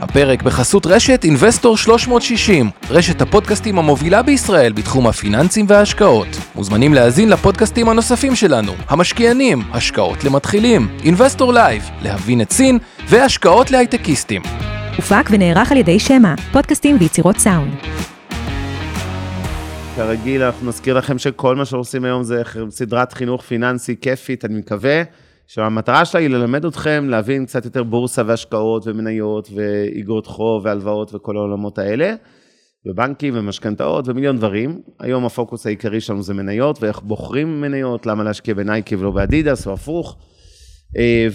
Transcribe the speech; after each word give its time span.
הפרק 0.00 0.42
בחסות 0.42 0.86
רשת 0.86 1.24
אינבסטור 1.24 1.76
360, 1.76 2.70
רשת 2.90 3.22
הפודקאסטים 3.22 3.78
המובילה 3.78 4.22
בישראל 4.22 4.72
בתחום 4.72 5.06
הפיננסים 5.06 5.66
וההשקעות. 5.68 6.26
מוזמנים 6.54 6.94
להאזין 6.94 7.28
לפודקאסטים 7.28 7.88
הנוספים 7.88 8.34
שלנו, 8.34 8.72
המשקיענים, 8.88 9.62
השקעות 9.72 10.24
למתחילים, 10.24 10.88
אינבסטור 11.04 11.52
לייב, 11.52 11.82
להבין 12.02 12.40
את 12.40 12.52
סין 12.52 12.78
והשקעות 13.08 13.70
להייטקיסטים. 13.70 14.42
הופק 14.96 15.28
ונערך 15.30 15.72
על 15.72 15.78
ידי 15.78 15.98
שמע, 15.98 16.34
פודקאסטים 16.52 16.96
ויצירות 17.00 17.38
סאונד. 17.38 17.74
כרגיל, 19.96 20.42
אנחנו 20.42 20.68
נזכיר 20.68 20.98
לכם 20.98 21.18
שכל 21.18 21.56
מה 21.56 21.64
שאנחנו 21.64 21.78
עושים 21.78 22.04
היום 22.04 22.22
זה 22.22 22.42
סדרת 22.70 23.12
חינוך 23.12 23.42
פיננסי 23.42 23.96
כיפית, 24.00 24.44
אני 24.44 24.58
מקווה. 24.58 25.02
שהמטרה 25.52 26.04
שלה 26.04 26.20
היא 26.20 26.28
ללמד 26.28 26.64
אתכם 26.64 27.06
להבין 27.08 27.46
קצת 27.46 27.64
יותר 27.64 27.82
בורסה 27.82 28.22
והשקעות 28.26 28.86
ומניות 28.86 29.48
ואיגרות 29.54 30.26
חוב 30.26 30.64
והלוואות 30.64 31.14
וכל 31.14 31.36
העולמות 31.36 31.78
האלה, 31.78 32.14
ובנקים 32.86 33.34
ומשכנתאות 33.36 34.08
ומיליון 34.08 34.36
דברים. 34.36 34.80
היום 35.00 35.24
הפוקוס 35.24 35.66
העיקרי 35.66 36.00
שלנו 36.00 36.22
זה 36.22 36.34
מניות 36.34 36.82
ואיך 36.82 37.00
בוחרים 37.02 37.60
מניות, 37.60 38.06
למה 38.06 38.24
להשקיע 38.24 38.54
בנייקי 38.54 38.96
ולא 38.96 39.10
באדידס 39.10 39.66
או 39.66 39.72
הפוך. 39.72 40.16
אה, 40.96 41.26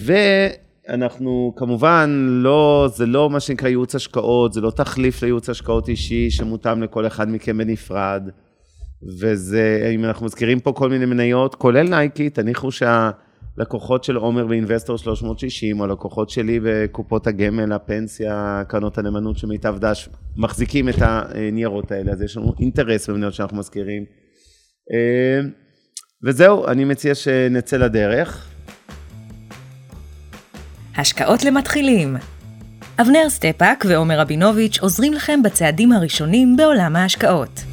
ואנחנו 0.87 1.53
כמובן 1.55 2.27
לא, 2.29 2.89
זה 2.95 3.05
לא 3.05 3.29
מה 3.29 3.39
שנקרא 3.39 3.67
ייעוץ 3.67 3.95
השקעות, 3.95 4.53
זה 4.53 4.61
לא 4.61 4.71
תחליף 4.71 5.21
לייעוץ 5.21 5.49
השקעות 5.49 5.89
אישי 5.89 6.29
שמותאם 6.29 6.83
לכל 6.83 7.07
אחד 7.07 7.29
מכם 7.29 7.57
בנפרד. 7.57 8.29
וזה, 9.19 9.91
אם 9.95 10.05
אנחנו 10.05 10.25
מזכירים 10.25 10.59
פה 10.59 10.71
כל 10.71 10.89
מיני 10.89 11.05
מניות, 11.05 11.55
כולל 11.55 11.89
נייקי, 11.89 12.29
תניחו 12.29 12.71
שה... 12.71 13.09
לקוחות 13.57 14.03
של 14.03 14.15
עומר 14.15 14.45
ואינבסטור 14.49 14.97
360, 14.97 15.79
או 15.79 15.87
לקוחות 15.87 16.29
שלי 16.29 16.59
בקופות 16.63 17.27
הגמל, 17.27 17.71
הפנסיה, 17.71 18.63
קרנות 18.67 18.97
הנאמנות 18.97 19.37
של 19.37 19.47
מיטב 19.47 19.75
דש, 19.79 20.09
מחזיקים 20.37 20.89
את 20.89 20.95
הניירות 20.99 21.91
האלה, 21.91 22.11
אז 22.11 22.21
יש 22.21 22.37
לנו 22.37 22.53
אינטרס 22.59 23.09
במניות 23.09 23.33
שאנחנו 23.33 23.57
מזכירים. 23.57 24.05
אה, 24.93 25.49
וזהו, 26.25 26.67
אני 26.67 26.85
מציע 26.85 27.15
שנצא 27.15 27.77
לדרך. 27.77 28.47
השקעות 30.97 31.43
למתחילים 31.43 32.15
אבנר 33.01 33.29
סטפאק 33.29 33.85
ועומר 33.87 34.19
רבינוביץ' 34.19 34.79
עוזרים 34.79 35.13
לכם 35.13 35.43
בצעדים 35.43 35.91
הראשונים 35.91 36.57
בעולם 36.57 36.95
ההשקעות. 36.95 37.63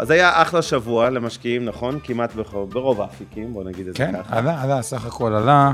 אז 0.00 0.10
היה 0.10 0.42
אחלה 0.42 0.62
שבוע 0.62 1.10
למשקיעים, 1.10 1.64
נכון? 1.64 1.98
כמעט 2.04 2.34
בכל, 2.34 2.64
ברוב 2.68 3.00
האפיקים, 3.00 3.52
בוא 3.52 3.64
נגיד 3.64 3.88
את 3.88 3.96
כן, 3.96 4.12
זה 4.12 4.18
ככה. 4.18 4.30
כן, 4.30 4.36
עלה, 4.38 4.62
עלה, 4.62 4.82
סך 4.82 5.06
הכל 5.06 5.32
עלה. 5.32 5.72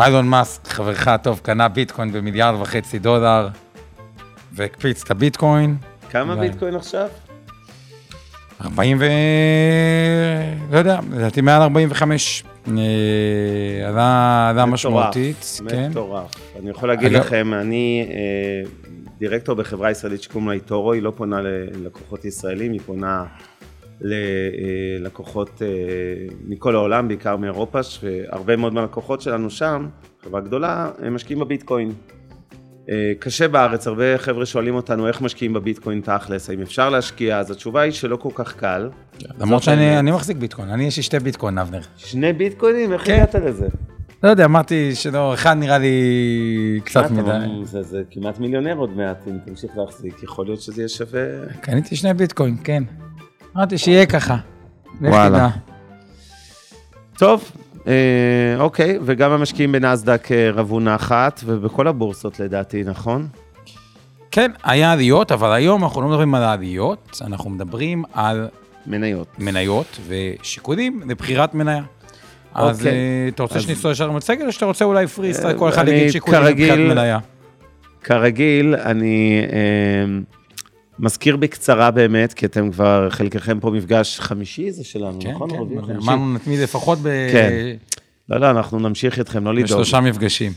אילון 0.00 0.28
מאסק, 0.28 0.68
חברך 0.68 1.08
הטוב, 1.08 1.40
קנה 1.42 1.68
ביטקוין 1.68 2.12
במיליארד 2.12 2.60
וחצי 2.60 2.98
דולר, 2.98 3.48
והקפיץ 4.52 5.02
את 5.02 5.10
הביטקוין. 5.10 5.76
כמה 6.10 6.36
ביטקוין 6.36 6.74
עכשיו? 6.74 7.08
40 8.60 8.96
ו... 9.00 9.04
לא 10.70 10.78
יודע, 10.78 11.00
לדעתי 11.12 11.40
מעל 11.40 11.62
45. 11.62 12.44
אה, 12.68 13.88
עלה, 13.88 14.66
משמעותית. 14.66 15.60
כן. 15.68 15.90
מטורף. 15.90 16.34
אני 16.60 16.70
יכול 16.70 16.88
להגיד 16.88 17.12
לכם, 17.12 17.54
אני 17.54 18.06
אה, 18.10 18.70
דירקטור 19.28 19.54
בחברה 19.54 19.90
ישראלית 19.90 20.22
שקוראים 20.22 20.48
לה 20.48 20.54
איטורו, 20.54 20.92
היא 20.92 21.02
לא 21.02 21.12
פונה 21.16 21.40
ללקוחות 21.42 22.24
ישראלים, 22.24 22.72
היא 22.72 22.80
פונה 22.86 23.24
ללקוחות 24.00 25.62
אה, 25.62 25.68
מכל 26.46 26.74
העולם, 26.74 27.08
בעיקר 27.08 27.36
מאירופה, 27.36 27.82
שהרבה 27.82 28.56
מאוד 28.56 28.74
מהלקוחות 28.74 29.20
שלנו 29.20 29.50
שם, 29.50 29.88
חברה 30.24 30.40
גדולה, 30.40 30.90
הם 30.98 31.14
משקיעים 31.14 31.40
בביטקוין. 31.40 31.92
אה, 32.90 33.12
קשה 33.18 33.48
בארץ, 33.48 33.86
הרבה 33.86 34.18
חבר'ה 34.18 34.46
שואלים 34.46 34.74
אותנו 34.74 35.08
איך 35.08 35.20
משקיעים 35.20 35.52
בביטקוין 35.52 36.00
תכלס, 36.00 36.50
האם 36.50 36.60
אפשר 36.60 36.90
להשקיע, 36.90 37.38
אז 37.38 37.50
התשובה 37.50 37.80
היא 37.80 37.92
שלא 37.92 38.16
כל 38.16 38.30
כך 38.34 38.56
קל. 38.56 38.90
למרות 39.40 39.62
שאני 39.62 40.10
מחזיק 40.10 40.36
ביטקוין, 40.36 40.68
אני 40.68 40.84
יש 40.84 40.96
לי 40.96 41.02
שתי 41.02 41.18
ביטקוין, 41.18 41.58
אבנר. 41.58 41.80
שני 41.96 42.32
ביטקוינים? 42.32 42.92
איך 42.92 43.04
כן. 43.04 43.14
הגעת 43.14 43.34
לזה? 43.34 43.66
לא 44.24 44.28
יודע, 44.28 44.44
אמרתי 44.44 44.94
שלא, 44.94 45.34
אחד 45.34 45.56
נראה 45.56 45.78
לי 45.78 46.80
קצת 46.84 47.10
מדי. 47.10 47.30
זה, 47.62 47.82
זה 47.82 48.02
כמעט 48.10 48.38
מיליונר 48.38 48.76
עוד 48.76 48.96
מעט, 48.96 49.28
אם 49.28 49.38
תמשיך 49.44 49.70
להחזיק, 49.76 50.22
יכול 50.22 50.46
להיות 50.46 50.60
שזה 50.60 50.80
יהיה 50.80 50.88
שווה... 50.88 51.20
קניתי 51.60 51.96
שני 51.96 52.14
ביטקוין, 52.14 52.56
כן. 52.64 52.84
אמרתי 53.56 53.78
שיהיה 53.78 54.06
ככה. 54.06 54.36
וואלה. 55.00 55.48
טוב, 57.18 57.50
אה, 57.86 58.54
אוקיי, 58.58 58.98
וגם 59.02 59.30
המשקיעים 59.30 59.72
בנסדק 59.72 60.32
אה, 60.32 60.50
רבו 60.50 60.80
נחת, 60.80 61.40
ובכל 61.46 61.88
הבורסות 61.88 62.40
לדעתי, 62.40 62.84
נכון? 62.84 63.28
כן, 64.30 64.50
היה 64.62 64.92
עליות, 64.92 65.32
אבל 65.32 65.52
היום 65.52 65.84
אנחנו 65.84 66.02
לא 66.02 66.08
מדברים 66.08 66.34
על 66.34 66.42
העליות, 66.42 67.20
אנחנו 67.24 67.50
מדברים 67.50 68.04
על... 68.12 68.48
מניות. 68.86 69.28
מניות 69.38 69.98
ושיקולים 70.08 71.02
לבחירת 71.06 71.54
מניה. 71.54 71.82
אז 72.54 72.78
אוקיי. 72.78 72.92
אה, 72.92 73.28
אתה 73.28 73.42
רוצה 73.42 73.60
שנצטרך 73.60 73.92
ישר 73.92 74.08
למצגת, 74.08 74.46
או 74.46 74.52
שאתה 74.52 74.66
רוצה 74.66 74.84
אולי 74.84 75.06
פרי 75.06 75.34
סטייל, 75.34 75.58
כל 75.58 75.68
אחד 75.68 75.88
יגיד 75.88 76.10
שיקולים 76.10 76.42
מבחינת 76.42 76.78
מניה? 76.78 77.18
כרגיל, 78.02 78.74
אני 78.74 79.40
אה, 79.52 80.18
מזכיר 80.98 81.36
בקצרה 81.36 81.90
באמת, 81.90 82.32
כי 82.32 82.46
אתם 82.46 82.70
כבר, 82.70 83.10
חלקכם 83.10 83.60
פה 83.60 83.70
מפגש 83.70 84.20
חמישי 84.20 84.70
זה 84.70 84.84
שלנו, 84.84 85.20
כן, 85.20 85.30
נכון? 85.30 85.50
כן, 85.50 85.86
כן, 85.86 85.96
אמרנו 85.96 86.34
נתמיד 86.34 86.60
לפחות 86.60 86.98
ב... 87.02 87.08
כן. 87.32 87.50
לא, 88.28 88.40
לא, 88.40 88.50
אנחנו 88.50 88.78
נמשיך 88.78 89.18
איתכם, 89.18 89.44
לא 89.44 89.54
לדאוג. 89.54 89.64
בשלושה 89.64 90.00
מפגשים. 90.00 90.52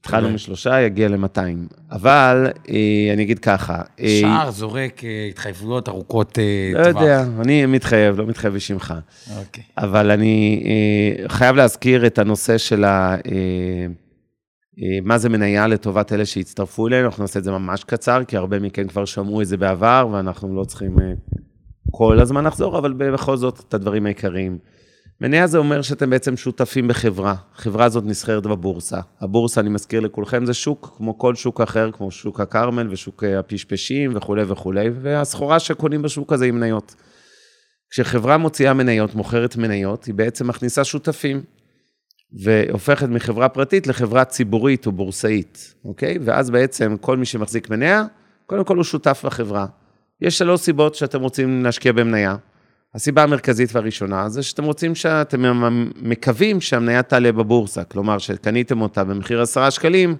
התחלנו 0.00 0.28
okay. 0.28 0.32
משלושה, 0.32 0.80
יגיע 0.80 1.08
ל-200. 1.08 1.74
אבל 1.90 2.46
אה, 2.68 3.12
אני 3.12 3.22
אגיד 3.22 3.38
ככה. 3.38 3.82
אה, 4.00 4.18
שער 4.20 4.50
זורק 4.50 5.04
אה, 5.04 5.26
התחייבויות 5.30 5.88
ארוכות 5.88 6.38
לא 6.74 6.84
טווח. 6.84 6.96
לא 6.96 7.00
יודע, 7.00 7.24
אני 7.40 7.66
מתחייב, 7.66 8.18
לא 8.18 8.26
מתחייב 8.26 8.54
בשמך. 8.54 8.94
אוקיי. 9.38 9.64
Okay. 9.64 9.82
אבל 9.82 10.10
אני 10.10 10.62
חייב 11.28 11.56
להזכיר 11.56 12.06
את 12.06 12.18
הנושא 12.18 12.58
של 12.58 12.84
ה... 12.84 13.16
מה 15.02 15.18
זה 15.18 15.28
מניה 15.28 15.66
לטובת 15.66 16.12
אלה 16.12 16.26
שהצטרפו 16.26 16.86
אלינו, 16.86 17.06
אנחנו 17.06 17.22
נעשה 17.22 17.38
את 17.38 17.44
זה 17.44 17.50
ממש 17.50 17.84
קצר, 17.84 18.24
כי 18.24 18.36
הרבה 18.36 18.58
מכם 18.58 18.88
כבר 18.88 19.04
שמעו 19.04 19.42
את 19.42 19.46
זה 19.46 19.56
בעבר, 19.56 20.08
ואנחנו 20.12 20.56
לא 20.56 20.64
צריכים 20.64 20.96
כל 21.90 22.20
הזמן 22.20 22.44
לחזור, 22.44 22.78
אבל 22.78 22.92
בכל 22.92 23.36
זאת, 23.36 23.62
את 23.68 23.74
הדברים 23.74 24.06
העיקריים. 24.06 24.58
מניה 25.20 25.46
זה 25.46 25.58
אומר 25.58 25.82
שאתם 25.82 26.10
בעצם 26.10 26.36
שותפים 26.36 26.88
בחברה. 26.88 27.34
החברה 27.54 27.84
הזאת 27.84 28.04
נסחרת 28.04 28.46
בבורסה. 28.46 29.00
הבורסה, 29.20 29.60
אני 29.60 29.70
מזכיר 29.70 30.00
לכולכם, 30.00 30.46
זה 30.46 30.54
שוק 30.54 30.94
כמו 30.96 31.18
כל 31.18 31.34
שוק 31.34 31.60
אחר, 31.60 31.90
כמו 31.92 32.10
שוק 32.10 32.40
הכרמל 32.40 32.88
ושוק 32.90 33.24
הפשפשים 33.24 34.12
וכולי 34.14 34.42
וכולי, 34.46 34.88
והסחורה 35.02 35.58
שקונים 35.58 36.02
בשוק 36.02 36.32
הזה 36.32 36.44
היא 36.44 36.52
מניות. 36.52 36.94
כשחברה 37.90 38.36
מוציאה 38.36 38.74
מניות, 38.74 39.14
מוכרת 39.14 39.56
מניות, 39.56 40.04
היא 40.04 40.14
בעצם 40.14 40.48
מכניסה 40.48 40.84
שותפים, 40.84 41.42
והופכת 42.44 43.08
מחברה 43.08 43.48
פרטית 43.48 43.86
לחברה 43.86 44.24
ציבורית 44.24 44.86
או 44.86 44.92
בורסאית, 44.92 45.74
אוקיי? 45.84 46.18
ואז 46.24 46.50
בעצם 46.50 46.96
כל 47.00 47.16
מי 47.16 47.26
שמחזיק 47.26 47.70
מניה, 47.70 48.04
קודם 48.46 48.64
כל 48.64 48.76
הוא 48.76 48.84
שותף 48.84 49.22
בחברה. 49.26 49.66
יש 50.20 50.38
שלוש 50.38 50.60
סיבות 50.60 50.94
שאתם 50.94 51.20
רוצים 51.20 51.64
להשקיע 51.64 51.92
במניה. 51.92 52.36
הסיבה 52.94 53.22
המרכזית 53.22 53.70
והראשונה 53.72 54.28
זה 54.28 54.42
שאתם 54.42 54.64
רוצים, 54.64 54.94
שאתם 54.94 55.42
מקווים 56.02 56.60
שהמניה 56.60 57.02
תעלה 57.02 57.32
בבורסה, 57.32 57.84
כלומר 57.84 58.18
שקניתם 58.18 58.80
אותה 58.80 59.04
במחיר 59.04 59.42
10 59.42 59.70
שקלים, 59.70 60.16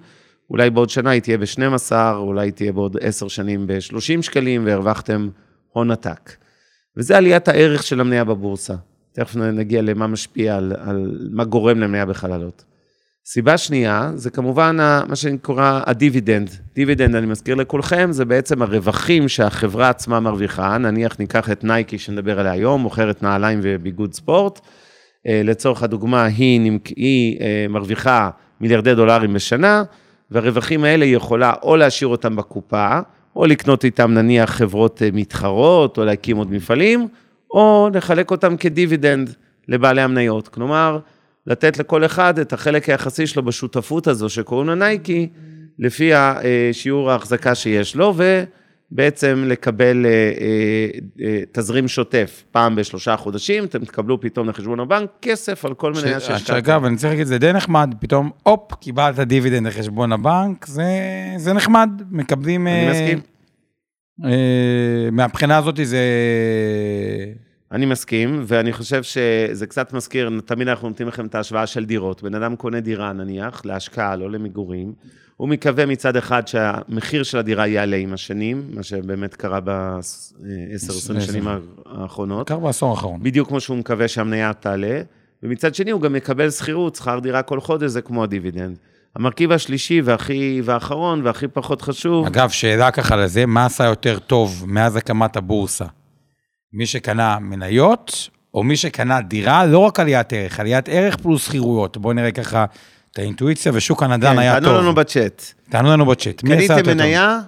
אולי 0.49 0.69
בעוד 0.69 0.89
שנה 0.89 1.09
היא 1.09 1.21
תהיה 1.21 1.37
ב-12, 1.37 1.91
אולי 2.15 2.51
תהיה 2.51 2.71
בעוד 2.71 2.97
10 3.01 3.27
שנים 3.27 3.67
ב-30 3.67 4.21
שקלים 4.21 4.65
והרווחתם 4.65 5.29
הון 5.69 5.91
עתק. 5.91 6.31
וזה 6.97 7.17
עליית 7.17 7.47
הערך 7.47 7.83
של 7.83 8.01
המניה 8.01 8.23
בבורסה. 8.23 8.75
תכף 9.11 9.35
נגיע 9.35 9.81
למה 9.81 10.07
משפיע, 10.07 10.55
על, 10.55 10.73
על 10.79 11.29
מה 11.31 11.43
גורם 11.43 11.79
למניה 11.79 12.05
בכלל 12.05 12.29
לעלות. 12.29 12.63
סיבה 13.25 13.57
שנייה, 13.57 14.11
זה 14.15 14.29
כמובן 14.29 14.77
מה 15.07 15.15
שנקרא 15.15 15.81
הדיבידנד. 15.85 16.49
דיבידנד, 16.75 17.15
אני 17.15 17.25
מזכיר 17.25 17.55
לכולכם, 17.55 18.11
זה 18.11 18.25
בעצם 18.25 18.61
הרווחים 18.61 19.27
שהחברה 19.27 19.89
עצמה 19.89 20.19
מרוויחה. 20.19 20.77
נניח 20.77 21.15
ניקח 21.19 21.51
את 21.51 21.63
נייקי 21.63 21.97
שנדבר 21.97 22.39
עליה 22.39 22.51
היום, 22.51 22.81
מוכרת 22.81 23.23
נעליים 23.23 23.59
וביגוד 23.63 24.13
ספורט. 24.13 24.59
אה, 25.27 25.41
לצורך 25.43 25.83
הדוגמה, 25.83 26.25
היא, 26.25 26.79
היא 26.95 27.41
אה, 27.41 27.65
מרוויחה 27.69 28.29
מיליארדי 28.61 28.95
דולרים 28.95 29.33
בשנה, 29.33 29.83
והרווחים 30.31 30.83
האלה 30.83 31.05
היא 31.05 31.15
יכולה 31.15 31.53
או 31.63 31.75
להשאיר 31.75 32.07
אותם 32.07 32.35
בקופה, 32.35 32.99
או 33.35 33.45
לקנות 33.45 33.85
איתם 33.85 34.13
נניח 34.13 34.49
חברות 34.49 35.01
אה, 35.01 35.09
מתחרות, 35.13 35.97
או 35.97 36.05
להקים 36.05 36.37
עוד 36.37 36.51
מפעלים, 36.51 37.07
או 37.51 37.89
לחלק 37.93 38.31
אותם 38.31 38.57
כדיבידנד 38.57 39.33
לבעלי 39.67 40.01
המניות. 40.01 40.47
כלומר, 40.47 40.99
לתת 41.47 41.77
לכל 41.77 42.05
אחד 42.05 42.39
את 42.39 42.53
החלק 42.53 42.89
היחסי 42.89 43.27
שלו 43.27 43.43
בשותפות 43.43 44.07
הזו 44.07 44.29
שקוראים 44.29 44.67
לה 44.67 44.75
נייקי, 44.75 45.29
לפי 45.79 46.11
השיעור 46.13 47.11
ההחזקה 47.11 47.55
שיש 47.55 47.95
לו, 47.95 48.13
בעצם 48.91 49.43
לקבל 49.47 50.05
אה, 50.05 50.11
אה, 50.11 50.87
אה, 51.25 51.41
תזרים 51.51 51.87
שוטף 51.87 52.43
פעם 52.51 52.75
בשלושה 52.75 53.17
חודשים, 53.17 53.63
אתם 53.63 53.85
תקבלו 53.85 54.21
פתאום 54.21 54.49
לחשבון 54.49 54.79
הבנק 54.79 55.09
כסף 55.21 55.65
על 55.65 55.73
כל 55.73 55.93
מניה 55.93 56.19
שהשקעתם. 56.19 56.57
אגב, 56.57 56.85
אני 56.85 56.97
צריך 56.97 57.11
להגיד, 57.11 57.27
זה 57.27 57.37
די 57.37 57.53
נחמד, 57.53 57.95
פתאום, 57.99 58.29
הופ, 58.43 58.73
קיבלת 58.73 59.19
דיבידנד 59.19 59.67
לחשבון 59.67 60.11
הבנק, 60.11 60.65
זה, 60.65 60.83
זה 61.37 61.53
נחמד, 61.53 61.89
מקבלים... 62.11 62.67
אני 62.67 62.87
אה, 62.87 62.91
מסכים. 62.91 63.19
אה, 64.25 65.09
מהבחינה 65.11 65.57
הזאת 65.57 65.79
זה... 65.83 65.97
אני 67.71 67.85
מסכים, 67.85 68.43
ואני 68.47 68.73
חושב 68.73 69.03
שזה 69.03 69.67
קצת 69.67 69.93
מזכיר, 69.93 70.39
תמיד 70.45 70.67
אנחנו 70.67 70.89
נותנים 70.89 71.07
לכם 71.07 71.25
את 71.25 71.35
ההשוואה 71.35 71.67
של 71.67 71.85
דירות. 71.85 72.23
בן 72.23 72.35
אדם 72.35 72.55
קונה 72.55 72.79
דירה, 72.79 73.13
נניח, 73.13 73.61
להשקעה, 73.65 74.15
לא 74.15 74.31
למגורים. 74.31 74.93
הוא 75.37 75.49
מקווה 75.49 75.85
מצד 75.85 76.15
אחד 76.15 76.47
שהמחיר 76.47 77.23
של 77.23 77.37
הדירה 77.37 77.67
יעלה 77.67 77.97
עם 77.97 78.13
השנים, 78.13 78.63
מה 78.73 78.83
שבאמת 78.83 79.35
קרה 79.35 79.59
ב-10-20 79.63 81.19
שנים 81.19 81.47
האחרונות. 81.85 82.47
קרה 82.47 82.59
בעשור 82.59 82.89
האחרון. 82.91 83.23
בדיוק 83.23 83.47
כמו 83.47 83.59
שהוא 83.59 83.77
מקווה 83.77 84.07
שהמניה 84.07 84.53
תעלה. 84.53 85.01
ומצד 85.43 85.75
שני, 85.75 85.91
הוא 85.91 86.01
גם 86.01 86.13
מקבל 86.13 86.49
שכירות, 86.49 86.95
שכר 86.95 87.19
דירה 87.19 87.41
כל 87.41 87.59
חודש, 87.59 87.91
זה 87.91 88.01
כמו 88.01 88.23
הדיבידנד. 88.23 88.77
המרכיב 89.15 89.51
השלישי 89.51 90.01
והכי, 90.01 90.61
והאחרון 90.63 91.21
והכי 91.25 91.47
פחות 91.47 91.81
חשוב... 91.81 92.25
אגב, 92.27 92.49
שאלה 92.49 92.91
ככה 92.91 93.15
לזה, 93.15 93.45
מה 93.45 93.65
עשה 93.65 93.85
יותר 93.85 94.19
טוב 94.19 94.63
מאז 94.67 94.95
הקמת 94.95 95.35
הבורסה? 95.35 95.85
מי 96.73 96.85
שקנה 96.85 97.39
מניות, 97.39 98.29
או 98.53 98.63
מי 98.63 98.77
שקנה 98.77 99.21
דירה, 99.21 99.65
לא 99.65 99.79
רק 99.79 99.99
עליית 99.99 100.33
ערך, 100.33 100.59
עליית 100.59 100.89
ערך 100.89 101.15
פלוס 101.15 101.45
שכירויות. 101.45 101.97
בואו 101.97 102.13
נראה 102.13 102.31
ככה 102.31 102.65
את 103.11 103.19
האינטואיציה, 103.19 103.71
ושוק 103.75 104.03
הנדל"ן 104.03 104.33
כן, 104.33 104.39
היה 104.39 104.55
טוב. 104.55 104.63
תענו 104.63 104.77
לנו 104.77 104.95
בצ'אט. 104.95 105.43
תענו 105.69 105.91
לנו 105.91 106.05
בצ'אט. 106.05 106.41
קניתם 106.41 106.75
מניה? 106.87 107.39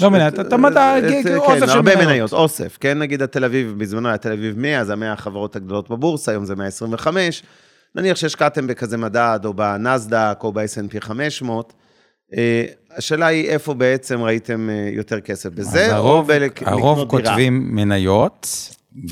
לא 0.00 0.10
מניה, 0.10 0.28
אתה 0.28 0.56
מדע, 0.56 0.94
אוסף 1.36 1.58
של 1.58 1.60
מניות. 1.60 1.70
הרבה 1.70 1.96
מניות, 1.96 2.32
אוסף, 2.32 2.78
כן, 2.80 2.98
נגיד 2.98 3.22
התל 3.22 3.44
אביב, 3.44 3.74
בזמנו 3.78 4.08
היה 4.08 4.18
תל 4.18 4.32
אביב 4.32 4.58
100, 4.58 4.84
זה 4.84 4.92
המאה 4.92 5.12
החברות 5.12 5.56
הגדולות 5.56 5.90
בבורסה, 5.90 6.32
היום 6.32 6.44
זה 6.44 6.56
125. 6.56 7.42
נניח 7.94 8.16
שהשקעתם 8.16 8.66
בכזה 8.66 8.96
מדד, 8.96 9.40
או 9.44 9.54
בנסדק, 9.54 10.38
או 10.42 10.52
ב-S&P 10.52 11.00
500, 11.00 11.72
אה, 11.72 11.83
השאלה 12.96 13.26
היא 13.26 13.48
איפה 13.48 13.74
בעצם 13.74 14.22
ראיתם 14.22 14.70
אה, 14.70 14.88
יותר 14.92 15.20
כסף, 15.20 15.50
בזה 15.50 15.94
הרוב, 15.94 16.20
או 16.20 16.24
בלקנות 16.24 16.58
דירה? 16.58 16.72
הרוב 16.72 17.08
כותבים 17.08 17.74
מניות, 17.74 18.48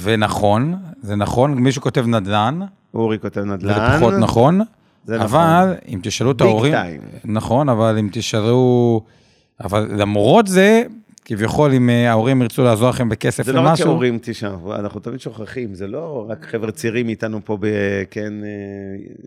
ונכון, 0.02 0.74
זה 1.02 1.16
נכון, 1.16 1.54
מישהו 1.54 1.82
כותב 1.82 2.06
נדל"ן. 2.06 2.60
אורי 2.94 3.18
כותב 3.18 3.40
נדל"ן. 3.40 3.74
זה 3.74 3.96
פחות 3.98 4.14
נכון. 4.14 4.60
זה 5.04 5.18
נכון. 5.18 5.40
אבל 5.40 5.74
אם 5.88 6.00
תשאלו 6.02 6.30
את 6.30 6.40
ההורים... 6.40 6.72
ביג 6.72 6.82
טיים. 6.82 7.00
נכון, 7.24 7.68
אבל 7.68 7.98
אם 7.98 8.08
תשאלו... 8.12 9.00
אבל 9.60 9.88
למרות 9.96 10.46
זה, 10.46 10.82
כביכול, 11.24 11.72
אם 11.74 11.90
אה, 11.90 12.10
ההורים 12.10 12.42
ירצו 12.42 12.64
לעזור 12.64 12.88
לכם 12.88 13.08
בכסף 13.08 13.46
זה 13.46 13.52
למשהו... 13.52 13.66
לא 13.66 13.72
רק 13.72 13.80
ההורים, 13.80 14.18
תשמע, 14.22 14.50
אנחנו 14.74 15.00
תמיד 15.00 15.20
שוכחים, 15.20 15.74
זה 15.74 15.86
לא 15.86 16.26
רק 16.28 16.46
חבר'ה 16.50 16.72
צעירים 16.72 17.08
איתנו 17.08 17.40
פה, 17.44 17.58
ב, 17.60 17.66
כן, 18.10 18.32
אה, 18.44 18.48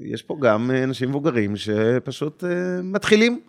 יש 0.02 0.22
פה 0.22 0.38
גם 0.42 0.72
אנשים 0.84 1.10
מבוגרים 1.10 1.56
שפשוט 1.56 2.44
אה, 2.44 2.50
מתחילים. 2.84 3.40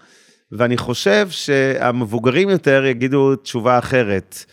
ואני 0.53 0.77
חושב 0.77 1.29
שהמבוגרים 1.31 2.51
יותר 2.51 2.85
יגידו 2.85 3.37
תשובה 3.37 3.79
אחרת. 3.79 4.45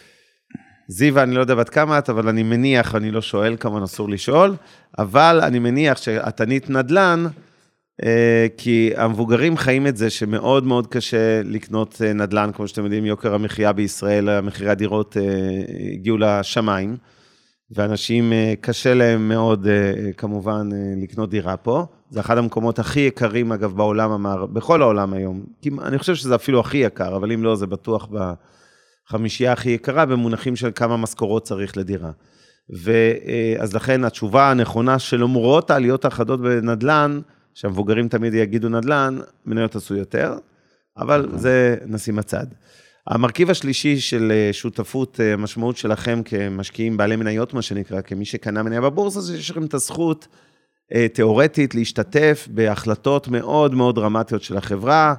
זיווה, 0.87 1.23
אני 1.23 1.35
לא 1.35 1.39
יודע 1.39 1.55
בת 1.55 1.69
כמה 1.69 1.99
את, 1.99 2.09
אבל 2.09 2.29
אני 2.29 2.43
מניח, 2.43 2.95
אני 2.95 3.11
לא 3.11 3.21
שואל, 3.21 3.55
כמובן 3.59 3.83
אסור 3.83 4.09
לשאול, 4.09 4.55
אבל 4.99 5.39
אני 5.43 5.59
מניח 5.59 5.97
שאת 5.97 6.41
ענית 6.41 6.69
נדל"ן, 6.69 7.25
אה, 8.03 8.47
כי 8.57 8.91
המבוגרים 8.95 9.57
חיים 9.57 9.87
את 9.87 9.97
זה 9.97 10.09
שמאוד 10.09 10.63
מאוד 10.63 10.87
קשה 10.87 11.41
לקנות 11.43 12.01
אה, 12.05 12.13
נדל"ן, 12.13 12.49
כמו 12.53 12.67
שאתם 12.67 12.83
יודעים, 12.83 13.05
יוקר 13.05 13.33
המחיה 13.33 13.73
בישראל, 13.73 14.41
מחירי 14.41 14.69
הדירות 14.69 15.17
אה, 15.17 15.23
הגיעו 15.93 16.17
לשמיים, 16.17 16.97
ואנשים, 17.71 18.33
קשה 18.61 18.93
להם 18.93 19.29
מאוד, 19.29 19.67
כמובן, 20.17 20.69
לקנות 21.03 21.29
דירה 21.29 21.57
פה. 21.57 21.85
זה 22.13 22.19
אחד 22.19 22.37
המקומות 22.37 22.79
הכי 22.79 22.99
יקרים, 22.99 23.51
אגב, 23.51 23.75
בעולם 23.75 24.11
המערב, 24.11 24.53
בכל 24.53 24.81
העולם 24.81 25.13
היום. 25.13 25.43
אני 25.81 25.97
חושב 25.97 26.15
שזה 26.15 26.35
אפילו 26.35 26.59
הכי 26.59 26.77
יקר, 26.77 27.15
אבל 27.15 27.31
אם 27.31 27.43
לא, 27.43 27.55
זה 27.55 27.67
בטוח 27.67 28.07
בחמישייה 29.09 29.51
הכי 29.53 29.69
יקרה, 29.69 30.05
במונחים 30.05 30.55
של 30.55 30.71
כמה 30.75 30.97
משכורות 30.97 31.43
צריך 31.43 31.77
לדירה. 31.77 32.11
ואז 32.69 33.73
לכן 33.73 34.03
התשובה 34.03 34.51
הנכונה 34.51 34.99
שלמרות 34.99 35.71
העליות 35.71 36.05
החדות 36.05 36.41
בנדל"ן, 36.41 37.19
שהמבוגרים 37.53 38.07
תמיד 38.07 38.33
יגידו 38.33 38.69
נדל"ן, 38.69 39.19
מניות 39.45 39.75
עשו 39.75 39.95
יותר, 39.95 40.33
אבל 40.97 41.25
נכון. 41.27 41.39
זה 41.39 41.75
נשים 41.85 42.15
בצד. 42.15 42.45
המרכיב 43.07 43.49
השלישי 43.49 43.99
של 43.99 44.31
אה, 44.31 44.53
שותפות, 44.53 45.19
אה, 45.19 45.33
המשמעות 45.33 45.77
שלכם 45.77 46.21
כמשקיעים 46.25 46.97
בעלי 46.97 47.15
מניות, 47.15 47.53
מה 47.53 47.61
שנקרא, 47.61 48.01
כמי 48.01 48.25
שקנה 48.25 48.63
מניה 48.63 48.81
בבורסה, 48.81 49.21
זה 49.21 49.37
שיש 49.37 49.51
לכם 49.51 49.65
את 49.65 49.73
הזכות 49.73 50.27
אה, 50.31 50.52
תיאורטית 51.13 51.75
להשתתף 51.75 52.47
בהחלטות 52.51 53.27
מאוד 53.27 53.75
מאוד 53.75 53.95
דרמטיות 53.95 54.43
של 54.43 54.57
החברה. 54.57 55.13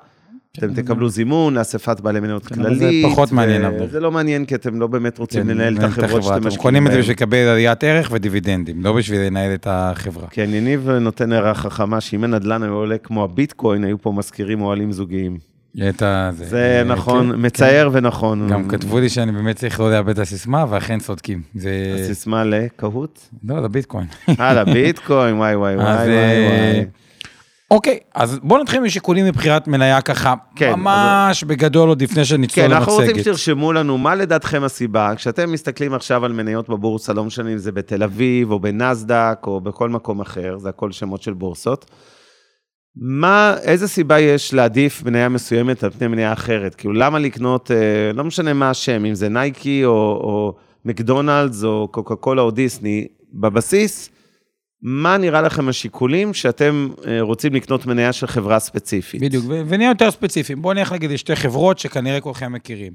אתם 0.58 0.74
כן, 0.74 0.82
תקבלו 0.82 1.08
זימון 1.08 1.54
לאספת 1.54 2.00
בעלי 2.00 2.20
מניות 2.20 2.46
כן, 2.46 2.54
כללית. 2.54 2.78
זה 2.78 2.90
פחות 3.10 3.32
מעניין. 3.32 3.88
זה 3.90 4.00
לא 4.00 4.10
מעניין, 4.10 4.44
כי 4.44 4.54
אתם 4.54 4.80
לא 4.80 4.86
באמת 4.86 5.18
רוצים 5.18 5.42
כן, 5.42 5.48
לנהל 5.48 5.76
את 5.78 5.82
החברות 5.82 6.22
שאתם 6.22 6.36
משקיעים 6.36 6.42
בהן. 6.42 6.52
אתם 6.52 6.62
קונים 6.62 6.86
את 6.86 6.92
זה 6.92 6.98
בשביל 6.98 7.16
לקבל 7.16 7.36
עליית 7.36 7.84
ערך 7.84 8.10
ודיבידנדים, 8.12 8.82
לא 8.82 8.92
בשביל 8.92 9.20
לנהל 9.20 9.54
את 9.54 9.66
החברה. 9.70 10.26
כן, 10.30 10.50
יניב 10.54 10.90
נותן 10.90 11.32
הערה 11.32 11.54
חכמה, 11.54 12.00
שאם 12.00 12.24
הנדל"ן 12.24 12.62
היה 12.62 12.72
עולה 12.72 12.98
כמו 12.98 13.24
הביטקוין, 13.24 13.84
היו 13.84 14.02
פה 14.02 14.12
מזכירים 14.12 14.62
אוהלים 14.62 14.92
זוגיים. 14.92 15.53
את 15.88 16.02
ה... 16.02 16.30
זה 16.34 16.82
נכון, 16.86 17.32
מצער 17.46 17.90
ונכון. 17.92 18.48
גם 18.48 18.68
כתבו 18.68 19.00
לי 19.00 19.08
שאני 19.08 19.32
באמת 19.32 19.56
צריך 19.56 19.80
לא 19.80 19.90
לאבד 19.90 20.10
את 20.10 20.18
הסיסמה, 20.18 20.64
ואכן 20.68 20.98
צודקים. 20.98 21.42
הסיסמה 21.94 22.44
לקהוט? 22.44 23.20
לא, 23.44 23.62
לביטקוין. 23.62 24.06
אה, 24.40 24.54
לביטקוין, 24.54 25.34
וואי, 25.34 25.56
וואי, 25.56 25.76
וואי, 25.76 25.86
וואי. 25.86 26.84
אוקיי, 27.70 27.98
אז 28.14 28.38
בואו 28.42 28.62
נתחיל 28.62 28.80
משיקולים 28.80 29.26
מבחירת 29.26 29.68
מניה 29.68 30.00
ככה, 30.00 30.34
כן, 30.56 30.72
ממש 30.72 31.42
אז... 31.42 31.48
בגדול 31.48 31.88
עוד 31.88 32.02
לפני 32.02 32.24
שנצלול 32.24 32.66
למצגת. 32.66 32.76
כן, 32.76 32.76
אנחנו 32.76 32.92
רוצים 32.92 33.18
שתרשמו 33.18 33.72
לנו 33.72 33.98
מה 33.98 34.14
לדעתכם 34.14 34.64
הסיבה, 34.64 35.12
כשאתם 35.16 35.52
מסתכלים 35.52 35.94
עכשיו 35.94 36.24
על 36.24 36.32
מניות 36.32 36.68
בבורסה, 36.68 37.12
לא 37.12 37.24
משנה 37.24 37.52
אם 37.52 37.58
זה 37.58 37.72
בתל 37.72 38.02
אביב, 38.02 38.50
או 38.50 38.60
בנסדק, 38.60 39.38
או 39.46 39.60
בכל 39.60 39.88
מקום 39.88 40.20
אחר, 40.20 40.58
זה 40.58 40.68
הכל 40.68 40.92
שמות 40.92 41.22
של 41.22 41.32
בורסות. 41.32 41.90
מה, 42.96 43.56
איזה 43.62 43.88
סיבה 43.88 44.20
יש 44.20 44.54
להעדיף 44.54 45.02
מניה 45.02 45.28
מסוימת 45.28 45.84
על 45.84 45.90
פני 45.90 46.06
מניה 46.06 46.32
אחרת? 46.32 46.74
כאילו, 46.74 46.94
למה 46.94 47.18
לקנות, 47.18 47.70
אה, 47.70 48.12
לא 48.12 48.24
משנה 48.24 48.52
מה 48.52 48.70
השם, 48.70 49.04
אם 49.04 49.14
זה 49.14 49.28
נייקי, 49.28 49.84
או, 49.84 49.90
או 49.92 50.54
מקדונלדס, 50.84 51.64
או 51.64 51.88
קוקה 51.90 52.16
קולה, 52.16 52.42
או 52.42 52.50
דיסני, 52.50 53.06
בבסיס, 53.32 54.10
מה 54.82 55.16
נראה 55.16 55.42
לכם 55.42 55.68
השיקולים 55.68 56.34
שאתם 56.34 56.88
אה, 57.06 57.20
רוצים 57.20 57.54
לקנות 57.54 57.86
מניה 57.86 58.12
של 58.12 58.26
חברה 58.26 58.58
ספציפית? 58.58 59.20
בדיוק, 59.20 59.44
ונהיה 59.48 59.88
יותר 59.88 60.10
ספציפיים. 60.10 60.62
בואו 60.62 60.74
נלך 60.74 60.92
להגיד 60.92 61.16
שתי 61.16 61.36
חברות 61.36 61.78
שכנראה 61.78 62.20
כולכם 62.20 62.52
מכירים. 62.52 62.92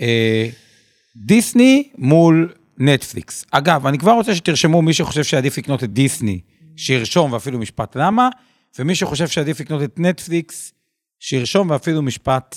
אה, 0.00 0.48
דיסני 1.16 1.88
מול 1.98 2.52
נטפליקס. 2.78 3.44
אגב, 3.50 3.86
אני 3.86 3.98
כבר 3.98 4.12
רוצה 4.12 4.34
שתרשמו 4.34 4.82
מי 4.82 4.92
שחושב 4.92 5.22
שעדיף 5.22 5.58
לקנות 5.58 5.84
את 5.84 5.92
דיסני, 5.92 6.40
שירשום 6.76 7.32
ואפילו 7.32 7.58
משפט 7.58 7.96
למה, 7.96 8.28
ומי 8.78 8.94
שחושב 8.94 9.28
שעדיף 9.28 9.60
לקנות 9.60 9.82
את 9.82 10.00
נטפליקס, 10.00 10.72
שירשום 11.18 11.70
ואפילו 11.70 12.02
משפט 12.02 12.56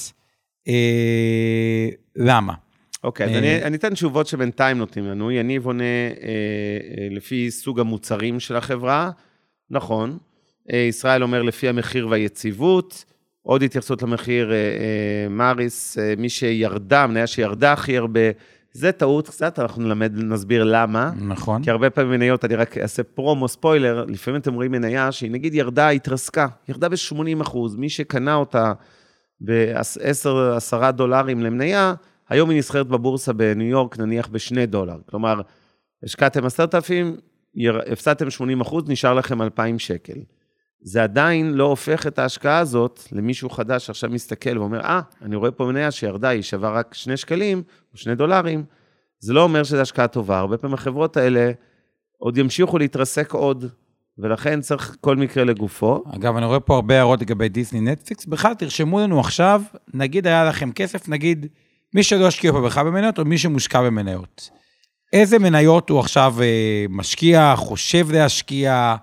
אה, 0.67 1.89
למה. 2.15 2.53
אוקיי, 3.03 3.25
אז 3.25 3.32
אני, 3.32 3.63
אני 3.63 3.77
אתן 3.77 3.93
תשובות 3.93 4.27
שבינתיים 4.27 4.77
נותנים 4.77 5.05
לנו. 5.05 5.32
יניב 5.32 5.65
עונה 5.65 5.84
אה, 5.84 6.08
אה, 6.22 7.08
לפי 7.12 7.51
סוג 7.51 7.79
המוצרים 7.79 8.39
של 8.39 8.55
החברה, 8.55 9.12
נכון. 9.70 10.17
אה, 10.72 10.77
ישראל 10.77 11.24
אומר 11.24 11.41
לפי 11.41 11.70
המחיר 11.70 12.08
והיציבות. 12.08 13.05
עוד 13.43 13.63
התייחסות 13.63 14.01
למחיר, 14.01 14.51
אה, 14.51 14.58
אה, 14.58 15.29
מאריס, 15.29 15.98
אה, 15.98 16.13
מי 16.17 16.29
שירדה, 16.29 17.08
מניה 17.08 17.27
שירדה 17.27 17.74
הכי 17.74 17.98
הרבה, 17.98 18.20
זה 18.74 18.92
טעות 18.92 19.30
קצת, 19.30 19.60
אנחנו 19.60 19.82
נלמד, 19.84 20.12
נסביר 20.15 20.63
למה. 20.63 21.12
נכון. 21.22 21.63
כי 21.63 21.72
הרבה 21.72 21.89
פעמים 21.89 22.12
מניות, 22.12 22.46
אני 22.46 22.56
רק 22.56 22.77
אעשה 22.77 23.03
פרומו, 23.03 23.48
ספוילר, 23.48 24.06
לפעמים 24.08 24.42
אתם 24.42 24.53
רואים 24.53 24.72
מניה 24.72 25.12
שהיא 25.12 25.32
נגיד 25.32 25.53
ירדה, 25.53 25.89
התרסקה, 25.89 26.48
ירדה 26.70 26.89
ב-80 26.89 27.42
אחוז. 27.42 27.75
מי 27.75 27.89
שקנה 27.89 28.36
אותה 28.36 28.74
ב-10 29.42 30.92
דולרים 30.92 31.42
למניה, 31.42 31.94
היום 32.30 32.50
היא 32.50 32.60
נסחרת 32.60 32.88
בבורסה 32.88 33.34
בניו 33.34 33.68
יורק, 33.68 34.00
נניח 34.00 34.27
בשני 34.27 34.65
דולר. 34.65 34.98
כלומר, 35.10 35.42
השקעתם 36.03 36.46
10,000, 36.46 37.18
הפסדתם 37.92 38.30
80 38.30 38.62
אחוז, 38.62 38.84
נשאר 38.88 39.13
לכם 39.13 39.42
2,000 39.42 39.80
שקל. 39.80 40.20
זה 40.84 41.04
עדיין 41.04 41.54
לא 41.54 41.63
הופך 41.63 42.08
את 42.08 42.20
ההשקעה 42.20 42.58
הזאת 42.58 43.04
למישהו 43.12 43.50
חדש 43.50 43.86
שעכשיו 43.86 44.10
מסתכל 44.10 44.58
ואומר, 44.58 44.82
אה, 44.82 45.00
ah, 45.00 45.25
אני 45.25 45.36
רואה 45.36 45.52
פה 45.52 45.66
מניה 45.66 45.92
שירדה, 45.92 46.30
היא 46.30 46.42
שווה 46.42 46.70
רק 46.70 46.94
2 46.94 47.18
שקלים 47.18 47.63
או 47.94 47.98
2 47.98 48.16
דולרים. 48.16 48.63
זה 49.20 49.34
לא 49.34 49.44
אומר 49.44 49.63
שזו 49.63 49.82
השקעה 49.82 50.08
טובה. 50.08 50.40
הרבה 50.40 50.58
פעמים 50.58 50.74
החברות 50.74 51.18
האלה 51.18 51.52
עוד 52.18 52.38
ימשיכו 52.38 52.78
להתרסק 52.78 53.34
עוד, 53.34 53.66
ולכן 54.18 54.62
צריך 54.62 54.96
כל 55.02 55.16
מקרה 55.16 55.44
לגופו. 55.44 56.04
אגב, 56.16 56.36
אני 56.36 56.46
רואה 56.46 56.60
פה 56.60 56.75
הרבה 56.75 56.96
הערות 56.96 57.22
לגבי 57.22 57.50
דיסני 57.50 57.82
נטפליקס. 57.82 58.25
בכלל, 58.25 58.54
תרשמו 58.54 59.00
לנו 59.00 59.20
עכשיו, 59.20 59.62
נגיד 59.94 60.28
היה 60.28 60.46
לכם 60.46 60.72
כסף, 60.72 61.10
נגיד 61.10 61.46
מי 61.94 62.04
שלא 62.04 62.28
השקיע 62.28 62.52
פה 62.52 62.62
בכלל 62.62 62.86
במניות, 62.86 63.20
או 63.20 63.25
מי 63.25 63.38
שמושקע 63.38 63.82
במניות. 63.82 64.50
איזה 65.13 65.40
מניות 65.40 65.90
הוא 65.90 66.00
עכשיו 66.00 66.36
אה, 66.42 66.86
משקיע, 66.90 67.54
חושב 67.56 68.12
להשקיע, 68.12 68.96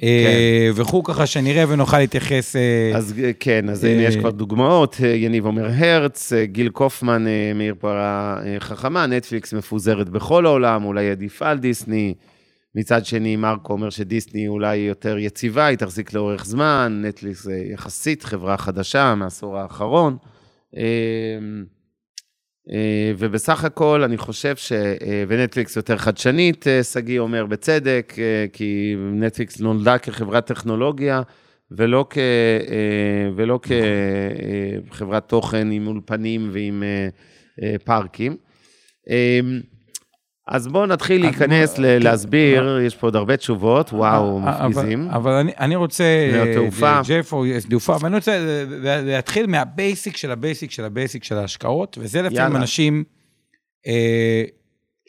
כן. 0.00 0.72
וכו', 0.74 1.02
ככה 1.02 1.26
שנראה 1.26 1.64
ונוכל 1.68 1.98
להתייחס. 1.98 2.56
אה, 2.56 2.92
אז 2.94 3.14
אה, 3.24 3.30
כן, 3.40 3.68
אז 3.68 3.84
הנה 3.84 4.02
יש 4.02 4.16
כבר 4.16 4.30
דוגמאות, 4.30 4.96
יניב 5.00 5.46
אומר 5.46 5.66
הרץ, 5.76 6.32
גיל 6.44 6.68
קופמן 6.68 7.24
מעיר 7.54 7.74
פרה 7.78 8.40
חכמה, 8.58 9.06
נטפליקס 9.06 9.52
מפוזרת 9.52 10.08
בכל 10.08 10.46
העולם, 10.46 10.84
אולי 10.84 11.10
עדיף 11.10 11.42
על 11.42 11.58
דיסני. 11.58 12.14
מצד 12.74 13.04
שני, 13.04 13.36
מרקו 13.36 13.72
אומר 13.72 13.90
שדיסני 13.90 14.48
אולי 14.48 14.76
יותר 14.76 15.18
יציבה, 15.18 15.66
היא 15.66 15.78
תחזיק 15.78 16.12
לאורך 16.12 16.44
זמן, 16.44 17.02
נטפליקס 17.04 17.46
יחסית 17.72 18.24
חברה 18.24 18.56
חדשה 18.56 19.14
מהעשור 19.14 19.58
האחרון. 19.58 20.16
אה, 22.70 23.12
ובסך 23.18 23.64
הכל, 23.64 24.02
אני 24.02 24.16
חושב 24.16 24.56
ש... 24.56 24.72
אה, 24.72 25.24
ונטפליקס 25.28 25.76
יותר 25.76 25.96
חדשנית, 25.96 26.66
אה, 26.66 26.82
שגיא 26.82 27.20
אומר 27.20 27.46
בצדק, 27.46 28.14
כי 28.52 28.96
נטפליקס 29.12 29.60
נולדה 29.60 29.98
כחברת 29.98 30.46
טכנולוגיה, 30.46 31.22
ולא, 31.70 32.06
כ... 32.10 32.18
ולא 33.36 33.60
כחברת 34.90 35.28
תוכן 35.28 35.70
עם 35.70 35.86
אולפנים 35.86 36.50
ועם 36.52 36.82
פארקים. 37.84 38.36
אז 40.46 40.68
בואו 40.68 40.86
נתחיל 40.86 41.20
להיכנס, 41.20 41.78
ל- 41.78 41.82
כן. 41.98 42.02
להסביר, 42.02 42.78
יש 42.86 42.96
פה 42.96 43.06
עוד 43.06 43.16
הרבה 43.16 43.36
תשובות, 43.36 43.92
וואו, 43.92 44.40
מפגיזים. 44.40 45.08
אבל 45.08 45.32
אני 45.32 45.52
אני 45.58 45.76
רוצה, 45.76 46.04
ג'ף 47.06 47.32
או 47.32 47.44
תעופה, 47.68 47.96
ואני 48.00 48.16
רוצה 48.16 48.44
להתחיל 49.04 49.46
מהבייסיק 49.46 50.16
של 50.16 50.30
הבייסיק 50.30 50.70
של 50.70 50.84
הבייסיק 50.84 51.24
של 51.24 51.38
ההשקעות, 51.38 51.98
וזה 52.00 52.22
לפעמים 52.22 52.56
אנשים 52.56 53.04
אה, 53.86 54.44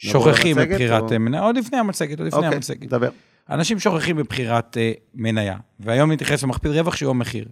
שוכחים 0.00 0.56
בבחירת 0.56 1.12
מניה, 1.12 1.40
עוד 1.40 1.56
לפני 1.56 1.78
המצגת, 1.78 2.18
עוד 2.18 2.28
לפני 2.28 2.38
אוקיי, 2.38 2.54
המצגת. 2.54 2.88
דבר. 2.88 3.08
אנשים 3.50 3.78
שוכחים 3.78 4.16
בבחירת 4.16 4.76
אה, 4.76 4.92
מניה, 5.14 5.56
והיום 5.80 6.12
נתייחס 6.12 6.42
למכפיל 6.42 6.70
רווח 6.70 6.96
שהוא 6.96 7.16
מחיר. 7.16 7.48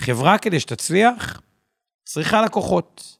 חברה, 0.00 0.38
כדי 0.38 0.60
שתצליח, 0.60 1.40
צריכה 2.04 2.42
לקוחות, 2.42 3.16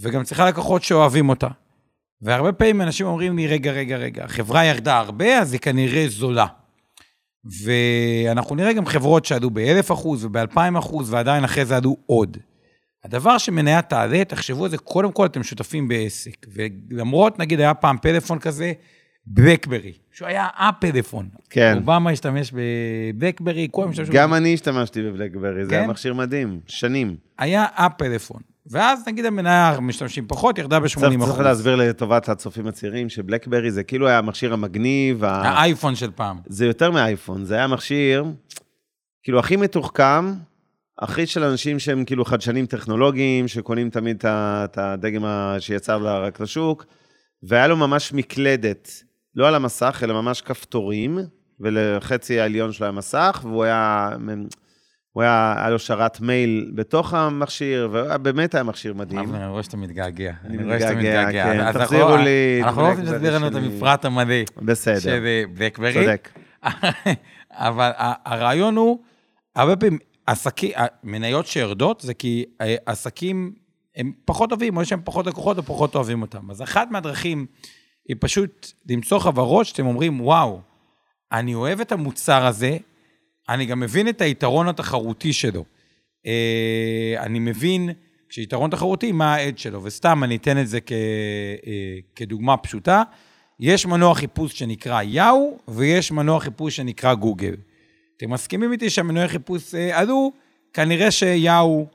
וגם 0.00 0.24
צריכה 0.24 0.48
לקוחות 0.48 0.82
שאוהבים 0.82 1.28
אותה. 1.28 1.48
והרבה 2.22 2.52
פעמים 2.52 2.82
אנשים 2.82 3.06
אומרים 3.06 3.36
לי, 3.36 3.46
רגע, 3.46 3.72
רגע, 3.72 3.96
רגע, 3.96 4.24
החברה 4.24 4.64
ירדה 4.64 4.98
הרבה, 4.98 5.38
אז 5.38 5.52
היא 5.52 5.60
כנראה 5.60 6.04
זולה. 6.08 6.46
ואנחנו 7.64 8.54
נראה 8.54 8.72
גם 8.72 8.86
חברות 8.86 9.24
שעלו 9.24 9.50
ב-1,000 9.50 9.92
אחוז 9.92 10.24
וב-2,000 10.24 10.78
אחוז, 10.78 11.12
ועדיין 11.12 11.44
אחרי 11.44 11.64
זה 11.64 11.76
עלו 11.76 11.96
עוד. 12.06 12.36
הדבר 13.04 13.38
שמניה 13.38 13.82
תעלה, 13.82 14.24
תחשבו 14.24 14.64
על 14.64 14.70
זה, 14.70 14.78
קודם 14.78 15.12
כל 15.12 15.26
אתם 15.26 15.42
שותפים 15.42 15.88
בעסק. 15.88 16.46
ולמרות, 16.52 17.38
נגיד, 17.38 17.60
היה 17.60 17.74
פעם 17.74 17.96
פלאפון 18.02 18.38
כזה, 18.38 18.72
בלקברי, 19.26 19.92
שהוא 20.12 20.28
היה 20.28 20.48
הפלאפון. 20.56 21.28
כן. 21.50 21.76
אובמה 21.76 22.10
השתמש 22.10 22.52
בבלקברי, 22.52 23.68
כולם 23.70 23.90
השתמשו... 23.90 24.12
גם 24.12 24.34
אני 24.34 24.54
השתמשתי 24.54 25.02
בבלקברי, 25.02 25.62
כן? 25.62 25.68
זה 25.68 25.78
היה 25.78 25.86
מכשיר 25.86 26.14
מדהים, 26.14 26.60
שנים. 26.66 27.16
היה 27.38 27.66
הפלאפון. 27.76 28.40
ואז 28.70 29.08
נגיד 29.08 29.24
המניה 29.24 29.80
משתמשים 29.80 30.26
פחות, 30.28 30.58
ירדה 30.58 30.80
ב-80%. 30.80 31.26
צריך 31.26 31.38
להסביר 31.38 31.76
לטובת 31.76 32.28
הצופים 32.28 32.66
הצעירים 32.66 33.08
שבלקברי 33.08 33.70
זה 33.70 33.82
כאילו 33.82 34.08
היה 34.08 34.18
המכשיר 34.18 34.52
המגניב. 34.52 35.24
האייפון 35.24 35.94
של 35.94 36.10
פעם. 36.10 36.38
זה 36.46 36.66
יותר 36.66 36.90
מאייפון, 36.90 37.44
זה 37.44 37.54
היה 37.54 37.66
מכשיר, 37.66 38.24
כאילו 39.22 39.38
הכי 39.38 39.56
מתוחכם, 39.56 40.34
הכי 40.98 41.26
של 41.26 41.44
אנשים 41.44 41.78
שהם 41.78 42.04
כאילו 42.04 42.24
חדשנים 42.24 42.66
טכנולוגיים, 42.66 43.48
שקונים 43.48 43.90
תמיד 43.90 44.22
את 44.26 44.78
הדגם 44.78 45.24
שיצא 45.58 45.96
רק 46.00 46.40
לשוק, 46.40 46.84
והיה 47.42 47.66
לו 47.66 47.76
ממש 47.76 48.12
מקלדת, 48.12 48.90
לא 49.34 49.48
על 49.48 49.54
המסך, 49.54 50.00
אלא 50.02 50.22
ממש 50.22 50.40
כפתורים, 50.40 51.18
ולחצי 51.60 52.40
העליון 52.40 52.72
שלו 52.72 52.86
היה 52.86 52.92
מסך, 52.92 53.40
והוא 53.42 53.64
היה... 53.64 54.10
הוא 55.14 55.22
היה, 55.22 55.54
היה 55.58 55.70
לו 55.70 55.78
שרת 55.78 56.20
מייל 56.20 56.70
בתוך 56.74 57.14
המכשיר, 57.14 57.88
ובאמת 57.92 58.54
היה 58.54 58.64
מכשיר 58.64 58.94
מדהים. 58.94 59.34
אני 59.34 59.46
רואה 59.46 59.62
שאתה 59.62 59.76
מתגעגע. 59.76 60.32
אני 60.44 60.56
מתגעגע, 60.56 61.32
כן, 61.32 61.72
תחזירו 61.72 62.16
לי... 62.16 62.60
אנחנו 62.62 62.82
לא 62.82 62.88
רוצים 62.88 63.04
להסביר 63.04 63.34
לנו 63.34 63.48
את 63.48 63.54
המפרט 63.54 64.04
המלא. 64.04 64.34
בסדר. 64.56 64.98
של 64.98 65.44
בלקברי. 65.54 65.92
צודק. 65.94 66.28
אבל 67.50 67.90
הרעיון 68.24 68.76
הוא, 68.76 68.98
הרבה 69.56 69.76
פעמים, 69.76 69.98
עסקים, 70.26 70.70
מניות 71.04 71.46
שיורדות, 71.46 72.00
זה 72.00 72.14
כי 72.14 72.44
אה, 72.60 72.76
עסקים, 72.86 73.52
הם 73.96 74.12
פחות 74.24 74.50
אוהבים, 74.52 74.76
או 74.76 74.82
יש 74.82 74.92
להם 74.92 75.00
פחות 75.04 75.26
לקוחות, 75.26 75.58
או 75.58 75.62
פחות 75.62 75.94
אוהבים 75.94 76.22
אותם. 76.22 76.50
אז 76.50 76.62
אחת 76.62 76.90
מהדרכים 76.90 77.46
היא 78.08 78.16
פשוט 78.20 78.72
למצוא 78.88 79.18
חברות 79.18 79.66
שאתם 79.66 79.86
אומרים, 79.86 80.20
וואו, 80.20 80.60
אני 81.32 81.54
אוהב 81.54 81.80
את 81.80 81.92
המוצר 81.92 82.46
הזה, 82.46 82.76
אני 83.48 83.66
גם 83.66 83.80
מבין 83.80 84.08
את 84.08 84.20
היתרון 84.20 84.68
התחרותי 84.68 85.32
שלו. 85.32 85.64
אה, 86.26 87.14
אני 87.18 87.38
מבין, 87.38 87.90
כשיתרון 88.28 88.70
תחרותי, 88.70 89.12
מה 89.12 89.34
העד 89.34 89.58
שלו, 89.58 89.84
וסתם 89.84 90.24
אני 90.24 90.36
אתן 90.36 90.58
את 90.60 90.68
זה 90.68 90.80
כ, 90.80 90.92
אה, 90.92 91.98
כדוגמה 92.16 92.56
פשוטה. 92.56 93.02
יש 93.60 93.86
מנוע 93.86 94.14
חיפוש 94.14 94.58
שנקרא 94.58 95.02
יאו, 95.02 95.58
ויש 95.68 96.12
מנוע 96.12 96.40
חיפוש 96.40 96.76
שנקרא 96.76 97.14
גוגל. 97.14 97.54
אתם 98.16 98.30
מסכימים 98.30 98.72
איתי 98.72 98.90
שהמנועי 98.90 99.28
חיפוש 99.28 99.74
אה, 99.74 99.98
עלו? 99.98 100.32
כנראה 100.72 101.10
שיאו 101.10 101.86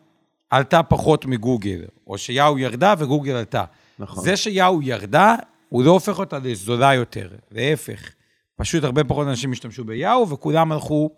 עלתה 0.50 0.84
פחות 0.84 1.26
מגוגל, 1.26 1.82
או 2.08 2.18
שיאו 2.18 2.60
ירדה 2.60 2.94
וגוגל 2.98 3.32
עלתה. 3.36 3.64
נכון. 4.00 4.24
זה 4.24 4.38
שיאו 4.38 4.82
ירדה, 4.82 5.36
הוא 5.70 5.84
לא 5.84 5.92
הופך 5.92 6.20
אותה 6.20 6.40
לזולה 6.40 6.94
יותר, 6.94 7.30
להפך. 7.52 8.10
פשוט 8.56 8.84
הרבה 8.84 9.04
פחות 9.04 9.28
אנשים 9.28 9.52
השתמשו 9.52 9.84
ביאו, 9.84 10.30
וכולם 10.30 10.72
הלכו 10.72 11.10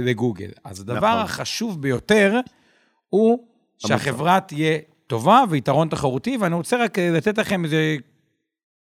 לגוגל. 0.00 0.50
אז 0.64 0.80
הדבר 0.80 0.96
נכון. 0.96 1.22
החשוב 1.22 1.82
ביותר 1.82 2.40
הוא 3.08 3.46
שהחברה 3.78 4.40
תהיה 4.40 4.78
טובה 5.06 5.44
ויתרון 5.50 5.88
תחרותי, 5.88 6.36
ואני 6.36 6.54
רוצה 6.54 6.76
רק 6.76 6.98
אה, 6.98 7.10
לתת 7.10 7.38
לכם 7.38 7.64
איזה 7.64 7.96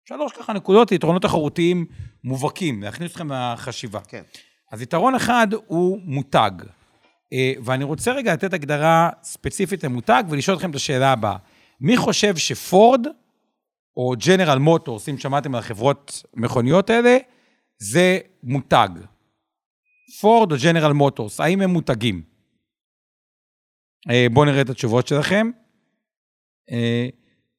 שלוש 0.05 0.31
ככה 0.33 0.53
נקודות 0.53 0.91
יתרונות 0.91 1.21
תחרותיים 1.21 1.85
מובהקים, 2.23 2.83
להכניס 2.83 3.11
אתכם 3.11 3.31
לחשיבה. 3.31 3.99
כן. 4.07 4.21
אז 4.71 4.81
יתרון 4.81 5.15
אחד 5.15 5.47
הוא 5.67 5.99
מותג. 6.03 6.51
אה, 7.33 7.53
ואני 7.63 7.83
רוצה 7.83 8.11
רגע 8.11 8.33
לתת 8.33 8.53
הגדרה 8.53 9.09
ספציפית 9.23 9.83
למותג 9.83 10.23
ולשאול 10.29 10.57
אתכם 10.57 10.69
את 10.69 10.75
השאלה 10.75 11.11
הבאה. 11.11 11.37
מי 11.81 11.97
חושב 11.97 12.37
שפורד 12.37 13.07
או 13.97 14.13
ג'נרל 14.25 14.59
מוטורס, 14.59 15.09
אם 15.09 15.17
שמעתם 15.17 15.55
על 15.55 15.59
החברות 15.59 16.23
מכוניות 16.35 16.89
האלה, 16.89 17.17
זה 17.77 18.19
מותג. 18.43 18.89
פורד 20.21 20.51
או 20.51 20.57
ג'נרל 20.63 20.93
מוטורס, 20.93 21.39
האם 21.39 21.61
הם 21.61 21.69
מותגים? 21.69 22.21
אה, 24.09 24.27
בואו 24.31 24.45
נראה 24.45 24.61
את 24.61 24.69
התשובות 24.69 25.07
שלכם. 25.07 25.51
אה, 26.71 27.07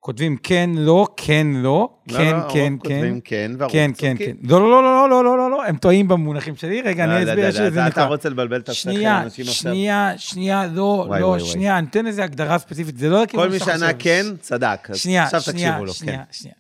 כותבים 0.01 0.37
כן, 0.37 0.71
לא, 0.75 1.07
כן, 1.17 1.47
לא, 1.55 1.89
כן, 2.09 2.15
כן, 2.15 2.39
כן. 2.53 2.79
כותבים 2.79 3.21
כן, 3.21 3.53
והרוב 3.59 3.73
כן, 3.73 3.91
כן, 3.99 4.17
כן. 4.19 4.37
לא, 4.43 4.61
לא, 4.61 4.83
לא, 4.83 5.11
לא, 5.11 5.25
לא, 5.25 5.39
לא, 5.39 5.51
לא, 5.51 5.65
הם 5.65 5.77
טועים 5.77 6.09
במונחים 6.09 6.57
שלי. 6.57 6.83
רגע, 6.83 7.05
אני 7.05 7.25
אסביר 7.25 7.51
שזה 7.51 7.71
נקרא. 7.71 7.89
אתה 7.89 8.05
רוצה 8.05 8.29
לבלבל 8.29 8.61
את 8.61 8.69
השכל 8.69 8.91
עכשיו. 8.91 9.45
שנייה, 9.45 10.19
שנייה, 10.19 10.67
לא, 10.67 11.09
לא, 11.21 11.39
שנייה, 11.39 11.79
אני 11.79 11.87
אתן 11.87 12.07
איזה 12.07 12.25
הגדרה 12.25 12.59
ספציפית, 12.59 12.99
זה 12.99 13.09
לא 13.09 13.23
לכיוון 13.23 13.53
שאתה 13.53 13.65
חושב. 13.65 13.71
כל 13.71 13.81
מי 13.81 13.81
שענה 13.81 13.99
כן, 13.99 14.37
צדק. 14.41 14.89
שנייה, 14.95 15.29
שנייה, 15.41 15.79
שנייה, 15.93 16.25
שנייה. 16.31 16.55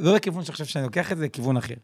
לא 0.00 0.14
לכיוון 0.14 0.44
חושב 0.44 0.64
שאני 0.64 0.84
לוקח 0.84 1.12
את 1.12 1.18
זה, 1.18 1.24
לכיוון 1.24 1.56
אחר. 1.56 1.74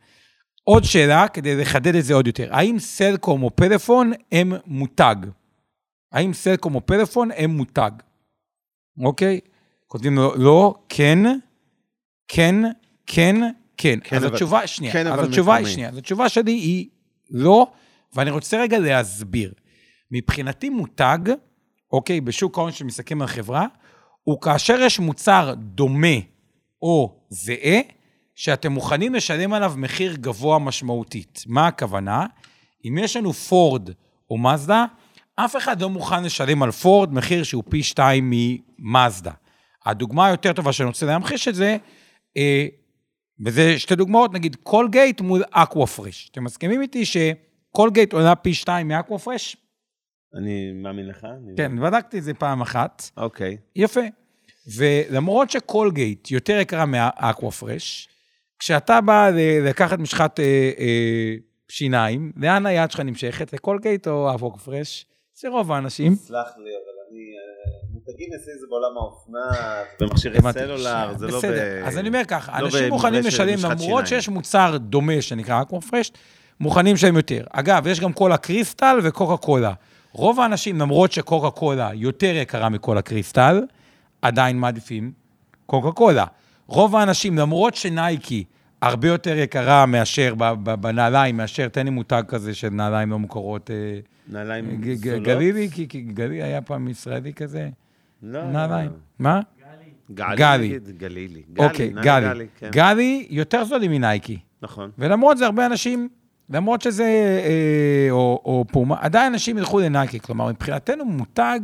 עוד 0.69 0.85
שאלה, 0.85 1.29
כדי 1.29 1.57
לחדד 1.57 1.95
את 1.95 2.05
זה 2.05 2.15
עוד 2.15 2.27
יותר. 2.27 2.55
האם 2.55 2.79
סלקום 2.79 3.43
או 3.43 3.57
פלאפון 3.57 4.13
הם 4.33 4.53
מותג? 4.67 5.17
האם 6.13 6.33
סלקום 6.33 6.75
או 6.75 6.87
פלאפון 6.87 7.29
הם 7.37 7.51
מותג? 7.51 7.91
אוקיי? 9.05 9.41
כותבים 9.87 10.17
לו 10.17 10.35
לא, 10.37 10.75
כן, 10.89 11.19
כן, 12.29 12.55
כן, 13.07 13.37
כן. 13.77 13.99
כן 14.05 14.17
אז 14.17 14.25
אבל, 14.25 14.33
התשובה, 14.33 14.67
שנייה, 14.67 14.93
כן, 14.93 15.07
אז 15.07 15.29
התשובה 15.29 15.55
היא 15.55 15.67
שנייה. 15.67 15.89
אז 15.89 15.99
התשובה 15.99 16.29
שלי 16.29 16.53
היא 16.53 16.89
לא, 17.31 17.67
ואני 18.15 18.31
רוצה 18.31 18.61
רגע 18.61 18.79
להסביר. 18.79 19.53
מבחינתי 20.11 20.69
מותג, 20.69 21.19
אוקיי, 21.93 22.21
בשוק 22.21 22.59
ההון 22.59 22.73
שמסתכלים 22.73 23.23
על 23.23 23.29
חברה, 23.29 23.67
הוא 24.23 24.41
כאשר 24.41 24.81
יש 24.81 24.99
מוצר 24.99 25.55
דומה 25.57 26.17
או 26.83 27.21
זהה, 27.29 27.81
שאתם 28.37 28.73
מוכנים 28.73 29.15
לשלם 29.15 29.53
עליו 29.53 29.75
מחיר 29.77 30.17
גבוה 30.17 30.59
משמעותית. 30.59 31.45
מה 31.47 31.67
הכוונה? 31.67 32.27
אם 32.85 32.99
יש 32.99 33.17
לנו 33.17 33.33
פורד 33.33 33.91
או 34.31 34.39
מזדה, 34.39 34.85
אף 35.35 35.57
אחד 35.57 35.83
לא 35.83 35.91
מוכן 35.91 36.25
לשלם 36.25 36.63
על 36.63 36.71
פורד 36.71 37.13
מחיר 37.13 37.43
שהוא 37.43 37.63
פי 37.71 37.83
שתיים 37.83 38.33
ממזדה. 38.79 39.31
הדוגמה 39.87 40.27
היותר 40.27 40.53
טובה 40.53 40.73
שאני 40.73 40.87
רוצה 40.87 41.07
להמחיש 41.07 41.49
את 41.49 41.55
זה, 41.55 41.77
אה, 42.37 42.67
וזה 43.47 43.79
שתי 43.79 43.95
דוגמאות, 43.95 44.33
נגיד 44.33 44.57
קולגייט 44.63 45.21
מול 45.21 45.43
אקווה 45.51 45.87
פרש. 45.87 46.29
אתם 46.33 46.45
מסכימים 46.45 46.83
איתי 46.83 47.05
שקולגייט 47.05 48.13
עולה 48.13 48.35
פי 48.35 48.55
שתיים 48.55 48.89
מאקווה 48.89 49.19
פרש? 49.19 49.57
אני 50.35 50.73
מאמין 50.73 51.07
לך. 51.07 51.27
כן, 51.57 51.81
בדקתי 51.81 52.19
את 52.19 52.23
זה 52.25 52.35
פעם 52.35 52.61
אחת. 52.61 53.11
אוקיי. 53.17 53.57
יפה. 53.77 54.01
ולמרות 54.77 55.51
שקולגייט 55.51 56.31
יותר 56.31 56.59
יקרה 56.61 56.87
מאקווה 56.87 57.51
פרש, 57.51 58.09
כשאתה 58.59 59.01
בא 59.01 59.31
לקחת 59.63 59.99
משחת 59.99 60.41
אה, 60.41 60.71
אה, 60.79 61.35
שיניים, 61.69 62.33
לאן 62.37 62.67
היד 62.67 62.91
שלך 62.91 63.01
נמשכת? 63.01 63.53
לקולגייט 63.53 64.09
או 64.09 64.35
אקווה 64.35 64.59
פרש? 64.59 65.07
זה 65.35 65.49
רוב 65.49 65.73
האנשים. 65.73 66.15
סלח 66.15 66.49
לי, 66.59 66.71
אבל 66.71 66.97
אני... 67.11 67.21
אה, 67.21 67.77
מותגים 68.07 68.29
אצלי 68.37 68.59
זה 68.61 68.67
בעולם 68.71 68.97
האופנה, 68.97 69.41
במכשירי 70.01 70.39
סלולר, 70.53 71.15
זה 71.17 71.27
לא 71.27 71.33
ב... 71.33 71.37
בסדר, 71.37 71.87
אז 71.87 71.99
אני 71.99 72.09
אומר 72.09 72.23
ככה, 72.29 72.61
לא 72.61 72.67
אנשים 72.67 72.89
מוכנים 72.89 73.23
לשלם, 73.25 73.59
למרות 73.71 74.07
שיש 74.07 74.29
מוצר 74.29 74.77
דומה 74.81 75.23
שנקרא 75.23 75.63
אקווה 75.63 75.81
פרש, 75.81 76.13
מוכנים 76.61 76.95
לשלם 76.95 77.17
יותר. 77.17 77.45
אגב, 77.51 77.87
יש 77.87 78.01
גם 78.01 78.13
קולה 78.13 78.37
קריסטל 78.37 78.99
וקוקה 79.03 79.37
קולה. 79.37 79.73
רוב 80.13 80.41
האנשים, 80.41 80.81
למרות 80.81 81.13
שקוקה 81.13 81.51
קולה 81.51 81.91
יותר 81.95 82.33
יקרה 82.35 82.69
מקולה 82.69 83.03
קריסטל, 83.03 83.63
עדיין 84.23 84.59
מעדיפים 84.59 85.13
קוקה 85.67 85.93
קולה. 85.93 86.25
רוב 86.67 86.97
האנשים, 86.97 87.39
למרות 87.39 87.75
שנייקי 87.75 88.45
הרבה 88.83 89.09
יותר 89.09 89.37
יקרה 89.39 89.87
מאשר 89.87 90.35
בנעליים, 90.81 91.37
מאשר, 91.37 91.69
תן 91.69 91.85
לי 91.85 91.91
מותג 91.91 92.23
כזה 92.29 92.55
של 92.55 92.69
נעליים 92.69 93.11
לא 93.11 93.19
מוכרות. 93.19 93.71
אה, 93.71 93.99
נעליים 94.29 94.83
זולות? 94.97 95.23
גלילי, 95.23 95.69
כי 95.71 96.01
גלילי 96.01 96.43
היה 96.43 96.63
פעם 96.63 96.89
ישראלי 96.89 97.33
כזה. 97.33 97.69
לא. 98.23 98.45
נעליים. 98.45 98.91
מה? 99.19 99.41
גלי. 100.11 100.37
גלי. 100.37 100.79
גלילי. 100.99 101.43
אוקיי, 101.59 101.89
גלי. 102.03 102.47
כן. 102.59 102.71
גלי 102.71 103.27
יותר 103.31 103.65
זולים 103.65 103.91
מנייקי. 103.91 104.39
נכון. 104.63 104.91
ולמרות 104.99 105.39
זה, 105.39 105.47
הרבה 105.47 105.67
אנשים, 105.67 106.09
למרות 106.51 106.83
שזה, 106.83 107.05
אה, 107.45 108.11
או, 108.11 108.43
או 108.45 108.65
פומה, 108.73 108.97
עדיין 109.01 109.33
אנשים 109.33 109.59
ילכו 109.59 109.81
לנייקי. 109.81 110.21
כלומר, 110.21 110.49
מבחינתנו 110.49 111.05
מותג 111.05 111.61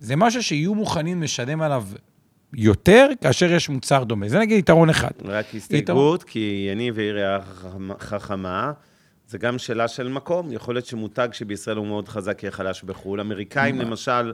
זה 0.00 0.16
משהו 0.16 0.42
שיהיו 0.42 0.74
מוכנים 0.74 1.22
לשלם 1.22 1.62
עליו 1.62 1.84
יותר 2.54 3.08
כאשר 3.20 3.52
יש 3.52 3.68
מוצר 3.68 4.04
דומה. 4.04 4.28
זה 4.28 4.38
נגיד 4.38 4.58
יתרון 4.58 4.90
אחד. 4.90 5.10
רק 5.24 5.54
הסתייגות, 5.54 6.22
כי 6.22 6.68
יניב 6.72 6.98
העירה 6.98 7.38
חכמה. 7.98 8.72
זה 9.28 9.38
גם 9.38 9.58
שאלה 9.58 9.88
של 9.88 10.08
מקום. 10.08 10.52
יכול 10.52 10.74
להיות 10.74 10.86
שמותג 10.86 11.28
שבישראל 11.32 11.76
הוא 11.76 11.86
מאוד 11.86 12.08
חזק 12.08 12.42
יהיה 12.42 12.50
חלש 12.50 12.82
בחו"ל. 12.82 13.20
אמריקאים, 13.20 13.80
למשל, 13.80 14.32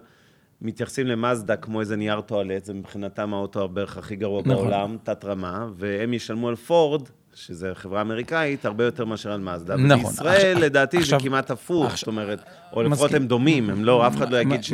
מתייחסים 0.62 1.07
למאזדה 1.07 1.57
כמו 1.57 1.81
איזה 1.81 1.97
נייר 1.97 2.21
טואלט, 2.21 2.64
זה 2.64 2.75
מבחינתם 2.75 3.35
האוטו 3.35 3.69
בערך 3.69 3.99
הכי 3.99 4.16
גרוע 4.16 4.40
נכון. 4.40 4.54
בעולם, 4.54 4.97
תת-רמה, 5.02 5.66
והם 5.76 6.14
ישלמו 6.14 6.49
על 6.49 6.57
פורד, 6.57 7.09
שזו 7.35 7.66
חברה 7.75 8.00
אמריקאית, 8.00 8.64
הרבה 8.64 8.85
יותר 8.85 9.04
מאשר 9.04 9.33
על 9.33 9.40
מאזדה. 9.40 9.76
נכון. 9.76 10.11
בישראל, 10.11 10.37
עכשיו, 10.37 10.59
לדעתי, 10.59 10.97
עכשיו, 10.97 11.21
זה 11.21 11.26
כמעט 11.26 11.50
הפוך, 11.50 11.87
עכשיו, 11.87 11.99
זאת 11.99 12.07
אומרת, 12.07 12.42
או 12.73 12.83
לפחות. 12.83 13.14
הם 13.14 13.26
דומים, 13.26 13.71
הם 13.71 13.85
לא, 13.85 14.07
אף 14.07 14.16
אחד 14.16 14.33
לא 14.33 14.37
יגיד 14.37 14.64
ש... 14.64 14.73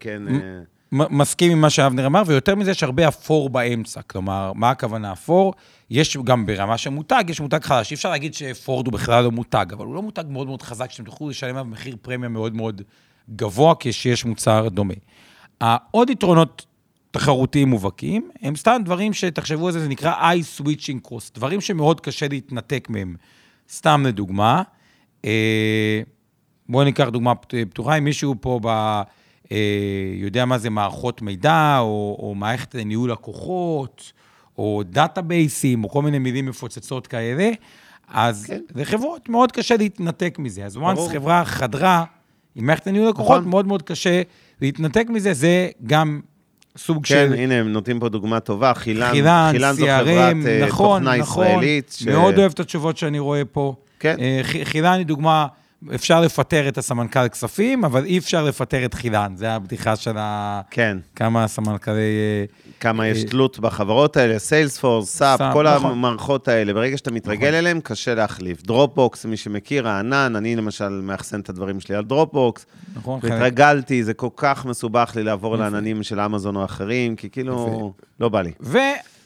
כן... 0.00 0.22
מסכים 0.92 1.52
עם 1.52 1.60
מה 1.60 1.70
שאבנר 1.70 2.06
אמר, 2.06 2.22
ויותר 2.26 2.54
מזה, 2.54 2.70
יש 2.70 2.82
הרבה 2.82 3.08
אפור 3.08 3.50
באמצע. 3.50 4.02
כלומר, 4.02 4.52
מה 4.54 4.70
הכוונה 4.70 5.12
אפור? 5.12 5.54
יש 5.90 6.16
גם 6.16 6.46
ברמה 6.46 6.78
של 6.78 6.90
מותג, 6.90 7.24
יש 7.28 7.40
מותג 7.40 7.62
חדש. 7.62 7.90
אי 7.90 7.94
אפשר 7.94 8.10
להגיד 8.10 8.34
שפורד 8.34 8.86
הוא 8.86 8.92
בכלל 8.92 9.24
לא 9.24 9.30
מותג, 9.30 9.66
אבל 9.72 9.84
הוא 9.84 9.94
לא 9.94 10.02
מותג 10.02 10.24
מאוד 10.28 10.46
מאוד 10.46 10.62
חזק, 10.62 10.90
שאתם 10.90 11.04
תוכלו 11.04 11.28
לשלם 11.28 11.50
עליו 11.50 11.64
מחיר 11.64 11.96
פרמיה 12.02 12.28
מאוד 12.28 12.54
מאוד 12.54 12.82
גבוה, 13.36 13.74
כשיש 13.80 14.24
מוצר 14.24 14.68
דומה. 14.68 14.94
העוד 15.60 16.10
יתרונות 16.10 16.66
תחרותיים 17.10 17.68
מובהקים, 17.68 18.30
הם 18.42 18.56
סתם 18.56 18.82
דברים 18.84 19.12
שתחשבו 19.12 19.66
על 19.66 19.72
זה, 19.72 19.80
זה 19.80 19.88
נקרא 19.88 20.32
eye 20.32 20.60
switching 20.60 21.08
cost, 21.08 21.30
דברים 21.34 21.60
שמאוד 21.60 22.00
קשה 22.00 22.28
להתנתק 22.28 22.86
מהם. 22.90 23.16
סתם 23.70 24.04
לדוגמה, 24.06 24.62
אה, 25.24 26.02
בואו 26.68 26.84
ניקח 26.84 27.08
דוגמה 27.08 27.34
פתוחה, 27.34 27.98
אם 27.98 28.04
מישהו 28.04 28.34
פה 28.40 28.60
ב... 28.62 29.02
אה, 29.52 29.56
יודע 30.14 30.44
מה 30.44 30.58
זה 30.58 30.70
מערכות 30.70 31.22
מידע, 31.22 31.78
או, 31.78 32.16
או 32.18 32.34
מערכת 32.34 32.74
ניהול 32.74 33.12
לקוחות, 33.12 34.12
או 34.58 34.82
דאטאבייסים, 34.86 35.84
או 35.84 35.88
כל 35.88 36.02
מיני 36.02 36.18
מילים 36.18 36.46
מפוצצות 36.46 37.06
כאלה, 37.06 37.50
אז 38.08 38.44
כן. 38.44 38.60
לחברות 38.74 39.28
מאוד 39.28 39.52
קשה 39.52 39.76
להתנתק 39.76 40.38
מזה. 40.38 40.64
אז 40.64 40.76
once 40.76 41.12
חברה 41.12 41.44
חדרה 41.44 42.04
עם 42.54 42.66
מערכת 42.66 42.88
ניהול 42.88 43.08
לקוחות, 43.08 43.38
נכון. 43.38 43.50
מאוד 43.50 43.66
מאוד 43.66 43.82
קשה 43.82 44.22
להתנתק 44.60 45.06
מזה, 45.10 45.32
זה 45.32 45.68
גם 45.86 46.20
סוג 46.76 47.06
כן, 47.06 47.14
של... 47.14 47.36
כן, 47.36 47.42
הנה, 47.42 47.54
הם 47.54 47.72
נותנים 47.72 48.00
פה 48.00 48.08
דוגמה 48.08 48.40
טובה, 48.40 48.74
חילן, 48.74 49.10
חילן, 49.10 49.48
חילן 49.52 49.72
זו 49.72 49.86
חברת 49.86 50.36
אה, 50.46 50.66
נכון, 50.66 51.00
תוכנה 51.00 51.16
נכון, 51.16 51.46
ישראלית. 51.46 51.96
ש... 51.98 52.06
מאוד 52.06 52.38
אוהב 52.38 52.52
את 52.52 52.60
התשובות 52.60 52.96
שאני 52.96 53.18
רואה 53.18 53.44
פה. 53.44 53.74
כן. 54.00 54.16
אה, 54.20 54.40
חילן 54.64 54.98
היא 54.98 55.06
דוגמה 55.06 55.46
אפשר 55.94 56.20
לפטר 56.20 56.68
את 56.68 56.78
הסמנכ"ל 56.78 57.28
כספים, 57.28 57.84
אבל 57.84 58.04
אי 58.04 58.18
אפשר 58.18 58.44
לפטר 58.44 58.84
את 58.84 58.94
חילן. 58.94 59.32
זה 59.36 59.52
הבדיחה 59.52 59.96
של 59.96 60.18
ה... 60.18 60.60
כן. 60.70 60.98
כמה 61.16 61.48
סמנכ"לי... 61.48 61.94
אה, 61.94 62.44
כמה 62.80 63.06
יש 63.06 63.24
אה, 63.24 63.30
תלות 63.30 63.58
בחברות 63.58 64.16
האלה, 64.16 64.38
סיילספורס, 64.38 65.16
סאפ, 65.16 65.40
כל 65.52 65.74
נכון. 65.74 65.90
המערכות 65.90 66.48
האלה. 66.48 66.74
ברגע 66.74 66.96
שאתה 66.96 67.10
מתרגל 67.10 67.48
נכון. 67.48 67.58
אליהן, 67.58 67.80
קשה 67.80 68.14
להחליף. 68.14 68.62
דרופבוקס, 68.62 69.24
מי 69.24 69.36
שמכיר, 69.36 69.88
הענן, 69.88 70.36
אני 70.36 70.56
למשל 70.56 70.88
מאחסן 70.88 71.40
את 71.40 71.48
הדברים 71.48 71.80
שלי 71.80 71.94
על 71.94 72.04
דרופבוקס. 72.04 72.66
נכון. 72.96 73.20
והתרגלתי, 73.22 74.04
זה 74.04 74.14
כל 74.14 74.28
כך 74.36 74.66
מסובך 74.66 75.12
לי 75.16 75.22
לעבור 75.22 75.56
לעננים 75.56 76.02
של 76.02 76.20
אמזון 76.20 76.56
או 76.56 76.64
אחרים, 76.64 77.16
כי 77.16 77.30
כאילו, 77.30 77.92
לא 78.20 78.28
בא 78.28 78.42
לי. 78.42 78.52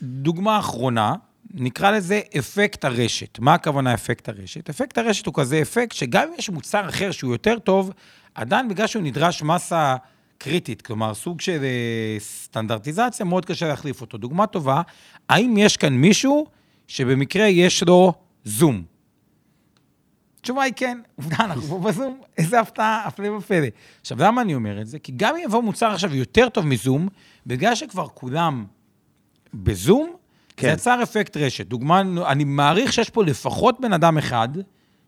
ודוגמה 0.03 0.59
אחרונה, 0.59 1.15
נקרא 1.55 1.91
לזה 1.91 2.21
אפקט 2.39 2.85
הרשת. 2.85 3.39
מה 3.39 3.55
הכוונה 3.55 3.95
אפקט 3.95 4.29
הרשת? 4.29 4.71
אפקט 4.71 4.99
הרשת 4.99 5.27
הוא 5.27 5.35
כזה 5.35 5.63
אפקט 5.63 5.93
שגם 5.93 6.29
אם 6.29 6.35
יש 6.39 6.51
מוצר 6.51 6.89
אחר 6.89 7.11
שהוא 7.11 7.33
יותר 7.33 7.59
טוב, 7.59 7.91
עדיין 8.35 8.69
בגלל 8.69 8.87
שהוא 8.87 9.03
נדרש 9.03 9.43
מסה 9.43 9.97
קריטית, 10.39 10.83
כלומר 10.83 11.15
סוג 11.15 11.41
של 11.41 11.65
אה, 11.65 12.17
סטנדרטיזציה, 12.19 13.27
מאוד 13.27 13.45
קשה 13.45 13.69
להחליף 13.69 14.01
אותו. 14.01 14.19
דוגמה 14.19 14.47
טובה, 14.47 14.83
האם 15.29 15.55
יש 15.59 15.77
כאן 15.77 15.95
מישהו 15.95 16.47
שבמקרה 16.89 17.49
יש 17.49 17.83
לו 17.83 18.13
זום? 18.45 18.83
התשובה 20.41 20.63
היא 20.63 20.73
כן, 20.77 20.99
עובדה, 21.17 21.37
אנחנו 21.41 21.63
פה 21.63 21.79
בזום, 21.79 22.21
איזה 22.39 22.61
הפתעה, 22.61 23.03
הפלא 23.07 23.29
ופלא. 23.29 23.67
עכשיו, 24.01 24.19
למה 24.21 24.43
אני 24.43 24.55
אומר 24.55 24.81
את 24.81 24.87
זה? 24.87 24.99
כי 24.99 25.13
גם 25.17 25.35
אם 25.37 25.43
יבוא 25.45 25.63
מוצר 25.63 25.87
עכשיו 25.87 26.15
יותר 26.15 26.49
טוב 26.49 26.67
מזום, 26.67 27.09
בגלל 27.47 27.75
שכבר 27.75 28.09
כולם 28.09 28.65
בזום, 29.55 30.17
כן. 30.57 30.67
זה 30.69 30.73
יצר 30.73 31.03
אפקט 31.03 31.37
רשת. 31.37 31.67
דוגמה, 31.67 32.01
אני 32.27 32.45
מעריך 32.45 32.93
שיש 32.93 33.11
פה 33.11 33.25
לפחות 33.25 33.81
בן 33.81 33.93
אדם 33.93 34.19
אחד, 34.19 34.49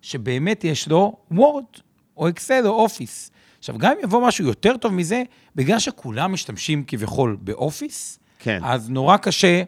שבאמת 0.02 0.64
יש 0.64 0.88
לו 0.88 1.16
וורד, 1.30 1.64
או 2.16 2.28
אקסל, 2.28 2.66
או 2.66 2.70
אופיס. 2.82 3.30
עכשיו, 3.58 3.78
גם 3.78 3.92
אם 3.92 3.98
יבוא 4.02 4.26
משהו 4.26 4.44
יותר 4.44 4.76
טוב 4.76 4.92
מזה, 4.92 5.22
בגלל 5.56 5.78
שכולם 5.78 6.32
משתמשים 6.32 6.84
כביכול 6.86 7.36
באופיס, 7.40 8.18
כן. 8.38 8.60
אז 8.64 8.90
נורא 8.90 9.16
קשה, 9.16 9.62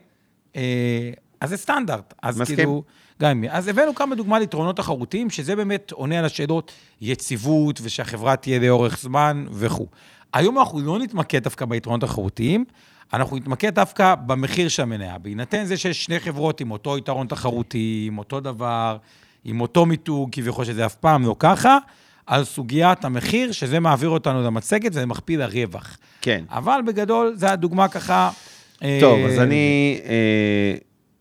אה, 0.56 1.10
אז 1.40 1.50
זה 1.50 1.56
סטנדרט. 1.56 2.14
אז 2.22 2.40
מסכים. 2.40 2.56
כאילו, 2.56 2.82
גם 3.20 3.44
אז 3.50 3.68
הבאנו 3.68 3.94
כמה 3.94 4.14
דוגמה 4.14 4.38
ליתרונות 4.38 4.76
תחרותיים, 4.76 5.30
שזה 5.30 5.56
באמת 5.56 5.92
עונה 5.92 6.18
על 6.18 6.24
השאלות 6.24 6.72
יציבות, 7.00 7.80
ושהחברה 7.82 8.36
תהיה 8.36 8.58
לאורך 8.58 8.98
זמן 9.00 9.46
וכו'. 9.52 9.86
היום 10.32 10.58
אנחנו 10.58 10.80
לא 10.80 10.98
נתמקד 10.98 11.42
דווקא 11.42 11.64
ביתרונות 11.64 12.02
התחרותיים, 12.02 12.64
אנחנו 13.12 13.36
נתמקד 13.36 13.74
דווקא 13.74 14.14
במחיר 14.14 14.68
של 14.68 14.82
המניה. 14.82 15.18
בהינתן 15.18 15.64
זה 15.64 15.76
שיש 15.76 16.04
שני 16.04 16.20
חברות 16.20 16.60
עם 16.60 16.70
אותו 16.70 16.98
יתרון 16.98 17.26
תחרותי, 17.26 18.04
עם 18.08 18.18
אותו 18.18 18.40
דבר, 18.40 18.96
עם 19.44 19.60
אותו 19.60 19.86
מיתוג, 19.86 20.28
כביכול 20.32 20.64
שזה 20.64 20.86
אף 20.86 20.94
פעם 20.94 21.26
לא 21.26 21.36
ככה, 21.38 21.78
על 22.26 22.44
סוגיית 22.44 23.04
המחיר, 23.04 23.52
שזה 23.52 23.80
מעביר 23.80 24.08
אותנו 24.08 24.42
למצגת 24.42 24.90
וזה 24.90 25.06
מכפיל 25.06 25.42
הרווח. 25.42 25.98
כן. 26.20 26.44
אבל 26.50 26.80
בגדול, 26.86 27.32
זו 27.36 27.46
הדוגמה 27.46 27.88
ככה... 27.88 28.30
טוב, 28.78 29.18
אה... 29.18 29.26
אז 29.26 29.38
אני... 29.38 30.00
אה... 30.04 30.74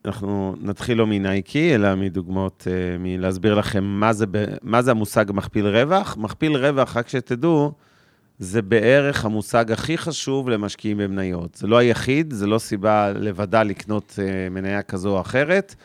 אנחנו 0.06 0.56
נתחיל 0.62 0.98
לא 0.98 1.08
מנייקי, 1.08 1.76
אלא 1.76 1.96
מדוגמאות, 1.96 2.68
אה, 2.72 2.98
מלהסביר 3.00 3.56
לכם 3.56 3.84
מה 3.84 4.14
זה, 4.14 4.26
מה 4.64 4.82
זה 4.82 4.92
המושג 4.92 5.26
מכפיל 5.34 5.68
רווח. 5.68 6.18
מכפיל 6.18 6.56
רווח, 6.56 6.98
רק 6.98 7.10
שתדעו, 7.10 7.72
זה 8.40 8.62
בערך 8.62 9.26
המושג 9.26 9.72
הכי 9.72 9.98
חשוב 9.98 10.50
למשקיעים 10.50 10.98
במניות. 10.98 11.56
זה 11.56 11.68
לא 11.68 11.78
היחיד, 11.78 12.34
זה 12.34 12.48
לא 12.48 12.60
סיבה 12.60 13.12
לבדה 13.12 13.64
לקנות 13.64 14.20
אה, 14.22 14.50
מניה 14.50 14.82
כזו 14.82 15.16
או 15.16 15.22
אחרת, 15.22 15.76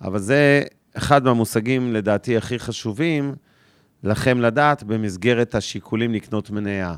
אבל 0.00 0.18
זה 0.18 0.62
אחד 0.94 1.24
מהמושגים, 1.24 1.92
לדעתי, 1.92 2.36
הכי 2.36 2.58
חשובים 2.58 3.34
לכם 4.02 4.40
לדעת 4.40 4.82
במסגרת 4.82 5.54
השיקולים 5.54 6.12
לקנות 6.12 6.50
מניה. 6.50 6.94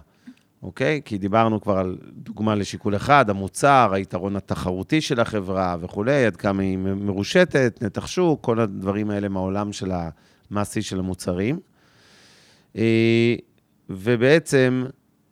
אוקיי? 0.62 1.00
כי 1.04 1.18
דיברנו 1.18 1.60
כבר 1.60 1.78
על 1.78 1.98
דוגמה 2.12 2.54
לשיקול 2.54 2.96
אחד, 2.96 3.30
המוצר, 3.30 3.90
היתרון 3.92 4.36
התחרותי 4.36 5.00
של 5.00 5.20
החברה 5.20 5.76
וכולי, 5.80 6.26
עד 6.26 6.36
כמה 6.36 6.62
היא 6.62 6.78
מרושתת, 6.78 7.78
נתח 7.82 8.06
שוק, 8.06 8.44
כל 8.44 8.60
הדברים 8.60 9.10
האלה 9.10 9.28
מהעולם 9.28 9.72
של 9.72 9.92
המעשי 10.50 10.82
של 10.82 10.98
המוצרים. 10.98 11.60
אה, 12.76 13.34
ובעצם, 13.90 14.84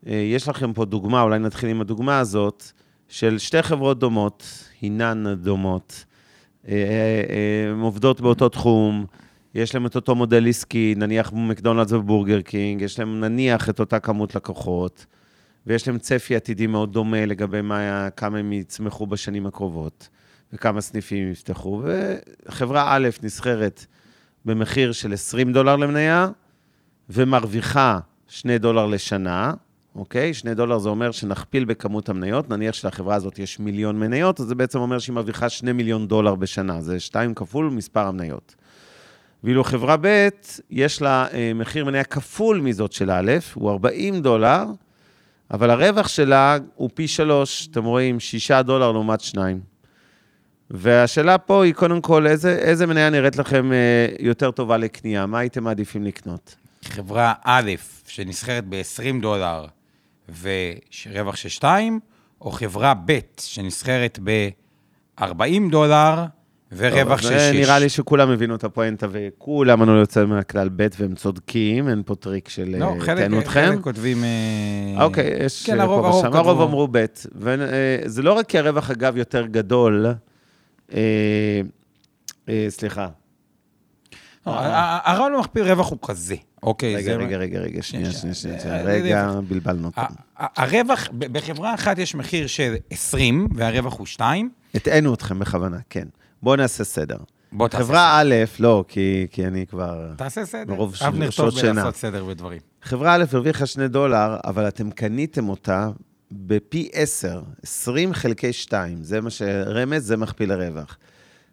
יש 0.06 0.48
לכם 0.48 0.72
פה 0.72 0.84
דוגמה, 0.84 1.22
אולי 1.22 1.38
נתחיל 1.38 1.68
עם 1.68 1.80
הדוגמה 1.80 2.18
הזאת, 2.18 2.64
של 3.08 3.38
שתי 3.38 3.62
חברות 3.62 3.98
דומות, 3.98 4.68
הינן 4.80 5.34
דומות, 5.34 6.04
אה, 6.68 6.72
אה, 6.74 7.70
הן 7.70 7.80
עובדות 7.80 8.20
באותו 8.20 8.48
תחום, 8.48 9.06
יש 9.54 9.74
להם 9.74 9.86
את 9.86 9.96
אותו 9.96 10.14
מודל 10.14 10.48
עסקי, 10.48 10.94
נניח 10.96 11.32
מקדונלדס 11.32 11.92
ובורגר 11.92 12.40
קינג, 12.40 12.82
יש 12.82 12.98
להם 12.98 13.20
נניח 13.20 13.68
את 13.68 13.80
אותה 13.80 13.98
כמות 13.98 14.34
לקוחות, 14.34 15.06
ויש 15.66 15.88
להם 15.88 15.98
צפי 15.98 16.36
עתידי 16.36 16.66
מאוד 16.66 16.92
דומה 16.92 17.26
לגבי 17.26 17.62
מה, 17.62 18.08
כמה 18.10 18.38
הם 18.38 18.52
יצמחו 18.52 19.06
בשנים 19.06 19.46
הקרובות, 19.46 20.08
וכמה 20.52 20.80
סניפים 20.80 21.30
יפתחו. 21.30 21.82
וחברה 22.46 22.96
א' 22.96 23.08
נסחרת 23.22 23.86
במחיר 24.44 24.92
של 24.92 25.12
20 25.12 25.52
דולר 25.52 25.76
למניה, 25.76 26.28
ומרוויחה 27.10 27.98
2 28.28 28.58
דולר 28.58 28.86
לשנה, 28.86 29.52
אוקיי? 29.94 30.34
2 30.34 30.54
דולר 30.54 30.78
זה 30.78 30.88
אומר 30.88 31.10
שנכפיל 31.10 31.64
בכמות 31.64 32.08
המניות, 32.08 32.50
נניח 32.50 32.74
שלחברה 32.74 33.14
הזאת 33.14 33.38
יש 33.38 33.60
מיליון 33.60 34.00
מניות, 34.00 34.40
אז 34.40 34.46
זה 34.46 34.54
בעצם 34.54 34.78
אומר 34.78 34.98
שהיא 34.98 35.14
מרוויחה 35.14 35.48
2 35.48 35.76
מיליון 35.76 36.08
דולר 36.08 36.34
בשנה, 36.34 36.80
זה 36.80 37.00
2 37.00 37.34
כפול 37.34 37.70
מספר 37.70 38.06
המניות. 38.06 38.54
ואילו 39.44 39.64
חברה 39.64 39.96
ב', 40.00 40.28
יש 40.70 41.02
לה 41.02 41.26
אה, 41.32 41.52
מחיר 41.54 41.84
מניה 41.84 42.04
כפול 42.04 42.60
מזאת 42.60 42.92
של 42.92 43.10
א', 43.10 43.32
הוא 43.54 43.70
40 43.70 44.22
דולר, 44.22 44.64
אבל 45.50 45.70
הרווח 45.70 46.08
שלה 46.08 46.58
הוא 46.74 46.90
פי 46.94 47.08
שלוש, 47.08 47.68
אתם 47.70 47.84
רואים, 47.84 48.20
6 48.20 48.50
דולר 48.50 48.92
לעומת 48.92 49.20
2. 49.20 49.60
והשאלה 50.70 51.38
פה 51.38 51.64
היא 51.64 51.74
קודם 51.74 52.00
כל, 52.00 52.26
איזה, 52.26 52.56
איזה 52.58 52.86
מניה 52.86 53.10
נראית 53.10 53.36
לכם 53.36 53.72
אה, 53.72 54.06
יותר 54.18 54.50
טובה 54.50 54.76
לקנייה? 54.76 55.26
מה 55.26 55.38
הייתם 55.38 55.64
מעדיפים 55.64 56.04
לקנות? 56.04 56.54
חברה 56.84 57.32
א', 57.44 57.70
שנסחרת 58.06 58.64
ב-20 58.68 59.22
דולר 59.22 59.66
ורווח 60.28 61.36
של 61.36 61.48
2, 61.48 62.00
או 62.40 62.50
חברה 62.50 62.94
ב', 63.06 63.18
שנסחרת 63.40 64.18
ב-40 64.24 65.70
דולר 65.70 66.24
ורווח 66.76 67.22
של 67.22 67.38
6. 67.38 67.50
נראה 67.54 67.78
לי 67.78 67.88
שכולם 67.88 68.30
הבינו 68.30 68.54
את 68.54 68.64
הפואנטה 68.64 69.06
וכולם 69.10 69.82
ענו 69.82 69.96
יוצא 69.96 70.24
מהכלל 70.24 70.68
ב' 70.76 70.86
והם 70.98 71.14
צודקים, 71.14 71.88
אין 71.88 72.02
פה 72.06 72.14
טריק 72.14 72.48
של 72.48 72.76
לא, 72.78 72.94
אה, 73.08 73.16
תהנו 73.16 73.40
אתכם. 73.40 73.50
חלק 73.50 73.80
כותבים... 73.80 74.24
אה, 74.24 75.04
אוקיי, 75.04 75.30
יש 75.40 75.66
כן, 75.66 75.78
אה, 75.78 75.84
הרוב, 75.84 76.00
פה 76.00 76.08
הרוב 76.08 76.24
כתבו. 76.24 76.38
הרוב 76.38 76.60
אמרו 76.60 76.88
ב', 76.90 77.04
וזה 77.34 78.22
לא 78.22 78.32
רק 78.32 78.46
כי 78.46 78.58
הרווח, 78.58 78.90
אגב, 78.90 79.16
יותר 79.16 79.46
גדול, 79.46 80.06
אה, 80.94 81.00
אה, 82.48 82.66
סליחה, 82.68 83.08
הרעיון 84.46 85.34
המכפיל 85.34 85.62
רווח 85.72 85.90
הוא 85.90 85.98
כזה, 86.02 86.34
אוקיי? 86.62 86.96
רגע, 86.96 87.16
רגע, 87.16 87.36
רגע, 87.36 87.58
רגע, 87.60 87.82
שנייה, 87.82 88.10
שנייה, 88.12 88.34
שנייה, 88.34 88.58
אה, 88.64 88.76
אה, 88.76 88.82
רגע, 88.82 89.28
אה, 89.28 89.40
בלבלנו 89.40 89.90
ה- 89.96 90.06
הרווח, 90.62 91.08
בחברה 91.12 91.74
אחת 91.74 91.98
יש 91.98 92.14
מחיר 92.14 92.46
של 92.46 92.74
20, 92.90 93.48
והרווח 93.54 93.98
הוא 93.98 94.06
2. 94.06 94.50
הטענו 94.74 95.14
אתכם 95.14 95.38
בכוונה, 95.38 95.78
כן. 95.90 96.08
בואו 96.42 96.56
נעשה 96.56 96.84
סדר. 96.84 97.16
בוא 97.52 97.68
תעשה 97.68 97.84
חברה 97.84 98.20
א', 98.20 98.34
לא, 98.58 98.84
כי 98.88 99.26
כי 99.30 99.46
אני 99.46 99.66
כבר... 99.66 100.10
תעשה 100.16 100.44
סדר. 100.44 100.72
מרוב 100.72 100.94
אבנר 101.06 101.30
טוב. 101.30 101.50
בלעשות 101.62 101.96
סדר 101.96 102.24
בדברים. 102.24 102.60
חברה 102.82 103.14
א' 103.14 103.24
הרוויחה 103.32 103.66
2 103.66 103.86
דולר, 103.88 104.36
אבל 104.44 104.68
אתם 104.68 104.90
קניתם 104.90 105.48
אותה 105.48 105.88
בפי 106.32 106.88
10, 106.92 107.42
20 107.62 108.12
חלקי 108.14 108.52
2, 108.52 109.02
זה 109.02 109.20
מה 109.20 109.30
שרמז, 109.30 110.06
זה 110.06 110.16
מכפיל 110.16 110.52
הרווח. 110.52 110.96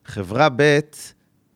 חברה 0.05 0.47
ב' 0.55 0.79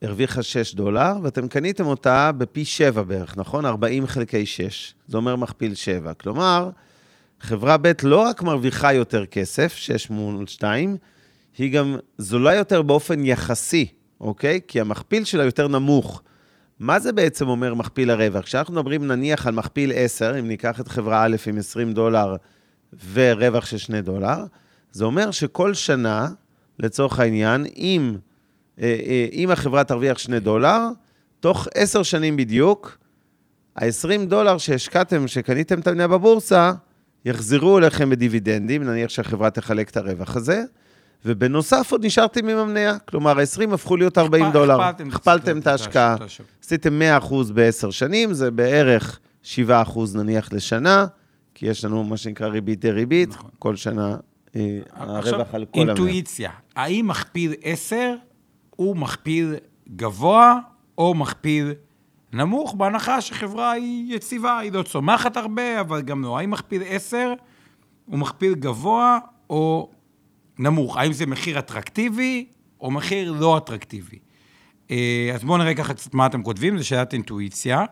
הרוויחה 0.06 0.44
6 0.44 0.76
דולר, 0.76 1.14
ואתם 1.24 1.48
קניתם 1.48 1.86
אותה 1.86 2.32
בפי 2.38 2.66
7 2.66 3.04
בערך, 3.04 3.38
נכון? 3.38 3.66
40 3.66 4.08
חלקי 4.08 4.46
6, 4.46 4.94
זה 5.08 5.18
אומר 5.18 5.36
מכפיל 5.36 5.76
7. 5.76 6.14
כלומר, 6.14 6.70
חברה 7.40 7.78
ב' 7.78 7.92
לא 8.04 8.18
רק 8.18 8.42
מרוויחה 8.42 8.94
יותר 8.94 9.26
כסף, 9.26 9.74
6 9.76 10.10
מול 10.10 10.48
2, 10.48 10.98
היא 11.58 11.72
גם 11.72 11.98
זולה 12.18 12.56
יותר 12.56 12.82
באופן 12.82 13.26
יחסי, 13.26 13.88
אוקיי? 14.22 14.60
כי 14.68 14.82
המכפיל 14.82 15.24
שלה 15.24 15.44
יותר 15.44 15.68
נמוך. 15.68 16.22
מה 16.80 17.00
זה 17.00 17.12
בעצם 17.12 17.48
אומר 17.48 17.74
מכפיל 17.74 18.12
הרווח? 18.12 18.46
כשאנחנו 18.46 18.74
מדברים 18.74 19.08
נניח 19.08 19.48
על 19.48 19.54
מכפיל 19.54 19.92
10, 19.96 20.40
אם 20.40 20.48
ניקח 20.48 20.80
את 20.80 20.88
חברה 20.88 21.24
א' 21.24 21.36
עם 21.48 21.58
20 21.58 21.94
דולר 21.94 22.36
ורווח 23.14 23.66
של 23.66 23.78
2 23.78 24.04
דולר, 24.04 24.46
זה 24.92 25.06
אומר 25.06 25.32
שכל 25.32 25.74
שנה, 25.74 26.28
לצורך 26.80 27.20
העניין, 27.20 27.66
אם, 27.76 28.16
אם 29.34 29.50
החברה 29.52 29.84
תרוויח 29.84 30.18
2 30.18 30.38
דולר, 30.40 30.80
תוך 31.40 31.68
10 31.76 32.04
שנים 32.04 32.38
בדיוק, 32.38 32.98
ה-20 33.76 34.26
דולר 34.28 34.58
שהשקעתם, 34.58 35.28
שקניתם 35.28 35.80
את 35.80 35.88
המניה 35.88 36.08
בבורסה, 36.08 36.72
יחזרו 37.26 37.78
אליכם 37.78 38.10
בדיבידנדים, 38.10 38.84
נניח 38.84 39.10
שהחברה 39.10 39.50
תחלק 39.50 39.90
את 39.90 39.98
הרווח 39.98 40.36
הזה, 40.36 40.64
ובנוסף 41.26 41.88
עוד 41.92 42.06
נשארתם 42.06 42.48
עם 42.50 42.58
המניה. 42.58 42.98
כלומר, 43.00 43.40
ה-20 43.40 43.74
הפכו 43.74 43.98
להיות 43.98 44.18
40 44.18 44.46
הכפל- 44.46 44.54
דולר. 44.54 44.82
הכפלתם 44.82 45.58
את 45.60 45.68
ההשקעה. 45.68 46.16
עשיתם 46.64 47.00
100% 47.02 47.52
בעשר 47.54 47.90
שנים, 47.92 48.34
זה 48.34 48.52
בערך 48.52 49.20
7% 49.44 49.56
נניח 50.16 50.54
לשנה, 50.54 51.06
כי 51.54 51.66
יש 51.66 51.86
לנו 51.86 52.04
מה 52.04 52.18
שנקרא 52.18 52.48
ריבית 52.48 52.80
דריבית, 52.80 53.30
נכון. 53.30 53.50
כל 53.60 53.76
שנה 53.76 54.16
אה, 54.56 54.80
הרווח 54.94 55.48
על 55.56 55.66
כל 55.66 55.80
המאה. 55.82 55.94
אינטואיציה. 55.96 56.52
האם 56.76 57.08
מכפיל 57.08 57.54
10 57.64 58.14
הוא 58.76 58.96
מכפיל 58.98 59.56
גבוה 59.96 60.60
או 60.98 61.14
מכפיל 61.14 61.74
נמוך, 62.34 62.74
בהנחה 62.74 63.22
שחברה 63.22 63.72
היא 63.72 64.16
יציבה, 64.16 64.60
היא 64.60 64.72
לא 64.72 64.84
צומחת 64.84 65.38
הרבה, 65.38 65.82
אבל 65.82 66.02
גם 66.02 66.24
לא. 66.24 66.38
האם 66.38 66.52
מכפיל 66.52 66.82
10 66.86 67.34
הוא 68.06 68.20
מכפיל 68.20 68.56
גבוה 68.56 69.20
או 69.50 69.90
נמוך? 70.60 70.98
האם 70.98 71.14
זה 71.14 71.26
מחיר 71.26 71.60
אטרקטיבי 71.60 72.46
או 72.82 72.92
מחיר 72.92 73.32
לא 73.32 73.58
אטרקטיבי? 73.58 74.20
אה, 74.92 75.32
אז 75.34 75.44
בואו 75.44 75.58
נראה 75.58 75.76
ככה 75.76 75.94
קצת 75.94 76.14
מה 76.14 76.26
אתם 76.26 76.44
כותבים, 76.44 76.78
זו 76.78 76.88
שאלת 76.88 77.14
אינטואיציה. 77.14 77.86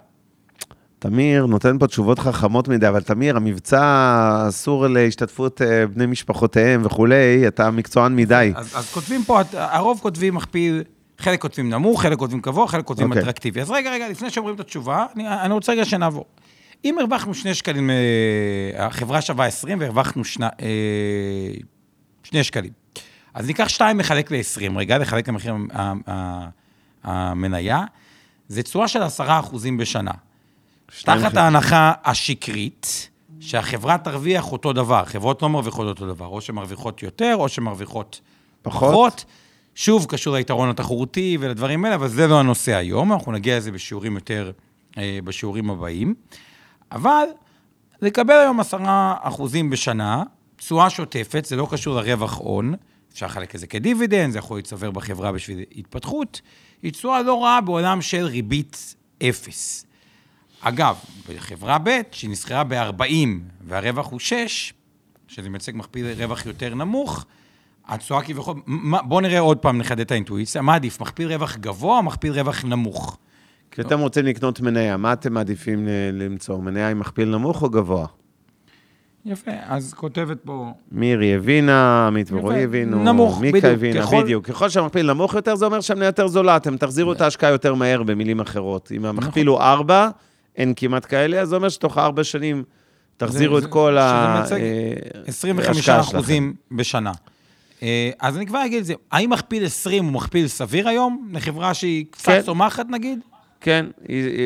תמיר 1.03 1.45
נותן 1.45 1.77
פה 1.79 1.87
תשובות 1.87 2.19
חכמות 2.19 2.67
מדי, 2.67 2.87
אבל 2.87 3.01
תמיר, 3.01 3.37
המבצע 3.37 4.45
אסור 4.49 4.87
להשתתפות 4.87 5.61
אה, 5.61 5.87
בני 5.87 6.05
משפחותיהם 6.05 6.81
וכולי, 6.85 7.47
אתה 7.47 7.71
מקצוען 7.71 8.15
מדי. 8.15 8.51
אז, 8.55 8.71
אז 8.75 8.91
כותבים 8.91 9.23
פה, 9.23 9.41
הרוב 9.53 9.99
כותבים 10.01 10.35
מכפיל, 10.35 10.83
חלק 11.17 11.41
כותבים 11.41 11.69
נמוך, 11.69 12.01
חלק 12.01 12.17
כותבים 12.17 12.39
גבוה, 12.39 12.67
חלק 12.67 12.85
כותבים 12.85 13.07
אוקיי. 13.07 13.21
אטרקטיבי. 13.21 13.61
אז 13.61 13.71
רגע, 13.71 13.91
רגע, 13.91 14.09
לפני 14.09 14.29
שאומרים 14.29 14.55
את 14.55 14.59
התשובה, 14.59 15.05
אני, 15.15 15.27
אני 15.27 15.53
רוצה 15.53 15.71
רגע 15.71 15.85
שנעבור. 15.85 16.25
אם 16.85 16.99
הרווחנו 16.99 17.33
שני 17.33 17.53
שקלים, 17.53 17.89
אה, 17.89 18.85
החברה 18.85 19.21
שווה 19.21 19.45
20 19.45 19.79
והרווחנו 19.81 20.25
שני, 20.25 20.45
אה, 20.45 21.51
שני 22.23 22.43
שקלים. 22.43 22.71
אז 23.33 23.47
ניקח 23.47 23.69
2 23.69 23.97
מחלק 23.97 24.31
ל-20, 24.31 24.77
רגע, 24.77 24.97
לחלק 24.97 25.29
למחיר 25.29 25.55
המניה, 27.03 27.81
זה 28.47 28.63
תשואה 28.63 28.87
של 28.87 29.03
10% 29.03 29.77
בשנה. 29.77 30.11
תחת 31.03 31.37
ההנחה 31.37 31.91
השקרית, 32.03 33.09
שהחברה 33.39 33.97
תרוויח 33.97 34.51
אותו 34.51 34.73
דבר, 34.73 35.05
חברות 35.05 35.41
לא 35.41 35.49
מרוויחות 35.49 35.87
אותו 35.87 36.07
דבר, 36.07 36.25
או 36.25 36.41
שמרוויחות 36.41 37.03
יותר, 37.03 37.35
או 37.39 37.49
שמרוויחות 37.49 38.21
פחות. 38.61 38.89
פחות. 38.89 39.25
שוב, 39.75 40.05
קשור 40.09 40.35
ליתרון 40.35 40.69
התחרותי 40.69 41.37
ולדברים 41.39 41.85
האלה, 41.85 41.95
אבל 41.95 42.07
זה 42.07 42.27
לא 42.27 42.39
הנושא 42.39 42.75
היום, 42.75 43.13
אנחנו 43.13 43.31
נגיע 43.31 43.57
לזה 43.57 43.71
בשיעורים 43.71 44.15
יותר, 44.15 44.51
אה, 44.97 45.19
בשיעורים 45.23 45.69
הבאים. 45.69 46.13
אבל 46.91 47.25
לקבל 48.01 48.33
היום 48.33 48.59
10 48.59 48.77
אחוזים 49.21 49.69
בשנה, 49.69 50.23
תשואה 50.55 50.89
שוטפת, 50.89 51.45
זה 51.45 51.55
לא 51.55 51.67
קשור 51.71 51.95
לרווח 51.95 52.37
הון, 52.37 52.73
אפשר 53.13 53.25
לחלק 53.25 53.55
את 53.55 53.59
זה 53.59 53.67
כדיבידנד, 53.67 54.31
זה 54.31 54.37
יכול 54.37 54.57
להצטבר 54.57 54.91
בחברה 54.91 55.31
בשביל 55.31 55.63
התפתחות, 55.75 56.41
היא 56.81 56.91
תשואה 56.91 57.21
לא 57.21 57.43
רעה 57.43 57.61
בעולם 57.61 58.01
של 58.01 58.25
ריבית 58.25 58.95
אפס. 59.23 59.85
אגב, 60.65 60.95
בחברה 61.29 61.77
ב', 61.83 61.89
שהיא 62.11 62.29
נסחרה 62.29 62.63
ב-40 62.63 63.03
והרווח 63.67 64.11
הוא 64.11 64.19
6, 64.19 64.73
שזה 65.27 65.49
מייצג 65.49 65.71
מכפיל 65.75 66.05
רווח 66.17 66.45
יותר 66.45 66.75
נמוך, 66.75 67.25
התשואה 67.87 68.21
כביכול, 68.21 68.55
בואו 69.03 69.19
נראה 69.21 69.39
עוד 69.39 69.57
פעם, 69.57 69.77
נחדד 69.77 69.99
את 69.99 70.11
האינטואיציה, 70.11 70.61
מה 70.61 70.75
עדיף, 70.75 71.01
מכפיל 71.01 71.33
רווח 71.33 71.57
גבוה 71.57 71.97
או 71.97 72.03
מכפיל 72.03 72.31
רווח 72.33 72.65
נמוך? 72.65 73.17
כשאתם 73.71 73.99
רוצים 73.99 74.25
לקנות 74.25 74.61
מניה, 74.61 74.97
מה 74.97 75.13
אתם 75.13 75.33
מעדיפים 75.33 75.87
למצוא? 76.13 76.57
מניה 76.57 76.89
עם 76.89 76.99
מכפיל 76.99 77.29
נמוך 77.29 77.61
או 77.63 77.69
גבוה? 77.69 78.05
יפה, 79.25 79.51
אז 79.65 79.93
כותבת 79.93 80.37
פה... 80.45 80.71
מירי 80.91 81.35
הבינה, 81.35 82.07
עמית. 82.07 82.31
ורועי 82.31 82.63
הבינו, 82.63 83.03
נמוך, 83.03 83.41
מיקה 83.41 83.57
בדיוק. 83.57 83.73
הבינה, 83.73 84.01
ככל- 84.01 84.23
בדיוק. 84.23 84.45
ככל 84.45 84.69
שהמכפיל 84.69 85.13
נמוך 85.13 85.33
יותר, 85.33 85.55
זה 85.55 85.65
אומר 85.65 85.81
שהמניה 85.81 86.05
יותר 86.05 86.27
זולה, 86.27 86.57
אתם 86.57 86.77
תחזירו 86.77 87.13
את 87.13 87.21
ההשקעה 87.21 87.49
יותר 87.51 87.73
מהר, 87.75 88.03
במילים 88.03 88.39
אחרות. 88.39 88.91
אם 88.95 89.05
המכפיל 89.05 89.47
הוא 89.47 89.59
4, 89.61 90.09
אין 90.57 90.73
כמעט 90.75 91.05
כאלה, 91.09 91.41
אז 91.41 91.49
זה 91.49 91.55
אומר 91.55 91.69
שתוך 91.69 91.97
4 91.97 92.23
שנים 92.23 92.63
תחזירו 93.17 93.59
זה- 93.61 93.65
את 93.65 93.71
כל 93.71 93.91
שזה 93.91 94.01
ה... 94.03 94.35
מייצג 94.39 94.55
אה, 94.55 95.21
25 95.27 95.67
ההשקעה 95.77 96.03
שלכם. 96.03 96.17
אחוזים 96.17 96.53
בשנה. 96.71 97.11
אה, 97.83 98.09
אז 98.19 98.37
אני 98.37 98.45
כבר 98.45 98.65
אגיד 98.65 98.79
את 98.79 98.85
זה, 98.85 98.93
האם 99.11 99.29
מכפיל 99.29 99.65
20 99.65 100.03
הוא 100.03 100.13
מכפיל 100.13 100.47
סביר 100.47 100.87
היום, 100.89 101.29
לחברה 101.33 101.73
שהיא 101.73 102.05
קצת 102.11 102.25
כן. 102.31 102.41
צומחת 102.41 102.85
נגיד? 102.89 103.19
כן, 103.61 103.85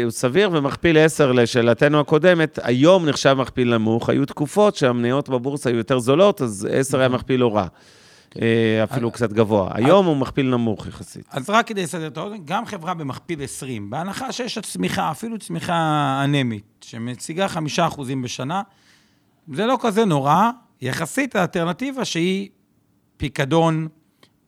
הוא 0.04 0.12
סביר, 0.12 0.50
ומכפיל 0.54 0.98
10 0.98 1.32
לשאלתנו 1.32 2.00
הקודמת, 2.00 2.60
היום 2.64 3.06
נחשב 3.06 3.34
מכפיל 3.34 3.74
נמוך, 3.78 4.10
היו 4.10 4.26
תקופות 4.26 4.76
שהמניות 4.76 5.30
בבורסה 5.30 5.70
היו 5.70 5.78
יותר 5.78 6.00
זולות, 6.00 6.42
אז 6.42 6.68
10 6.72 7.00
היה 7.00 7.10
מכפיל 7.10 7.40
לא 7.40 7.56
רע. 7.56 7.68
אה, 8.42 8.84
אפילו 8.84 9.12
קצת 9.12 9.34
גבוה. 9.34 9.72
היום 9.74 10.06
הוא 10.06 10.18
מכפיל 10.18 10.50
נמוך 10.50 10.88
יחסית. 10.88 11.26
אז 11.30 11.50
רק 11.50 11.68
כדי 11.68 11.84
לסדר 11.84 12.08
את 12.08 12.18
האוזן, 12.18 12.38
גם 12.46 12.66
חברה 12.66 12.94
במכפיל 12.94 13.44
20, 13.44 13.90
בהנחה 13.90 14.32
שיש 14.32 14.58
צמיחה, 14.58 15.12
אפילו 15.12 15.40
צמיחה 15.40 16.22
אנמית, 16.24 16.64
שמציגה 16.82 17.48
5% 17.78 18.02
בשנה, 18.24 18.62
זה 19.54 19.66
לא 19.66 19.78
כזה 19.82 20.06
נורא, 20.06 20.50
יחסית 20.82 21.36
לאלטרנטיבה 21.36 22.06
שהיא 22.06 22.50
פיקדון 23.18 23.88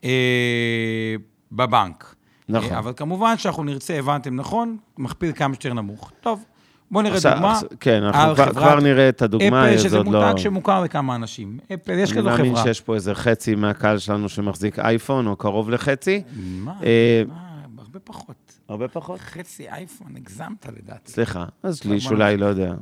אה, 0.03 1.15
בבנק. 1.51 2.15
נכון. 2.49 2.73
אה, 2.73 2.79
אבל 2.79 2.93
כמובן 2.95 3.37
שאנחנו 3.37 3.63
נרצה, 3.63 3.99
הבנתם 3.99 4.35
נכון, 4.35 4.77
מכפיל 4.97 5.31
כמה 5.31 5.53
שיותר 5.53 5.73
נמוך. 5.73 6.11
טוב, 6.21 6.45
בואו 6.91 7.03
נראה 7.03 7.15
עכשיו- 7.15 7.33
דוגמה. 7.33 7.59
כן, 7.79 8.03
אנחנו 8.03 8.35
כבר- 8.35 8.51
כבר 8.53 8.79
נראה 8.79 9.09
את 9.09 9.21
הדוגמה, 9.21 9.67
אפל, 9.69 9.77
זה 9.77 9.83
שזה 9.83 9.97
עוד 9.97 10.05
מותג 10.05 10.17
לא- 10.31 10.37
שמוכר 10.37 10.83
לכמה 10.83 11.15
אנשים. 11.15 11.59
אפל, 11.73 11.91
יש 11.99 12.11
אני 12.11 12.17
כזו 12.19 12.29
מאמין 12.29 12.51
חברה. 12.51 12.63
שיש 12.63 12.81
פה 12.81 12.95
איזה 12.95 13.15
חצי 13.15 13.55
מהקהל 13.55 13.97
שלנו 13.97 14.29
שמחזיק 14.29 14.79
אייפון, 14.79 15.27
או 15.27 15.35
קרוב 15.35 15.69
לחצי. 15.69 16.23
מה? 16.35 16.73
אה, 16.83 17.23
מה? 17.27 17.35
הרבה 17.77 17.99
פחות. 17.99 18.35
הרבה 18.69 18.87
פחות. 18.87 19.19
חצי 19.19 19.69
אייפון, 19.69 20.15
הגזמת 20.15 20.65
לדעתי. 20.77 21.11
סליחה, 21.11 21.45
אז 21.63 21.81
מה- 21.85 21.93
לי 21.93 21.99
שאולי, 21.99 22.37
לא 22.37 22.45
יודע. 22.45 22.73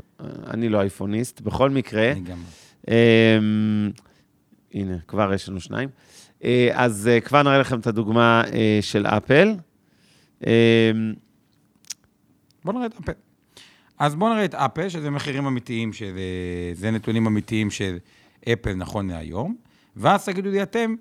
אני 0.48 0.70
לא 0.70 0.82
אייפוניסט. 0.82 1.42
בכל 1.42 1.70
מקרה, 1.70 2.12
אני 2.12 2.20
גם... 2.20 2.38
אמ, 2.88 3.92
הנה, 4.74 4.96
כבר 5.08 5.34
יש 5.34 5.50
לנו 5.50 5.60
שניים. 5.60 5.90
אה, 6.44 6.70
אז 6.74 7.08
אה, 7.08 7.20
כבר 7.20 7.44
נראה 7.44 7.58
לכם 7.58 7.80
את 7.80 7.88
הדוגמה 7.88 8.42
אה, 8.54 8.80
של 8.82 9.06
אפל. 9.08 9.56
אמ, 10.48 10.50
בוא 12.66 12.74
נראה 12.74 12.86
את 12.86 12.94
אפל. 13.04 13.12
אז 14.00 14.16
בוא 14.16 14.30
נראה 14.30 14.46
את 14.46 14.56
אפל, 14.56 14.90
שזה 14.90 15.10
מחירים 15.10 15.46
אמיתיים, 15.46 15.94
שזה 15.94 16.20
זה 16.74 16.92
נתונים 16.92 17.28
אמיתיים 17.28 17.72
של 17.72 17.98
אפל 18.54 18.74
נכון 18.74 19.10
להיום, 19.10 19.56
ואז 19.96 20.26
תגידו 20.26 20.50
לי 20.50 20.64
אתם, 20.64 20.96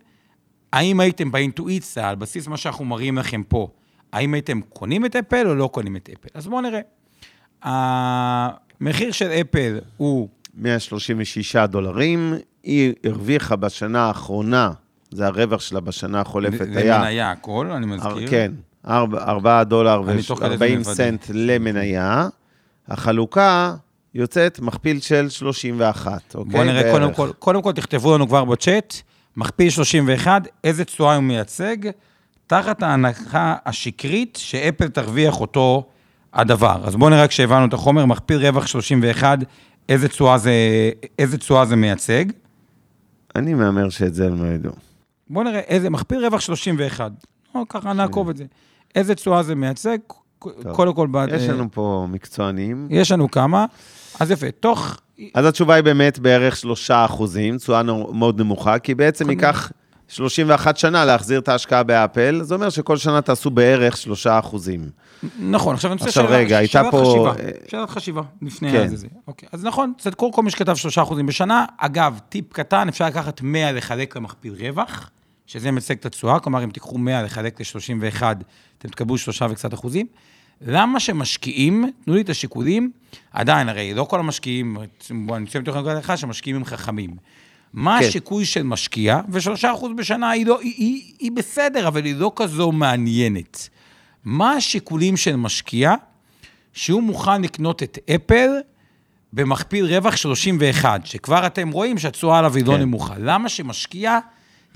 האם 0.73 1.01
הייתם 1.01 1.31
באינטואיציה, 1.31 2.09
על 2.09 2.17
בסיס 2.17 2.49
מה 2.49 2.57
שאנחנו 2.57 2.85
מראים 2.85 3.19
לכם 3.19 3.43
פה, 3.49 3.69
האם 4.13 4.35
הייתם 4.35 4.61
קונים 4.61 5.07
את 5.07 5.17
אפל 5.17 5.49
או 5.49 5.55
לא 5.55 5.69
קונים 5.73 5.97
את 5.97 6.11
אפל? 6.13 6.29
אז 6.35 6.47
בואו 6.47 6.61
נראה. 6.61 6.81
המחיר 7.63 9.13
של 9.13 9.29
אפל 9.29 9.79
הוא 9.97 10.29
136 10.55 11.57
דולרים, 11.57 12.35
היא 12.63 12.93
הרוויחה 13.05 13.57
בשנה 13.57 14.01
האחרונה, 14.07 14.71
זה 15.11 15.27
הרווח 15.27 15.61
שלה 15.61 15.81
בשנה 15.81 16.21
החולפת, 16.21 16.67
זה 16.73 16.79
היה... 16.79 16.99
מניה 16.99 17.31
הכל, 17.31 17.71
אני 17.71 17.87
מזכיר. 17.87 18.31
כן, 18.31 18.53
4 18.87 19.65
דולר 19.65 20.11
אני 20.11 20.23
תוך 20.23 20.39
כדי 20.39 20.57
זה 20.57 20.65
ו-40 20.65 20.79
מוודא. 20.79 20.95
סנט 20.95 21.27
למניה. 21.35 22.29
החלוקה 22.89 23.75
יוצאת 24.15 24.61
מכפיל 24.61 25.01
של 25.01 25.29
31, 25.29 26.35
אוקיי? 26.35 26.53
בואו 26.53 26.65
נראה, 26.65 26.93
קודם 26.93 27.05
בערך. 27.05 27.17
כל, 27.17 27.31
קודם 27.39 27.63
כל 27.63 27.73
תכתבו 27.73 28.15
לנו 28.15 28.29
כבר 28.29 28.45
בצ'אט, 28.45 28.95
מכפיל 29.37 29.71
31, 29.71 30.43
איזה 30.65 30.85
תשואה 30.85 31.15
הוא 31.15 31.23
מייצג, 31.23 31.77
תחת 32.47 32.83
ההנחה 32.83 33.55
השקרית 33.67 34.39
שאפל 34.43 34.89
תרוויח 34.89 35.41
אותו 35.41 35.85
הדבר. 36.35 36.81
אז 36.85 36.97
בואו 36.97 37.11
נראה 37.11 37.29
כשהבנו 37.29 37.67
את 37.67 37.73
החומר, 37.73 38.07
מכפיל 38.07 38.47
רווח 38.47 38.67
31, 38.67 39.39
איזה 39.89 40.09
תשואה 40.09 40.39
זה, 40.39 40.53
איזה 41.19 41.39
תשואה 41.39 41.65
זה 41.65 41.77
מייצג. 41.77 42.25
אני 43.37 43.55
מהמר 43.55 43.89
שאת 43.89 44.15
זה 44.15 44.27
הם 44.27 44.45
לא 44.45 44.49
ידעו. 44.49 44.73
בואו 45.31 45.45
נראה 45.45 45.61
איזה, 45.61 45.91
מכפיל 45.91 46.27
רווח 46.27 46.41
31. 46.41 47.11
או 47.55 47.69
ככה 47.69 47.93
נעקוב 47.93 48.29
את 48.29 48.37
זה. 48.37 48.45
איזה 48.95 49.15
תשואה 49.15 49.43
זה 49.43 49.55
מייצג? 49.55 49.99
קודם 50.39 50.95
כל, 50.95 51.09
יש 51.37 51.49
לנו 51.49 51.69
פה 51.73 52.07
מקצוענים. 52.11 52.87
יש 52.91 53.13
לנו 53.13 53.31
כמה. 53.31 53.65
אז 54.21 54.31
יפה, 54.31 54.47
תוך... 54.61 54.97
אז 55.35 55.45
התשובה 55.47 55.75
היא 55.75 55.85
באמת 55.85 56.19
בערך 56.19 56.57
3 56.57 56.91
אחוזים, 56.91 57.57
תשואה 57.57 57.83
מאוד 58.13 58.41
נמוכה, 58.41 58.79
כי 58.79 58.95
בעצם 58.95 59.31
ייקח 59.31 59.73
31 60.09 60.77
שנה 60.77 61.05
להחזיר 61.05 61.41
את 61.41 61.49
ההשקעה 61.49 61.83
באפל, 61.83 62.41
זה 62.43 62.55
אומר 62.55 62.69
שכל 62.71 62.97
שנה 62.97 63.21
תעשו 63.23 63.51
בערך 63.51 63.97
3 63.97 64.27
אחוזים. 64.27 64.91
נכון, 65.41 65.75
עכשיו 65.75 65.93
אני 65.93 65.99
רוצה 65.99 66.09
עכשיו 66.09 66.25
שאלה- 66.25 66.37
רגע, 66.37 66.59
הייתה 66.59 66.73
שאלת 66.73 66.91
פה- 66.91 67.29
אה, 67.39 67.51
שאלת 67.69 67.91
חשיבה, 67.91 68.23
לפני 68.43 68.73
כן. 68.73 68.97
זה. 68.97 69.07
אוקיי, 69.27 69.49
אז 69.53 69.65
נכון, 69.65 69.93
צדקו 69.99 70.33
כל 70.33 70.43
מי 70.43 70.51
שכתב 70.51 70.75
3% 70.77 71.15
בשנה. 71.27 71.65
אגב, 71.79 72.19
טיפ 72.29 72.53
קטן, 72.53 72.89
אפשר 72.89 73.07
לקחת 73.07 73.41
100 73.43 73.73
לחלק 73.73 74.17
למכפיל 74.17 74.55
רווח, 74.61 75.11
שזה 75.47 75.71
מייצג 75.71 75.95
את 75.95 76.07
התשואה, 76.07 76.41
כלומר, 76.41 76.65
אם 76.65 76.71
תיקחו 76.71 76.99
100 76.99 77.23
לחלק 77.23 77.61
ל-31, 77.61 78.23
אתם 78.79 78.89
תקבלו 78.89 79.19
3 79.19 79.43
וקצת 79.43 79.75
אחוזים. 79.75 80.07
למה 80.61 81.01
שמשקיעים, 81.01 81.91
תנו 82.05 82.15
לי 82.15 82.21
את 82.21 82.31
השיקולים, 82.31 82.91
עדיין, 83.33 83.69
הרי 83.69 83.95
לא 83.95 84.05
כל 84.05 84.21
המשקיעים, 84.21 84.77
אני 85.35 85.45
אצא 85.45 85.59
מתוך 85.59 85.77
נקודת 85.77 85.97
הנחה 85.97 86.17
שמשקיעים 86.17 86.57
הם 86.57 86.65
חכמים. 86.65 87.11
מה 87.73 87.99
כן. 88.01 88.07
השיקוי 88.07 88.45
של 88.45 88.63
משקיע, 88.63 89.21
ו-3% 89.29 89.87
בשנה 89.97 90.31
היא, 90.31 90.47
לא, 90.47 90.61
היא, 90.61 90.75
היא, 90.77 91.13
היא 91.19 91.33
בסדר, 91.33 91.89
אבל 91.89 92.05
היא 92.05 92.15
לא 92.15 92.33
כזו 92.37 92.73
מעניינת. 92.73 93.69
מה 94.25 94.53
השיקולים 94.53 95.17
של 95.17 95.37
משקיע 95.37 95.95
שהוא 96.73 97.03
מוכן 97.03 97.43
לקנות 97.43 97.83
את 97.83 97.99
אפל 98.15 98.51
במכפיל 99.33 99.87
רווח 99.87 100.17
31, 100.17 101.07
שכבר 101.07 101.47
אתם 101.47 101.71
רואים 101.71 101.99
שהתשואה 101.99 102.39
עליו 102.39 102.57
היא 102.57 102.65
לא 102.65 102.73
כן. 102.73 102.81
נמוכה. 102.81 103.15
למה 103.19 103.49
שמשקיע 103.49 104.19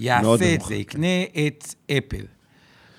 יעשה 0.00 0.54
את 0.54 0.60
זה, 0.60 0.74
יקנה 0.74 1.22
את 1.46 1.74
אפל? 1.90 2.24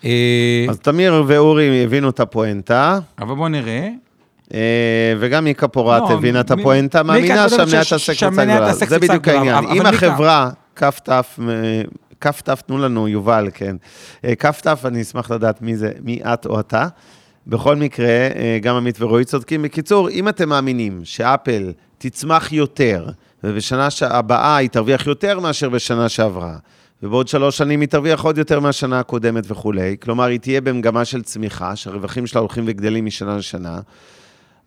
אה, 0.06 0.66
אז 0.70 0.80
תמיר 0.80 1.24
ואורי 1.28 1.84
הבינו 1.84 2.10
את 2.10 2.20
הפואנטה, 2.20 3.00
אבל 3.20 3.36
בואו 3.36 3.48
נראה. 3.48 3.90
אה, 4.54 5.14
וגם 5.20 5.44
מיקה 5.44 5.68
פורט 5.68 6.02
לא, 6.02 6.14
הבינה 6.14 6.40
את 6.40 6.52
הפואנטה, 6.52 7.04
מאמינה 7.04 7.50
שהמניה 7.50 7.84
תעשה 7.84 8.14
קבוצה 8.16 8.44
גדולה. 8.44 8.74
זה 8.74 9.00
בדיוק 9.00 9.28
העניין. 9.28 9.66
אם 9.66 9.86
החברה, 9.86 10.50
כ"ת, 10.76 11.10
כ"ת, 12.22 12.50
תנו 12.50 12.78
לנו, 12.78 13.08
יובל, 13.08 13.50
כן. 13.54 13.76
אה, 14.26 14.36
כ"ת, 14.36 14.68
אני 14.86 15.02
אשמח 15.02 15.32
לדעת 15.32 15.62
מי 15.62 15.76
זה, 15.76 15.92
מי 16.04 16.20
את 16.24 16.46
או 16.46 16.60
אתה. 16.60 16.88
בכל 17.48 17.76
מקרה, 17.76 18.08
גם 18.62 18.76
עמית 18.76 19.02
ורועי 19.02 19.26
צודקים. 19.26 19.62
בקיצור, 19.62 20.10
אם 20.10 20.30
אתם 20.30 20.50
מאמינים 20.50 21.02
שאפל 21.04 21.72
תצמח 21.98 22.52
יותר, 22.52 23.08
ובשנה 23.44 23.88
הבאה 24.02 24.56
היא 24.56 24.70
תרוויח 24.70 25.08
יותר 25.08 25.40
מאשר 25.40 25.70
בשנה 25.70 26.10
שעברה, 26.10 26.58
ובעוד 27.04 27.28
שלוש 27.28 27.58
שנים 27.58 27.82
היא 27.82 27.90
תרוויח 27.90 28.22
עוד 28.22 28.38
יותר 28.38 28.60
מהשנה 28.60 29.00
הקודמת 29.00 29.44
וכולי, 29.48 29.96
כלומר, 30.02 30.24
היא 30.24 30.40
תהיה 30.40 30.62
במגמה 30.62 31.06
של 31.06 31.22
צמיחה, 31.22 31.76
שהרווחים 31.76 32.28
שלה 32.28 32.42
הולכים 32.42 32.64
וגדלים 32.68 33.06
משנה 33.06 33.38
לשנה, 33.38 33.80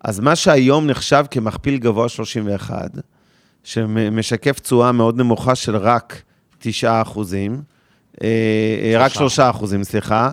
אז 0.05 0.21
מה 0.21 0.37
שהיום 0.37 0.87
נחשב 0.87 1.25
כמכפיל 1.31 1.79
גבוה 1.79 2.09
31, 2.09 2.91
שמשקף 3.65 4.61
תשואה 4.61 4.93
מאוד 4.93 5.17
נמוכה 5.17 5.55
של 5.55 5.77
רק 5.77 6.23
9 6.59 7.03
אחוזים, 7.03 7.63
אה, 8.23 8.29
אה, 8.83 8.99
רק 8.99 9.13
3 9.13 9.39
אחוזים, 9.41 9.85
סליחה, 9.85 10.31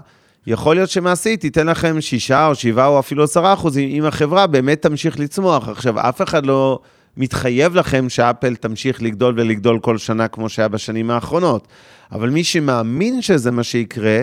יכול 0.48 0.76
להיות 0.76 0.90
שמעשית 0.90 1.42
תיתן 1.42 1.68
לכם 1.68 2.02
6 2.02 2.32
או 2.32 2.56
7 2.56 2.86
או 2.88 3.00
אפילו 3.00 3.24
10 3.24 3.54
אחוזים, 3.54 3.90
אם 3.90 4.06
החברה 4.06 4.48
באמת 4.48 4.82
תמשיך 4.82 5.20
לצמוח. 5.20 5.70
עכשיו, 5.70 6.00
אף 6.10 6.22
אחד 6.22 6.46
לא 6.46 6.80
מתחייב 7.18 7.76
לכם 7.76 8.10
שאפל 8.10 8.56
תמשיך 8.56 9.02
לגדול 9.02 9.34
ולגדול 9.38 9.80
כל 9.80 9.98
שנה 9.98 10.28
כמו 10.28 10.50
שהיה 10.50 10.68
בשנים 10.68 11.12
האחרונות, 11.12 11.68
אבל 12.12 12.30
מי 12.30 12.44
שמאמין 12.44 13.22
שזה 13.22 13.52
מה 13.52 13.64
שיקרה, 13.64 14.22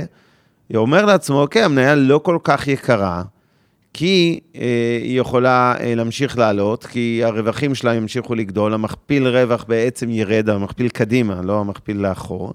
אומר 0.75 1.05
לעצמו, 1.05 1.41
אוקיי, 1.41 1.63
המניה 1.63 1.95
לא 1.95 2.19
כל 2.19 2.39
כך 2.45 2.69
יקרה, 2.69 3.23
כי 3.93 4.41
אה, 4.57 4.99
היא 5.03 5.21
יכולה 5.21 5.75
אה, 5.81 5.95
להמשיך 5.95 6.39
לעלות, 6.39 6.87
כי 6.87 7.21
הרווחים 7.25 7.75
שלה 7.75 7.95
ימשיכו 7.95 8.35
לגדול, 8.35 8.75
המכפיל 8.75 9.27
רווח 9.27 9.65
בעצם 9.69 10.11
ירד, 10.11 10.49
המכפיל 10.49 10.89
קדימה, 10.89 11.43
לא 11.43 11.61
המכפיל 11.61 11.97
לאחור, 11.97 12.53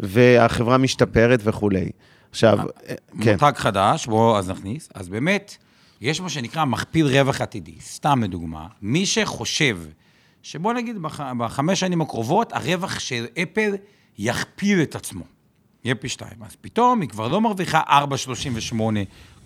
והחברה 0.00 0.78
משתפרת 0.78 1.40
וכולי. 1.44 1.90
עכשיו, 2.30 2.58
אה, 2.88 2.94
כן, 3.20 3.32
מותג 3.32 3.52
חדש, 3.56 4.06
בואו 4.06 4.38
אז 4.38 4.50
נכניס. 4.50 4.88
אז 4.94 5.08
באמת, 5.08 5.56
יש 6.00 6.20
מה 6.20 6.28
שנקרא 6.28 6.64
מכפיל 6.64 7.06
רווח 7.06 7.40
עתידי. 7.40 7.80
סתם 7.80 8.22
לדוגמה, 8.22 8.66
מי 8.82 9.06
שחושב 9.06 9.78
שבוא 10.42 10.72
נגיד 10.72 10.98
בח, 11.02 11.20
בחמש 11.20 11.80
שנים 11.80 12.00
הקרובות, 12.00 12.52
הרווח 12.52 12.98
של 12.98 13.26
אפל 13.42 13.74
יכפיל 14.18 14.82
את 14.82 14.94
עצמו. 14.94 15.24
יהיה 15.84 15.94
פי 15.94 16.08
שתיים. 16.08 16.42
אז 16.42 16.56
פתאום 16.60 17.00
היא 17.00 17.08
כבר 17.08 17.28
לא 17.28 17.40
מרוויחה 17.40 17.80
4.38, 17.80 18.74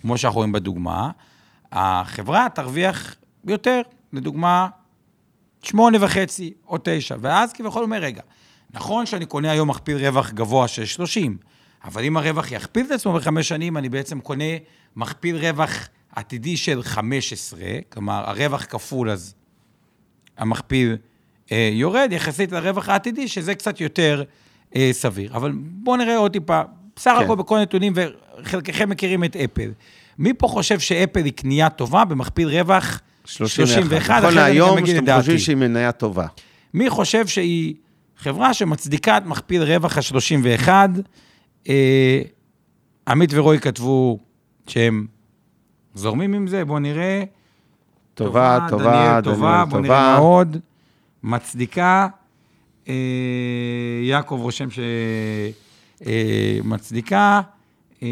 כמו 0.01 0.17
שאנחנו 0.17 0.37
רואים 0.37 0.51
בדוגמה, 0.51 1.11
החברה 1.71 2.47
תרוויח 2.55 3.15
יותר, 3.47 3.81
לדוגמה, 4.13 4.67
שמונה 5.63 5.97
וחצי 6.01 6.53
או 6.67 6.77
תשע, 6.83 7.15
ואז 7.19 7.53
כביכול 7.53 7.83
אומר, 7.83 7.97
רגע, 7.97 8.21
נכון 8.73 9.05
שאני 9.05 9.25
קונה 9.25 9.51
היום 9.51 9.69
מכפיל 9.69 9.97
רווח 9.97 10.31
גבוה 10.31 10.67
של 10.67 10.85
30, 10.85 11.37
אבל 11.83 12.03
אם 12.03 12.17
הרווח 12.17 12.51
יכפיל 12.51 12.85
את 12.85 12.91
עצמו 12.91 13.13
בחמש 13.13 13.47
שנים, 13.47 13.77
אני 13.77 13.89
בעצם 13.89 14.19
קונה 14.19 14.53
מכפיל 14.95 15.35
רווח 15.35 15.87
עתידי 16.15 16.57
של 16.57 16.83
15, 16.83 17.59
כלומר, 17.89 18.23
הרווח 18.25 18.65
כפול, 18.65 19.09
אז 19.09 19.35
המכפיל 20.37 20.97
אה, 21.51 21.69
יורד 21.73 22.09
יחסית 22.11 22.51
לרווח 22.51 22.89
העתידי, 22.89 23.27
שזה 23.27 23.55
קצת 23.55 23.81
יותר 23.81 24.23
אה, 24.75 24.89
סביר. 24.91 25.35
אבל 25.35 25.51
בואו 25.55 25.95
נראה 25.95 26.17
עוד 26.17 26.31
טיפה, 26.31 26.61
בסך 26.95 27.13
כן. 27.17 27.23
הכל 27.23 27.35
בכל 27.35 27.59
נתונים, 27.59 27.93
וחלקכם 27.95 28.89
מכירים 28.89 29.23
את 29.23 29.35
אפל. 29.35 29.71
מי 30.19 30.33
פה 30.33 30.47
חושב 30.47 30.79
שאפל 30.79 31.25
היא 31.25 31.33
קנייה 31.33 31.69
טובה 31.69 32.05
במכפיל 32.05 32.47
רווח 32.47 33.01
31? 33.25 33.89
נכון 33.89 33.97
אחרי 33.97 34.21
זה 34.21 34.27
אני 34.27 34.35
גם 34.35 34.35
להיום, 34.35 34.85
שאתם. 34.85 35.17
חושבים 35.17 35.39
שהיא 35.39 35.55
מניה 35.55 35.91
טובה. 35.91 36.27
מי 36.73 36.89
חושב 36.89 37.27
שהיא 37.27 37.75
חברה 38.17 38.53
שמצדיקה 38.53 39.17
את 39.17 39.25
מכפיל 39.25 39.63
רווח 39.63 39.97
ה-31? 39.97 40.69
אה, 41.69 42.21
עמית 43.07 43.29
ורועי 43.33 43.59
כתבו 43.59 44.19
שהם 44.67 45.05
זורמים 45.95 46.33
עם 46.33 46.47
זה, 46.47 46.65
בואו 46.65 46.79
נראה. 46.79 47.23
טובה, 48.13 48.59
טובה, 48.69 48.83
דניאל 48.83 49.21
טובה, 49.21 49.35
דניאל 49.47 49.65
בואו 49.65 49.81
נראה 49.81 50.11
מה 50.11 50.15
טובה. 50.15 50.17
עוד. 50.17 50.57
מצדיקה, 51.23 52.07
אה, 52.87 52.93
יעקב 54.03 54.39
רושם 54.41 54.67
שמצדיקה, 56.03 57.41
אה, 58.03 58.07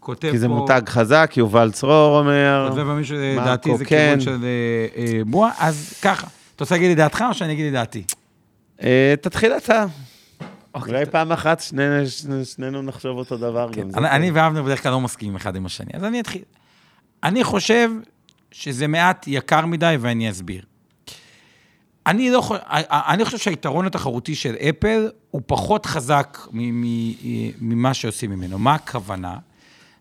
כותב 0.00 0.28
פה... 0.28 0.32
כי 0.32 0.38
זה 0.38 0.48
מותג 0.48 0.82
חזק, 0.88 1.32
יובל 1.36 1.70
צרור 1.70 2.18
אומר. 2.18 2.66
כותב 2.70 2.82
פה 2.82 2.94
מישהו, 2.94 3.16
דעתי 3.36 3.76
זה 3.76 3.84
כיוון. 3.84 4.20
של 4.20 4.30
אה, 4.44 5.02
אה, 5.02 5.20
בועה, 5.26 5.50
אז 5.58 5.94
ככה, 6.02 6.26
אתה 6.56 6.64
רוצה 6.64 6.74
להגיד 6.74 6.88
לי 6.88 6.94
דעתך 6.94 7.24
או 7.28 7.34
שאני 7.34 7.52
אגיד 7.52 7.64
לי 7.64 7.70
דעתי? 7.70 8.02
אה, 8.82 9.14
תתחיל 9.20 9.52
אתה. 9.52 9.84
אוקיי, 10.74 10.92
אולי 10.94 11.06
פעם 11.06 11.32
אחת 11.32 11.60
שנינו- 11.60 12.06
שני- 12.06 12.44
שנינו 12.44 12.82
נחשוב 12.82 13.18
אותו 13.18 13.36
דבר 13.36 13.70
גם. 13.72 13.90
זה 13.90 13.98
אני, 13.98 14.30
ואבנר 14.30 14.62
בדרך 14.62 14.82
כלל 14.82 14.92
לא 14.92 15.00
מסכימים 15.00 15.36
אחד 15.36 15.56
עם 15.56 15.66
השני, 15.66 15.90
אז 15.94 16.04
אני 16.04 16.20
אתחיל. 16.20 16.42
אני 17.24 17.44
חושב 17.44 17.90
שזה 18.52 18.86
מעט 18.86 19.24
יקר 19.28 19.66
מדי, 19.66 19.96
ואני 20.00 20.30
אסביר. 20.30 20.64
אני, 22.06 22.30
לא, 22.30 22.42
אני 22.90 23.24
חושב 23.24 23.38
שהיתרון 23.38 23.86
התחרותי 23.86 24.34
של 24.34 24.54
אפל 24.54 25.08
הוא 25.30 25.42
פחות 25.46 25.86
חזק 25.86 26.38
ממה 27.60 27.94
שעושים 27.94 28.30
ממנו. 28.30 28.58
מה 28.58 28.74
הכוונה? 28.74 29.36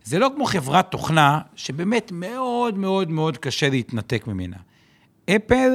זה 0.03 0.19
לא 0.19 0.29
כמו 0.35 0.45
חברת 0.45 0.91
תוכנה, 0.91 1.39
שבאמת 1.55 2.11
מאוד 2.11 2.77
מאוד 2.77 3.09
מאוד 3.09 3.37
קשה 3.37 3.69
להתנתק 3.69 4.27
ממנה. 4.27 4.57
אפל, 5.35 5.71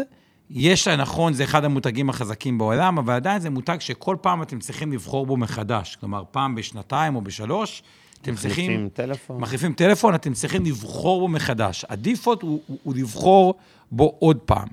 יש 0.50 0.88
לה, 0.88 0.96
נכון, 0.96 1.33
זה 1.33 1.44
אחד 1.44 1.64
המותגים 1.64 2.11
החזקים 2.11 2.59
בעולם, 2.59 2.98
אבל 2.98 3.14
עדיין 3.14 3.40
זה 3.40 3.50
מותג 3.50 3.76
שכל 3.80 4.16
פעם 4.20 4.42
אתם 4.42 4.59
צריכים 4.59 4.92
לבחור 4.92 5.26
בו 5.26 5.37
מחדש. 5.37 5.96
כלומר, 5.96 6.22
פעם 6.30 6.54
בשנתיים 6.54 7.16
או 7.16 7.20
בשלוש, 7.20 7.83
אתם 8.22 8.35
צריכים... 8.35 8.64
מחליפים 8.70 8.88
טלפון. 8.88 9.40
מחליפים 9.40 9.72
טלפון, 9.72 10.14
אתם 10.14 10.33
צריכים 10.33 10.64
לבחור 10.64 11.20
בו 11.20 11.28
מחדש. 11.28 11.85
ה 11.88 11.95
default 11.95 12.42
הוא, 12.42 12.61
הוא, 12.66 12.78
הוא 12.83 12.94
לבחור 12.96 13.54
בו 13.92 14.16
עוד 14.18 14.37
פעם. 14.37 14.68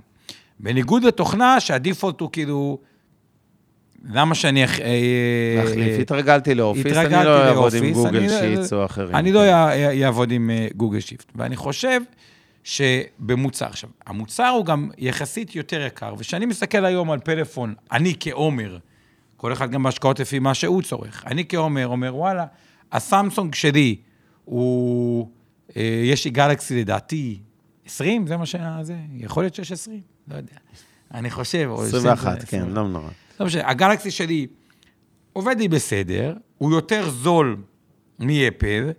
בניגוד 0.59 1.03
לתוכנה, 1.03 1.59
שה 1.59 1.77
default 1.77 2.19
הוא 2.21 2.29
כאילו... 2.31 2.77
למה 4.09 4.35
שאני... 4.35 4.63
אה, 4.63 4.67
להחליף, 5.57 5.87
אה, 5.97 6.01
התרגלתי 6.01 6.55
ל 6.55 6.61
Office, 6.61 6.97
אני 6.97 7.25
לא 7.25 7.47
אעבוד 7.47 7.73
עם 7.73 7.93
גוגל 7.93 8.19
לא- 8.19 8.29
Sheets 8.29 8.73
או 8.73 8.85
אחרים. 8.85 9.15
אני 9.15 9.31
לא 9.31 9.43
אע- 9.45 10.05
אעבוד 10.05 10.31
עם 10.31 10.49
אה, 10.49 10.67
Google 10.75 10.99
Sheets. 10.99 11.31
ואני 11.35 11.55
חושב 11.55 12.01
שבמוצר, 12.63 13.65
עכשיו, 13.65 13.89
המוצר 14.05 14.47
הוא 14.47 14.65
גם 14.65 14.89
יחסית 14.97 15.55
יותר 15.55 15.81
יקר, 15.81 16.13
וכשאני 16.17 16.45
מסתכל 16.45 16.85
היום 16.85 17.11
על 17.11 17.19
פלאפון, 17.19 17.73
אני 17.91 18.15
כעומר, 18.19 18.77
כל 19.37 19.53
אחד 19.53 19.71
גם 19.71 19.83
בהשקעות 19.83 20.19
לפי 20.19 20.39
מה 20.39 20.53
שהוא 20.53 20.81
צורך, 20.81 21.23
אני 21.27 21.47
כעומר, 21.49 21.87
אומר, 21.87 22.15
וואלה, 22.15 22.45
הסמסונג 22.91 23.55
שלי 23.55 23.95
הוא, 24.45 25.29
אה, 25.77 26.01
יש 26.05 26.25
לי 26.25 26.31
גלקסי 26.31 26.81
לדעתי 26.81 27.39
20, 27.85 28.27
זה 28.27 28.37
מה 28.37 28.45
שזה, 28.45 28.95
יכול 29.17 29.43
להיות 29.43 29.55
שיש 29.55 29.71
20, 29.71 30.01
לא 30.27 30.35
יודע. 30.35 30.55
אני 31.13 31.29
חושב, 31.29 31.67
או 31.69 31.83
21, 31.83 32.43
20, 32.43 32.61
כן, 32.61 32.69
לא 32.69 32.87
נורא. 32.87 33.09
לא 33.39 33.45
משנה, 33.45 33.69
הגלקסי 33.69 34.11
שלי 34.11 34.47
עובד 35.33 35.55
לי 35.59 35.67
בסדר, 35.67 36.35
הוא 36.57 36.71
יותר 36.71 37.09
זול 37.09 37.57
מאפל, 38.19 38.91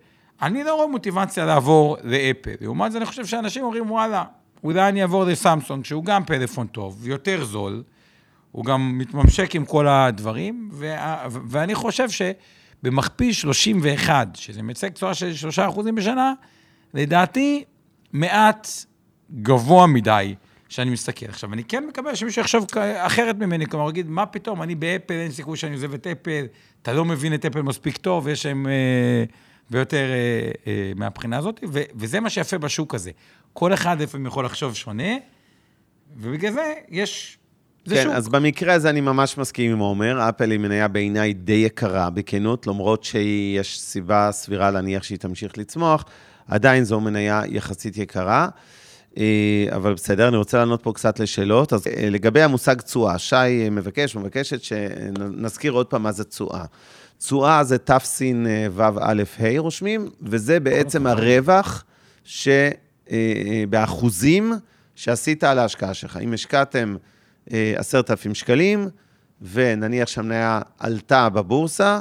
אני 0.43 0.65
לא 0.65 0.75
רואה 0.75 0.87
מוטיבציה 0.87 1.47
לעבור 1.47 1.97
לאפל. 2.05 2.55
לעומת 2.61 2.93
זה, 2.93 2.99
אני 2.99 3.07
חושב 3.07 3.27
שאנשים 3.27 3.65
אומרים, 3.65 3.91
וואלה, 3.91 4.25
אולי 4.65 4.89
אני 4.89 5.03
אעבור 5.03 5.25
לסמסונג, 5.25 5.85
שהוא 5.85 6.05
גם 6.05 6.25
פלאפון 6.25 6.67
טוב, 6.67 7.09
יותר 7.09 7.45
זול, 7.45 7.83
הוא 8.53 8.65
גם 8.65 8.99
מתממשק 8.99 9.55
עם 9.55 9.65
כל 9.65 9.89
הדברים, 9.89 10.69
וה, 10.73 11.27
ואני 11.31 11.75
חושב 11.75 12.09
שבמכפיל 12.11 13.33
31, 13.33 14.29
שזה 14.37 14.63
מייצג 14.63 14.89
תשואה 14.89 15.15
של 15.15 15.33
3% 15.73 15.83
בשנה, 15.95 16.33
לדעתי, 16.95 17.65
מעט 18.13 18.69
גבוה 19.43 19.87
מדי 19.87 20.35
שאני 20.69 20.91
מסתכל. 20.91 21.27
עכשיו, 21.27 21.53
אני 21.53 21.65
כן 21.65 21.87
מקווה 21.87 22.17
שמישהו 22.17 22.41
יחשוב 22.41 22.67
אחרת 22.97 23.37
ממני, 23.37 23.67
כלומר, 23.67 23.91
יגיד, 23.91 24.09
מה 24.09 24.27
פתאום, 24.27 24.63
אני 24.63 24.75
באפל, 24.75 25.15
אין 25.15 25.31
סיכוי 25.31 25.57
שאני 25.57 25.75
עוזב 25.75 25.95
את 25.95 26.07
אפל, 26.07 26.47
אתה 26.83 26.93
לא 26.93 27.05
מבין 27.05 27.35
את 27.35 27.45
אפל 27.45 27.63
מספיק 27.63 27.97
טוב, 27.97 28.29
יש 28.29 28.47
להם... 28.47 28.67
אה, 28.67 29.25
ויותר 29.73 30.07
אה, 30.11 30.51
אה, 30.67 30.93
מהבחינה 30.97 31.39
הזאת, 31.39 31.61
ו- 31.73 31.83
וזה 31.95 32.21
מה 32.21 32.31
שיפה 32.31 32.59
בשוק 32.59 32.95
הזה. 32.95 33.11
כל 33.53 33.75
אחד 33.75 34.03
לפעמים 34.03 34.27
יכול 34.27 34.45
לחשוב 34.45 34.75
שונה, 34.75 35.13
ובגלל 36.17 36.53
זה 36.53 36.73
יש... 36.89 37.39
זה 37.87 37.95
כן, 37.95 38.03
שוק. 38.03 38.13
אז 38.13 38.29
במקרה 38.29 38.75
הזה 38.75 38.91
אני 38.91 39.01
ממש 39.01 39.39
מסכים 39.39 39.73
עם 39.73 39.79
עומר, 39.79 40.29
אפל 40.29 40.51
היא 40.51 40.59
מניה 40.59 40.89
בעיניי 40.89 41.33
די 41.33 41.53
יקרה, 41.53 42.11
בכנות, 42.11 42.67
למרות 42.67 43.05
שיש 43.05 43.81
סיבה 43.81 44.29
סבירה 44.33 44.71
להניח 44.71 45.03
שהיא 45.03 45.19
תמשיך 45.19 45.59
לצמוח, 45.59 46.05
עדיין 46.49 46.85
זו 46.85 47.01
מניה 47.01 47.43
יחסית 47.49 47.97
יקרה. 47.97 48.49
אה, 49.19 49.67
אבל 49.77 49.95
בסדר, 49.95 50.29
אני 50.29 50.37
רוצה 50.37 50.59
לענות 50.59 50.83
פה 50.83 50.93
קצת 50.93 51.21
לשאלות. 51.21 51.73
אז 51.73 51.87
אה, 51.87 52.11
לגבי 52.11 52.43
המושג 52.43 52.81
תשואה, 52.81 53.19
שי 53.19 53.71
מבקש, 53.71 54.17
מבקשת 54.17 54.63
שנזכיר 54.63 55.73
עוד 55.73 55.87
פעם 55.87 56.03
מה 56.03 56.13
זה 56.13 56.25
תשואה. 56.25 56.65
תשואה 57.25 57.65
זה 57.65 57.77
תשואה 57.79 59.23
רושמים, 59.59 60.09
וזה 60.23 60.61
בעצם 60.61 61.07
הרווח 61.07 61.85
שבאחוזים 63.09 64.53
שעשית 64.95 65.45
על 65.45 65.59
ההשקעה 65.59 65.95
שלך. 65.95 66.19
אם 66.23 66.33
השקעתם 66.33 66.97
אה, 67.53 67.75
עשרת 67.77 68.11
אלפים 68.11 68.35
שקלים, 68.35 68.89
ונניח 69.43 70.09
שהמניה 70.09 70.61
עלתה 70.79 71.29
בבורסה, 71.29 72.01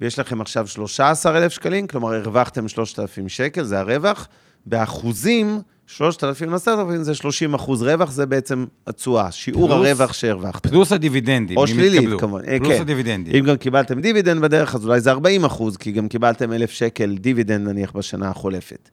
ויש 0.00 0.18
לכם 0.18 0.40
עכשיו 0.40 0.68
13,000 0.68 1.52
שקלים, 1.52 1.86
כלומר 1.86 2.14
הרווחתם 2.14 2.68
3,000 2.68 3.28
שקל, 3.28 3.64
זה 3.64 3.80
הרווח. 3.80 4.28
באחוזים, 4.66 5.60
3,000 5.86 6.50
ל-10,000 6.50 6.68
זה 7.02 7.14
30 7.14 7.54
אחוז 7.54 7.82
רווח, 7.82 8.10
זה 8.10 8.26
בעצם 8.26 8.64
התשואה, 8.86 9.30
שיעור 9.32 9.68
פלוס- 9.68 9.86
הרווח 9.86 10.12
שהרווחת. 10.12 10.66
פלוס 10.66 10.92
הדיבידנדים, 10.92 11.56
או 11.56 11.66
שלילית. 11.66 12.20
כמובן. 12.20 12.58
פלוס 12.58 12.72
כן. 12.76 12.80
הדיבידנדים. 12.80 13.34
אם 13.34 13.44
גם 13.44 13.56
קיבלתם 13.56 14.00
דיבידנד 14.00 14.42
בדרך, 14.42 14.74
אז 14.74 14.84
אולי 14.86 15.00
זה 15.00 15.10
40 15.10 15.44
אחוז, 15.44 15.76
כי 15.76 15.92
גם 15.92 16.08
קיבלתם 16.08 16.52
1,000 16.52 16.70
שקל 16.70 17.16
דיבידנד 17.20 17.68
נניח 17.68 17.92
בשנה 17.96 18.28
החולפת. 18.28 18.88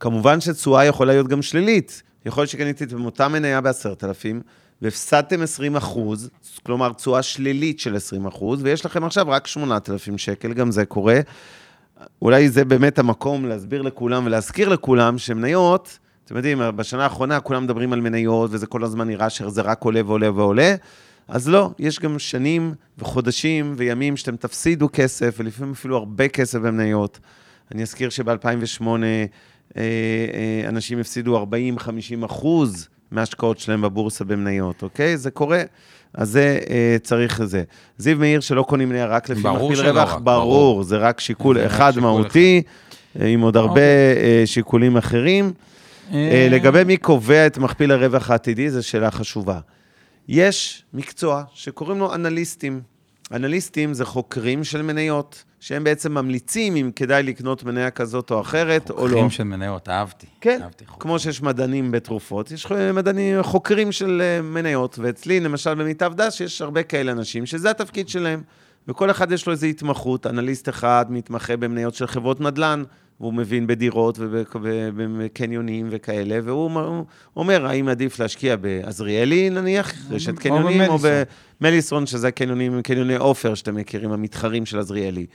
כמובן 0.00 0.40
שתשואה 0.40 0.84
יכולה 0.84 1.12
להיות 1.12 1.28
גם 1.28 1.42
שלילית. 1.42 2.02
יכול 2.26 2.40
להיות 2.42 2.50
שקניתם 2.50 3.04
אותה 3.04 3.28
מניה 3.28 3.60
ב-10,000, 3.60 4.36
והפסדתם 4.82 5.42
20 5.42 5.76
אחוז, 5.76 6.30
כלומר 6.62 6.92
תשואה 6.92 7.22
שלילית 7.22 7.80
של 7.80 7.96
20 7.96 8.26
אחוז, 8.26 8.60
ויש 8.62 8.86
לכם 8.86 9.04
עכשיו 9.04 9.26
רק 9.28 9.46
8,000 9.46 10.18
שקל, 10.18 10.52
גם 10.52 10.70
זה 10.70 10.84
קורה. 10.84 11.20
אולי 12.22 12.48
זה 12.48 12.64
באמת 12.64 12.98
המקום 12.98 13.46
להסביר 13.46 13.82
לכולם 13.82 14.26
ולהזכיר 14.26 14.68
לכולם 14.68 15.18
שמניות, 15.18 15.98
אתם 16.24 16.36
יודעים, 16.36 16.60
בשנה 16.76 17.04
האחרונה 17.04 17.40
כולם 17.40 17.64
מדברים 17.64 17.92
על 17.92 18.00
מניות, 18.00 18.50
וזה 18.52 18.66
כל 18.66 18.84
הזמן 18.84 19.08
נראה 19.08 19.30
שזה 19.30 19.62
רק 19.62 19.84
עולה 19.84 20.00
ועולה 20.06 20.32
ועולה. 20.32 20.74
אז 21.28 21.48
לא, 21.48 21.70
יש 21.78 22.00
גם 22.00 22.18
שנים 22.18 22.74
וחודשים 22.98 23.74
וימים 23.76 24.16
שאתם 24.16 24.36
תפסידו 24.36 24.88
כסף, 24.92 25.34
ולפעמים 25.38 25.72
אפילו 25.72 25.96
הרבה 25.96 26.28
כסף 26.28 26.58
במניות. 26.58 27.18
אני 27.72 27.82
אזכיר 27.82 28.10
שב-2008 28.10 28.84
אנשים 30.68 30.98
הפסידו 30.98 31.44
40-50 31.44 32.26
אחוז 32.26 32.88
מההשקעות 33.10 33.58
שלהם 33.58 33.82
בבורסה 33.82 34.24
במניות, 34.24 34.82
אוקיי? 34.82 35.16
זה 35.16 35.30
קורה, 35.30 35.62
אז 36.14 36.30
זה 36.30 36.58
אה, 36.70 36.96
צריך 37.02 37.44
זה. 37.44 37.62
זיו 37.98 38.16
מאיר 38.18 38.40
שלא 38.40 38.62
קונים 38.62 38.88
מניה 38.88 39.06
רק 39.06 39.28
לפי 39.28 39.40
מכפיל 39.40 39.80
רווח, 39.80 40.14
ברור, 40.14 40.20
ברור. 40.22 40.82
זה 40.82 40.96
רק 40.96 41.20
שיקול 41.20 41.58
זה 41.58 41.66
אחד 41.66 41.90
שיקול 41.94 42.02
מהותי, 42.02 42.62
אה, 43.20 43.26
עם 43.26 43.40
עוד 43.40 43.56
הרבה 43.56 43.70
אוקיי. 43.70 44.40
אה, 44.40 44.42
שיקולים 44.46 44.96
אחרים. 44.96 45.52
אה, 46.12 46.48
לגבי 46.50 46.84
מי 46.84 46.96
קובע 46.96 47.46
את 47.46 47.58
מכפיל 47.58 47.92
הרווח 47.92 48.30
העתידי, 48.30 48.70
זו 48.70 48.88
שאלה 48.88 49.10
חשובה. 49.10 49.60
יש 50.28 50.84
מקצוע 50.94 51.42
שקוראים 51.54 51.98
לו 51.98 52.14
אנליסטים. 52.14 52.80
אנליסטים 53.32 53.94
זה 53.94 54.04
חוקרים 54.04 54.64
של 54.64 54.82
מניות, 54.82 55.44
שהם 55.60 55.84
בעצם 55.84 56.14
ממליצים 56.14 56.76
אם 56.76 56.90
כדאי 56.96 57.22
לקנות 57.22 57.64
מניה 57.64 57.90
כזאת 57.90 58.30
או 58.30 58.40
אחרת, 58.40 58.90
או 58.90 58.96
לא. 58.96 59.12
חוקרים 59.12 59.30
של 59.30 59.44
מניות, 59.44 59.88
אהבתי. 59.88 60.26
כן, 60.40 60.62
אהבתי 60.62 60.86
חוקרים. 60.86 61.00
כמו 61.00 61.18
שיש 61.18 61.42
מדענים 61.42 61.90
בתרופות, 61.90 62.50
יש 62.50 62.66
מדענים, 62.94 63.42
חוקרים 63.42 63.92
של 63.92 64.22
אה, 64.24 64.42
מניות, 64.42 64.98
ואצלי, 64.98 65.40
למשל, 65.40 65.74
במיטב 65.74 66.12
דש, 66.14 66.40
יש 66.40 66.62
הרבה 66.62 66.82
כאלה 66.82 67.12
אנשים 67.12 67.46
שזה 67.46 67.70
התפקיד 67.70 68.08
שלהם. 68.08 68.42
וכל 68.88 69.10
אחד 69.10 69.32
יש 69.32 69.46
לו 69.46 69.52
איזו 69.52 69.66
התמחות, 69.66 70.26
אנליסט 70.26 70.68
אחד 70.68 71.06
מתמחה 71.08 71.56
במניות 71.56 71.94
של 71.94 72.06
חברות 72.06 72.40
נדל"ן, 72.40 72.82
והוא 73.20 73.34
מבין 73.34 73.66
בדירות 73.66 74.18
ובקניונים 74.18 75.86
וכאלה, 75.90 76.38
והוא 76.44 76.70
אומר- 77.36 77.66
האם 77.66 77.88
עדיף 77.88 78.18
להשקיע 78.18 78.56
בעזריאלי, 78.56 79.50
נניח, 79.50 79.92
רשת 80.10 80.38
קניונים, 80.38 80.80
או 80.90 80.98
במליסון. 81.60 82.06
שזה 82.06 82.30
קניונים, 82.30 82.82
קניוני 82.82 83.16
עופר, 83.16 83.54
שאתם 83.54 83.74
מכירים, 83.74 84.12
המתחרים 84.12 84.66
של 84.66 84.78
עזריאלי. 84.78 85.26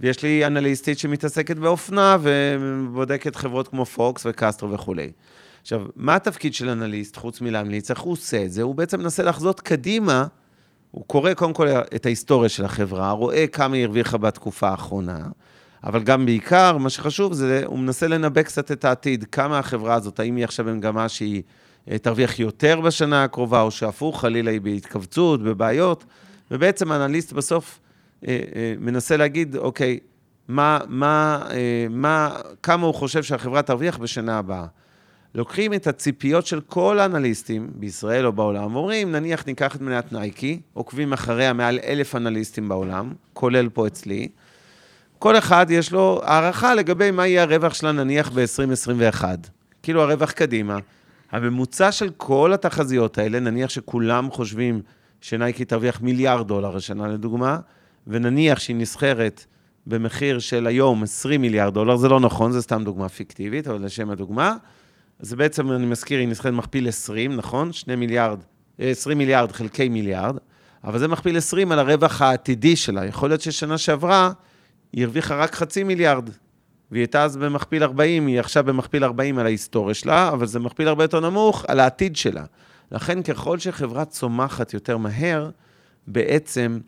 ויש 0.00 0.22
לי 0.22 0.46
אנליסטית 0.46 0.98
שמתעסקת 0.98 1.56
באופנה 1.56 2.16
ובודקת 2.20 3.36
חברות 3.36 3.68
כמו 3.68 3.84
פוקס 3.84 4.26
וקסטרו 4.26 4.70
וכולי. 4.70 5.12
עכשיו, 5.62 5.82
מה 5.96 6.14
התפקיד 6.14 6.54
של 6.54 6.68
אנליסט, 6.68 7.16
חוץ 7.16 7.40
מלהמליץ? 7.40 7.90
איך 7.90 8.00
הוא 8.00 8.12
עושה 8.12 8.44
את 8.44 8.52
זה? 8.52 8.62
הוא 8.62 8.74
בעצם 8.74 9.00
מנסה 9.00 9.22
לחזות 9.22 9.60
קדימה, 9.60 10.26
הוא 10.90 11.04
קורא 11.06 11.34
קודם 11.34 11.52
כל 11.52 11.68
את 11.68 12.06
ההיסטוריה 12.06 12.48
של 12.48 12.64
החברה, 12.64 13.10
רואה 13.10 13.46
כמה 13.46 13.76
היא 13.76 13.84
הרוויחה 13.84 14.18
בתקופה 14.18 14.68
האחרונה, 14.68 15.18
אבל 15.84 16.02
גם 16.02 16.26
בעיקר, 16.26 16.78
מה 16.78 16.90
שחשוב 16.90 17.32
זה, 17.32 17.62
הוא 17.66 17.78
מנסה 17.78 18.08
לנבא 18.08 18.42
קצת 18.42 18.72
את 18.72 18.84
העתיד, 18.84 19.24
כמה 19.24 19.58
החברה 19.58 19.94
הזאת, 19.94 20.20
האם 20.20 20.36
היא 20.36 20.44
עכשיו 20.44 20.66
במגמה 20.66 21.08
שהיא 21.08 21.42
אה, 21.90 21.98
תרוויח 21.98 22.38
יותר 22.38 22.80
בשנה 22.80 23.24
הקרובה, 23.24 23.60
או 23.60 23.70
שהפוך, 23.70 24.20
חלילה 24.20 24.50
היא 24.50 24.60
בהתכווצות, 24.60 25.42
בבעיות, 25.42 26.04
ובעצם 26.50 26.92
האנליסט 26.92 27.32
בסוף 27.32 27.80
אה, 28.26 28.40
אה, 28.54 28.74
מנסה 28.78 29.16
להגיד, 29.16 29.56
אוקיי, 29.56 29.98
מה, 30.48 30.78
מה, 30.88 31.46
מה, 31.90 32.36
כמה 32.62 32.86
הוא 32.86 32.94
חושב 32.94 33.22
שהחברה 33.22 33.62
תרוויח 33.62 33.98
בשנה 33.98 34.38
הבאה. 34.38 34.66
לוקחים 35.34 35.74
את 35.74 35.86
הציפיות 35.86 36.46
של 36.46 36.60
כל 36.60 36.98
האנליסטים, 36.98 37.70
בישראל 37.74 38.26
או 38.26 38.32
בעולם, 38.32 38.76
ואומרים, 38.76 39.12
נניח 39.12 39.46
ניקח 39.46 39.76
את 39.76 39.80
מניית 39.80 40.12
נייקי, 40.12 40.60
עוקבים 40.72 41.12
אחריה 41.12 41.52
מעל 41.52 41.78
אלף 41.84 42.14
אנליסטים 42.14 42.68
בעולם, 42.68 43.12
כולל 43.32 43.68
פה 43.68 43.86
אצלי, 43.86 44.28
כל 45.18 45.38
אחד 45.38 45.66
יש 45.70 45.92
לו 45.92 46.20
הערכה 46.24 46.74
לגבי 46.74 47.10
מה 47.10 47.26
יהיה 47.26 47.42
הרווח 47.42 47.74
שלה 47.74 47.92
נניח 47.92 48.30
ב-2021. 48.30 49.24
כאילו 49.82 50.02
הרווח 50.02 50.30
קדימה. 50.30 50.78
הממוצע 51.30 51.92
של 51.92 52.10
כל 52.16 52.52
התחזיות 52.52 53.18
האלה, 53.18 53.40
נניח 53.40 53.70
שכולם 53.70 54.30
חושבים 54.30 54.82
שנייקי 55.20 55.64
תרוויח 55.64 56.00
מיליארד 56.00 56.48
דולר 56.48 56.76
השנה 56.76 57.08
לדוגמה, 57.08 57.58
ונניח 58.06 58.58
שהיא 58.58 58.76
נסחרת 58.76 59.44
במחיר 59.86 60.38
של 60.38 60.66
היום 60.66 61.02
20 61.02 61.40
מיליארד 61.40 61.74
דולר, 61.74 61.96
זה 61.96 62.08
לא 62.08 62.20
נכון, 62.20 62.52
זה 62.52 62.62
סתם 62.62 62.84
דוגמה 62.84 63.08
פיקטיבית, 63.08 63.68
אבל 63.68 63.84
לשם 63.84 64.10
הדוגמה, 64.10 64.56
אז 65.20 65.34
בעצם, 65.34 65.72
אני 65.72 65.86
מזכיר, 65.86 66.18
היא 66.18 66.28
נסחרת 66.28 66.52
מכפיל 66.52 66.88
20, 66.88 67.36
נכון? 67.36 67.72
2 67.72 68.00
מיליארד, 68.00 68.38
20 68.78 69.16
אה, 69.16 69.18
מיליארד 69.18 69.52
חלקי 69.52 69.88
מיליארד, 69.88 70.36
אבל 70.84 70.98
זה 70.98 71.08
מכפיל 71.08 71.36
20 71.36 71.72
על 71.72 71.78
הרווח 71.78 72.22
העתידי 72.22 72.76
שלה. 72.76 73.04
יכול 73.04 73.30
להיות 73.30 73.40
ששנה 73.40 73.78
שעברה 73.78 74.32
היא 74.94 75.04
הרוויחה 75.04 75.36
רק 75.36 75.54
חצי 75.54 75.84
מיליארד, 75.84 76.30
והיא 76.90 77.00
הייתה 77.00 77.24
אז 77.24 77.36
במכפיל 77.36 77.82
40, 77.82 78.26
היא 78.26 78.40
עכשיו 78.40 78.64
במכפיל 78.64 79.04
40 79.04 79.38
על 79.38 79.46
ההיסטוריה 79.46 79.94
שלה, 79.94 80.28
אבל 80.28 80.46
זה 80.46 80.60
מכפיל 80.60 80.88
הרבה 80.88 81.04
יותר 81.04 81.20
נמוך 81.20 81.64
על 81.68 81.80
העתיד 81.80 82.16
שלה. 82.16 82.44
לכן, 82.92 83.22
ככל 83.22 83.58
שחברה 83.58 84.04
צומחת 84.04 84.74
יותר 84.74 84.96
מהר, 84.96 85.50
בעצם 86.06 86.78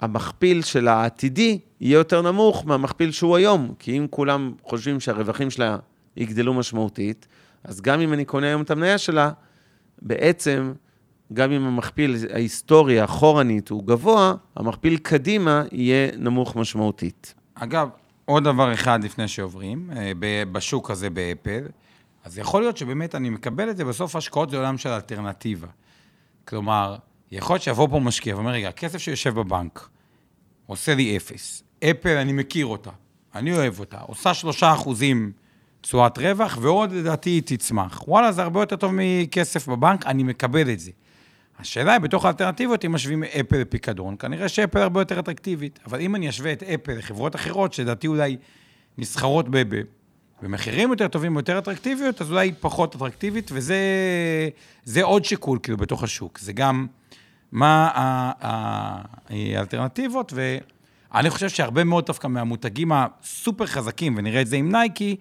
המכפיל 0.00 0.62
של 0.62 0.88
העתידי 0.88 1.58
יהיה 1.80 1.94
יותר 1.94 2.22
נמוך 2.22 2.66
מהמכפיל 2.66 3.10
שהוא 3.10 3.36
היום. 3.36 3.74
כי 3.78 3.98
אם 3.98 4.06
כולם 4.10 4.52
חושבים 4.62 5.00
שהרווחים 5.00 5.50
שלה 5.50 5.76
יגדלו 6.16 6.54
משמעותית, 6.54 7.26
אז 7.64 7.80
גם 7.80 8.00
אם 8.00 8.12
אני 8.12 8.24
קונה 8.24 8.46
היום 8.46 8.62
את 8.62 8.70
המניה 8.70 8.98
שלה, 8.98 9.30
בעצם, 10.02 10.72
גם 11.32 11.52
אם 11.52 11.64
המכפיל 11.64 12.16
ההיסטורי, 12.34 13.04
אחורנית, 13.04 13.68
הוא 13.68 13.84
גבוה, 13.84 14.34
המכפיל 14.56 14.96
קדימה 14.96 15.64
יהיה 15.72 16.10
נמוך 16.16 16.56
משמעותית. 16.56 17.34
אגב, 17.54 17.88
עוד 18.24 18.44
דבר 18.44 18.72
אחד 18.72 19.04
לפני 19.04 19.28
שעוברים, 19.28 19.90
אה, 19.96 20.12
בשוק 20.52 20.90
הזה 20.90 21.10
באפל, 21.10 21.64
אז 22.24 22.38
יכול 22.38 22.62
להיות 22.62 22.76
שבאמת 22.76 23.14
אני 23.14 23.30
מקבל 23.30 23.70
את 23.70 23.76
זה, 23.76 23.84
בסוף 23.84 24.16
השקעות 24.16 24.50
זה 24.50 24.56
עולם 24.56 24.78
של 24.78 24.88
אלטרנטיבה. 24.88 25.66
כלומר, 26.44 26.96
יכול 27.30 27.54
להיות 27.54 27.62
שיבוא 27.62 27.88
פה 27.88 28.00
משקיע 28.00 28.36
ואומר, 28.36 28.50
רגע, 28.50 28.68
הכסף 28.68 28.98
שיושב 28.98 29.34
בבנק 29.34 29.88
עושה 30.66 30.94
לי 30.94 31.16
אפס. 31.16 31.62
אפל, 31.84 32.16
אני 32.16 32.32
מכיר 32.32 32.66
אותה, 32.66 32.90
אני 33.34 33.52
אוהב 33.52 33.80
אותה, 33.80 34.00
עושה 34.00 34.34
שלושה 34.34 34.72
אחוזים 34.72 35.32
תשואת 35.80 36.18
רווח, 36.18 36.58
ועוד 36.60 36.92
לדעתי 36.92 37.30
היא 37.30 37.42
תצמח. 37.44 38.08
וואלה, 38.08 38.32
זה 38.32 38.42
הרבה 38.42 38.60
יותר 38.60 38.76
טוב 38.76 38.92
מכסף 38.94 39.68
בבנק, 39.68 40.06
אני 40.06 40.22
מקבל 40.22 40.70
את 40.70 40.80
זה. 40.80 40.90
השאלה 41.58 41.92
היא, 41.92 42.00
בתוך 42.00 42.24
האלטרנטיבות, 42.24 42.84
אם 42.84 42.92
משווים 42.92 43.24
אפל 43.24 43.56
לפיקדון, 43.56 44.16
כנראה 44.18 44.48
שאפל 44.48 44.78
הרבה 44.78 45.00
יותר 45.00 45.18
אטרקטיבית. 45.18 45.78
אבל 45.86 46.00
אם 46.00 46.14
אני 46.14 46.28
אשווה 46.28 46.52
את 46.52 46.62
אפל 46.62 46.92
לחברות 46.92 47.36
אחרות, 47.36 47.72
שלדעתי 47.72 48.06
אולי 48.06 48.36
נסחרות. 48.98 49.46
במחירים 50.42 50.90
יותר 50.90 51.08
טובים 51.08 51.36
ויותר 51.36 51.58
אטרקטיביות, 51.58 52.22
אז 52.22 52.30
אולי 52.30 52.52
פחות 52.60 52.96
אטרקטיבית, 52.96 53.50
וזה 53.52 55.02
עוד 55.02 55.24
שיקול, 55.24 55.58
כאילו, 55.62 55.78
בתוך 55.78 56.02
השוק. 56.02 56.38
זה 56.38 56.52
גם 56.52 56.86
מה 57.52 57.90
האלטרנטיבות, 59.30 60.32
ואני 61.12 61.30
חושב 61.30 61.48
שהרבה 61.48 61.84
מאוד 61.84 62.06
דווקא 62.06 62.26
מהמותגים 62.26 62.92
הסופר 62.92 63.66
חזקים, 63.66 64.14
ונראה 64.16 64.40
את 64.40 64.46
זה 64.46 64.56
עם 64.56 64.72
נייקי, 64.72 65.16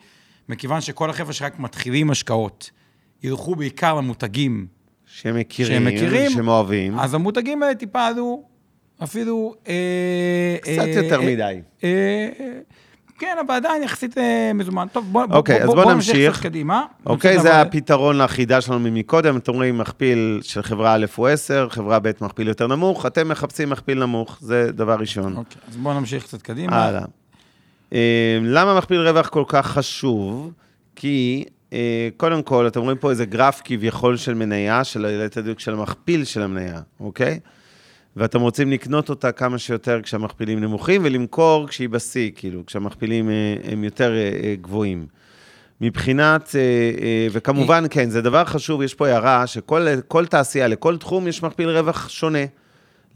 מכיוון 0.49 0.81
שכל 0.81 1.09
החבר'ה 1.09 1.33
שרק 1.33 1.59
מתחילים 1.59 2.11
השקעות, 2.11 2.71
ילכו 3.23 3.55
בעיקר 3.55 3.93
למותגים 3.93 4.67
שהם 5.21 5.35
מכירים, 5.35 5.73
שהם 5.73 5.85
מכירים, 5.85 6.29
שהם 6.29 6.47
אוהבים. 6.47 6.99
אז 6.99 7.13
המותגים 7.13 7.63
האלה 7.63 7.75
טיפה 7.75 8.05
עלו 8.05 8.43
אפילו... 9.03 9.55
אה, 9.67 10.57
קצת 10.61 10.87
אה, 10.87 11.03
יותר 11.03 11.19
אה, 11.21 11.25
מדי. 11.25 11.61
אה, 11.83 12.29
כן, 13.19 13.37
אבל 13.47 13.55
עדיין 13.55 13.83
יחסית 13.83 14.17
אה, 14.17 14.51
מזומן. 14.53 14.87
טוב, 14.91 15.05
בוא, 15.11 15.25
אוקיי, 15.31 15.65
בוא, 15.65 15.75
בוא, 15.75 15.83
בוא 15.83 15.93
נמשיך 15.93 16.33
קצת 16.33 16.43
קדימה. 16.43 16.85
אוקיי, 17.05 17.39
זה 17.39 17.51
אבל... 17.51 17.67
הפתרון 17.67 18.17
לחידה 18.17 18.61
שלנו 18.61 18.79
ממקודם. 18.79 19.37
אתם 19.37 19.53
רואים 19.53 19.77
מכפיל 19.77 20.39
של 20.43 20.61
חברה 20.61 20.93
א' 20.93 21.05
הוא 21.15 21.27
10, 21.27 21.67
חברה 21.69 21.99
ב' 21.99 22.11
מכפיל 22.21 22.47
יותר 22.47 22.67
נמוך, 22.67 23.05
אתם 23.05 23.29
מחפשים 23.29 23.69
מכפיל 23.69 23.99
נמוך, 23.99 24.37
זה 24.41 24.71
דבר 24.71 24.95
ראשון. 24.99 25.37
אוקיי, 25.37 25.61
אז 25.67 25.77
בואו 25.77 25.99
נמשיך 25.99 26.23
קצת 26.23 26.41
קדימה. 26.41 26.85
הלאה. 26.85 27.05
אה, 27.93 28.39
למה 28.41 28.77
מכפיל 28.77 29.07
רווח 29.07 29.27
כל 29.27 29.43
כך 29.47 29.67
חשוב? 29.67 30.51
כי 30.95 31.43
אה, 31.47 31.56
קודם 32.17 32.43
כל, 32.43 32.67
אתם 32.67 32.79
רואים 32.79 32.97
פה 32.97 33.09
איזה 33.09 33.25
גרף 33.25 33.61
כביכול 33.63 34.17
של 34.17 34.33
מניה, 34.33 34.83
של 34.83 35.05
ליתר 35.05 35.41
דיוק 35.41 35.59
של 35.59 35.73
המכפיל 35.73 36.23
של 36.23 36.41
המניה, 36.41 36.81
אוקיי? 36.99 37.39
ואתם 38.15 38.41
רוצים 38.41 38.71
לקנות 38.71 39.09
אותה 39.09 39.31
כמה 39.31 39.57
שיותר 39.57 40.01
כשהמכפילים 40.03 40.59
נמוכים, 40.59 41.01
ולמכור 41.05 41.67
כשהיא 41.67 41.89
בשיא, 41.89 42.31
כאילו, 42.35 42.65
כשהמכפילים 42.65 43.29
אה, 43.29 43.55
הם 43.71 43.83
יותר 43.83 44.13
גבוהים. 44.61 45.07
מבחינת, 45.81 46.55
וכמובן, 47.31 47.83
כן, 47.89 48.09
זה 48.09 48.21
דבר 48.21 48.45
חשוב, 48.45 48.81
יש 48.81 48.93
פה 48.93 49.07
הערה 49.07 49.47
שכל 49.47 50.25
תעשייה, 50.29 50.67
לכל 50.67 50.97
תחום 50.97 51.27
יש 51.27 51.43
מכפיל 51.43 51.69
רווח 51.69 52.09
שונה. 52.09 52.39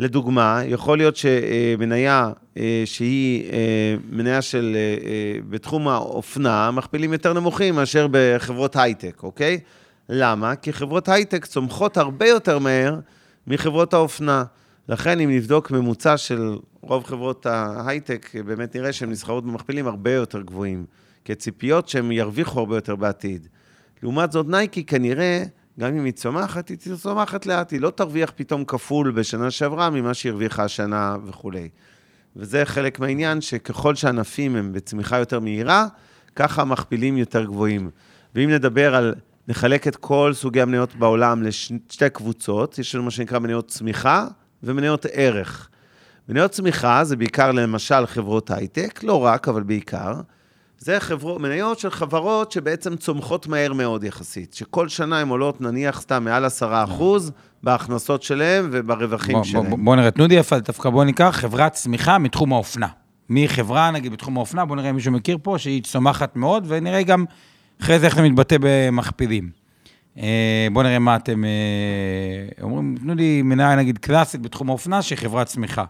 לדוגמה, 0.02 0.62
יכול 0.66 0.98
להיות 0.98 1.16
שמניה 1.16 2.32
אה, 2.58 2.84
שהיא 2.86 3.52
אה, 3.52 3.96
מניה 4.10 4.42
של, 4.42 4.76
אה, 4.76 5.40
בתחום 5.50 5.88
האופנה, 5.88 6.72
מכפילים 6.72 7.14
יותר 7.14 7.34
נמוכים 7.34 7.76
מאשר 7.76 8.08
בחברות 8.12 8.76
הייטק, 8.76 9.24
אוקיי? 9.24 9.60
למה? 10.10 10.56
כי 10.56 10.74
חברות 10.74 11.10
הייטק 11.10 11.46
צומחות 11.46 11.98
הרבה 11.98 12.28
יותר 12.28 12.60
מהר 12.60 13.00
מחברות 13.48 13.94
האופנה. 13.94 14.44
לכן, 14.90 15.20
אם 15.20 15.30
נבדוק 15.32 15.72
ממוצע 15.72 16.18
של 16.18 16.58
רוב 16.82 17.04
חברות 17.04 17.46
ההייטק, 17.46 18.36
באמת 18.46 18.76
נראה 18.76 18.94
שהן 18.94 19.10
נסחרות 19.10 19.46
במכפילים 19.46 19.88
הרבה 19.88 20.14
יותר 20.14 20.42
גבוהים, 20.42 20.86
כי 21.26 21.32
הציפיות 21.32 21.90
שהן 21.90 22.12
ירוויחו 22.12 22.60
הרבה 22.60 22.78
יותר 22.78 22.96
בעתיד. 22.96 23.48
לעומת 24.04 24.32
זאת, 24.32 24.48
נייקי 24.48 24.84
כנראה... 24.84 25.44
גם 25.80 25.98
אם 25.98 26.06
היא 26.06 26.14
צומחת, 26.14 26.70
היא 26.70 26.78
צומחת 26.98 27.46
לאט, 27.46 27.72
היא 27.72 27.82
לא 27.82 27.90
תרוויח 27.90 28.32
פתאום 28.36 28.66
כפול 28.66 29.12
בשנה 29.12 29.52
שעברה 29.52 29.90
ממה 29.90 30.14
שהיא 30.14 30.30
הרוויחה 30.30 30.64
השנה 30.64 31.16
וכולי. 31.26 31.70
וזה 32.36 32.66
חלק 32.66 33.00
מהעניין, 33.00 33.42
שככל 33.42 33.96
שענפים 33.96 34.56
הם 34.56 34.74
בצמיחה 34.74 35.18
יותר 35.18 35.40
מהירה, 35.40 35.88
ככה 36.36 36.62
המכפילים 36.62 37.18
יותר 37.18 37.46
גבוהים. 37.46 37.90
ואם 38.36 38.50
נדבר 38.50 38.96
על, 38.96 39.14
נחלק 39.48 39.88
את 39.88 39.96
כל 39.96 40.32
סוגי 40.34 40.62
המניות 40.62 40.96
בעולם 40.96 41.44
לשתי 41.44 42.10
קבוצות, 42.14 42.80
יש 42.80 42.96
לנו 42.96 43.04
מה 43.04 43.12
שנקרא 43.12 43.40
מניות 43.40 43.68
צמיחה 43.68 44.28
ומניות 44.64 45.06
ערך. 45.12 45.70
מניות 46.30 46.52
צמיחה 46.52 47.04
זה 47.04 47.16
בעיקר 47.16 47.52
למשל 47.52 48.06
חברות 48.06 48.52
הייטק, 48.52 49.04
לא 49.04 49.26
רק, 49.26 49.48
אבל 49.48 49.64
בעיקר. 49.64 50.14
זה 50.84 51.00
חברו, 51.00 51.40
מניות 51.40 51.80
של 51.80 51.90
חברות 51.90 52.52
שבעצם 52.52 52.96
צומחות 52.96 53.48
מהר 53.48 53.74
מאוד 53.74 54.04
יחסית, 54.04 54.54
שכל 54.54 54.88
שנה 54.90 55.20
הן 55.20 55.30
עולות 55.30 55.62
נניח 55.62 56.02
סתם 56.02 56.24
מעל 56.24 56.46
עשרה 56.46 56.84
אחוז 56.84 57.32
בהכנסות 57.64 58.24
שלהם 58.24 58.70
וברווחים 58.72 59.36
בוא, 59.36 59.44
שלהם. 59.44 59.70
בוא, 59.70 59.78
בוא 59.82 59.96
נראה, 59.96 60.12
תנו 60.12 60.28
לי 60.28 60.36
יפה, 60.36 60.60
דווקא 60.60 60.90
בוא 60.90 61.04
ניקח 61.04 61.30
חברת 61.32 61.74
צמיחה 61.74 62.18
מתחום 62.18 62.54
האופנה. 62.54 62.88
מחברה, 63.30 63.92
נגיד, 63.92 64.12
בתחום 64.12 64.38
האופנה, 64.38 64.66
בוא 64.66 64.76
נראה 64.76 64.90
אם 64.90 64.96
מישהו 64.96 65.12
מכיר 65.12 65.38
פה, 65.44 65.56
שהיא 65.58 65.84
צומחת 65.84 66.36
מאוד, 66.36 66.64
ונראה 66.68 67.04
גם 67.04 67.26
אחרי 67.82 68.00
זה 68.00 68.06
איך 68.06 68.16
זה 68.16 68.22
מתבטא 68.22 68.56
במכפילים. 68.60 69.50
אה, 70.18 70.68
בוא 70.74 70.84
נראה 70.84 71.00
מה 71.00 71.16
אתם 71.16 71.46
אה, 71.46 72.64
אומרים, 72.64 72.96
תנו 73.02 73.16
לי 73.16 73.42
מניה, 73.42 73.76
נגיד, 73.76 73.98
קלאסית 73.98 74.42
בתחום 74.42 74.70
האופנה, 74.70 75.02
שהיא 75.02 75.18
חברת 75.18 75.48
צמיחה. 75.48 75.86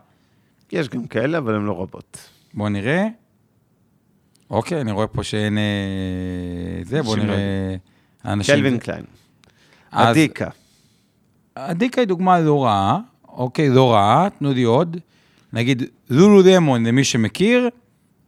יש 0.72 0.89
גם 0.89 1.08
כאלה, 1.08 1.38
אבל 1.38 1.56
הן 1.56 1.66
לא 1.66 1.82
רבות. 1.82 2.30
בוא 2.54 2.70
נראה. 2.70 3.21
אוקיי, 4.52 4.82
אני 4.82 4.91
רואה 4.91 5.08
פה 5.08 5.24
שאין... 5.24 5.58
אה, 5.58 6.84
זה, 6.84 7.02
בואו 7.02 7.16
נראה... 7.16 7.76
אנשים... 8.26 8.56
קלווין 8.56 8.78
קליין. 8.78 9.04
אדיקה. 9.91 10.49
אדיקה 11.56 12.02
היא 12.02 12.08
דוגמה 12.08 12.39
לא 12.39 12.64
רעה, 12.64 12.99
אוקיי, 13.28 13.70
לא 13.70 13.93
רעה, 13.93 14.28
תנו 14.39 14.54
לי 14.54 14.64
עוד. 14.64 14.97
נגיד, 15.54 15.84
לולו 16.10 16.41
דמון, 16.41 16.86
למי 16.86 17.04
שמכיר. 17.04 17.70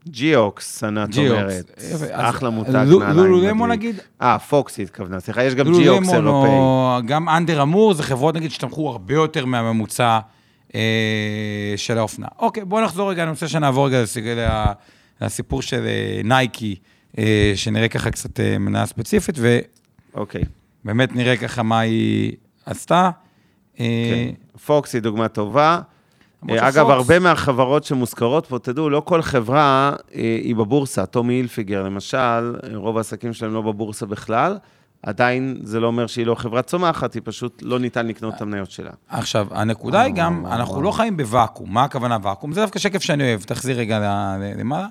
ג'יוקס, 0.08 0.84
ענת 0.84 1.18
אומרת. 1.18 1.82
אחלה 2.12 2.50
מותג 2.50 2.72
נעליים. 2.72 3.16
לולו 3.16 3.42
דמון 3.42 3.72
נגיד. 3.72 3.96
אה, 4.22 4.40
פוקס 4.40 4.80
התכוונה, 4.80 5.20
סליחה, 5.20 5.44
יש 5.44 5.56
גם 5.56 5.74
ג'יוקס 5.74 6.14
אירופאי. 6.14 6.52
גם 7.06 7.30
Under 7.30 7.62
Armour, 7.62 7.94
זה 7.94 8.04
חברות 8.04 8.36
נגיד 8.36 8.52
שצמחו 8.52 8.90
הרבה 8.90 9.14
יותר 9.14 9.46
מהממוצע 9.46 10.20
אה, 10.76 11.74
של 11.76 11.98
האופנה. 11.98 12.28
אוקיי, 12.40 12.66
בואו 12.66 12.84
נחזור 12.84 13.12
רגע, 13.12 13.24
אני 13.24 13.32
רוצה 13.32 13.48
שנעבור 13.48 13.88
רגע 13.88 14.04
הסיפור 15.24 15.62
של 15.62 15.86
אה, 15.86 16.22
נייקי, 16.24 16.76
אה, 17.18 17.52
שנראה 17.56 17.88
ככה 17.88 18.12
קצת 18.12 18.40
אה, 18.40 18.58
מניה 18.58 18.86
ספציפית, 18.86 19.36
ו... 19.40 19.60
אוקיי. 20.14 20.44
באמת 20.86 21.16
נראה 21.16 21.38
ככה 21.38 21.64
מה 21.64 21.80
היא 21.80 22.32
עשתה. 22.66 23.10
כן. 23.76 23.84
פוקס 24.66 24.94
היא 24.94 25.02
דוגמה 25.02 25.28
טובה. 25.28 25.80
אגב, 26.50 26.74
שפוקס- 26.86 26.92
הרבה 26.92 27.20
מהחברות 27.20 27.84
שמוזכרות 27.84 28.46
פה, 28.46 28.60
תדעו, 28.60 28.90
לא 28.90 29.00
כל 29.06 29.22
חברה 29.22 29.94
היא 30.12 30.56
בבורסה. 30.56 31.06
טומי 31.06 31.34
הילפיגר, 31.34 31.84
למשל, 31.84 32.56
רוב 32.74 32.98
העסקים 32.98 33.34
שלהם 33.34 33.54
לא 33.54 33.62
בבורסה 33.62 34.06
בכלל. 34.06 34.58
עדיין 35.04 35.58
זה 35.64 35.80
לא 35.80 35.88
אומר 35.88 36.08
שהיא 36.08 36.26
לא 36.26 36.36
חברה 36.36 36.62
צומחת, 36.62 37.14
היא 37.14 37.22
פשוט 37.26 37.64
לא 37.66 37.80
ניתן 37.80 38.08
לקנות 38.08 38.34
את 38.36 38.42
המניות 38.42 38.72
שלה. 38.72 38.92
עכשיו, 39.10 39.48
הנקודה 39.52 40.02
היא 40.02 40.14
גם, 40.14 40.46
אנחנו 40.46 40.82
לא 40.82 40.92
חיים 40.92 41.18
בוואקום. 41.18 41.74
מה 41.74 41.84
הכוונה 41.84 42.18
ואקום? 42.24 42.54
זה 42.54 42.62
דווקא 42.62 42.80
שקף 42.80 43.02
שאני 43.02 43.24
אוהב, 43.24 43.42
תחזיר 43.42 43.78
רגע 43.78 44.00
למעלה. 44.58 44.88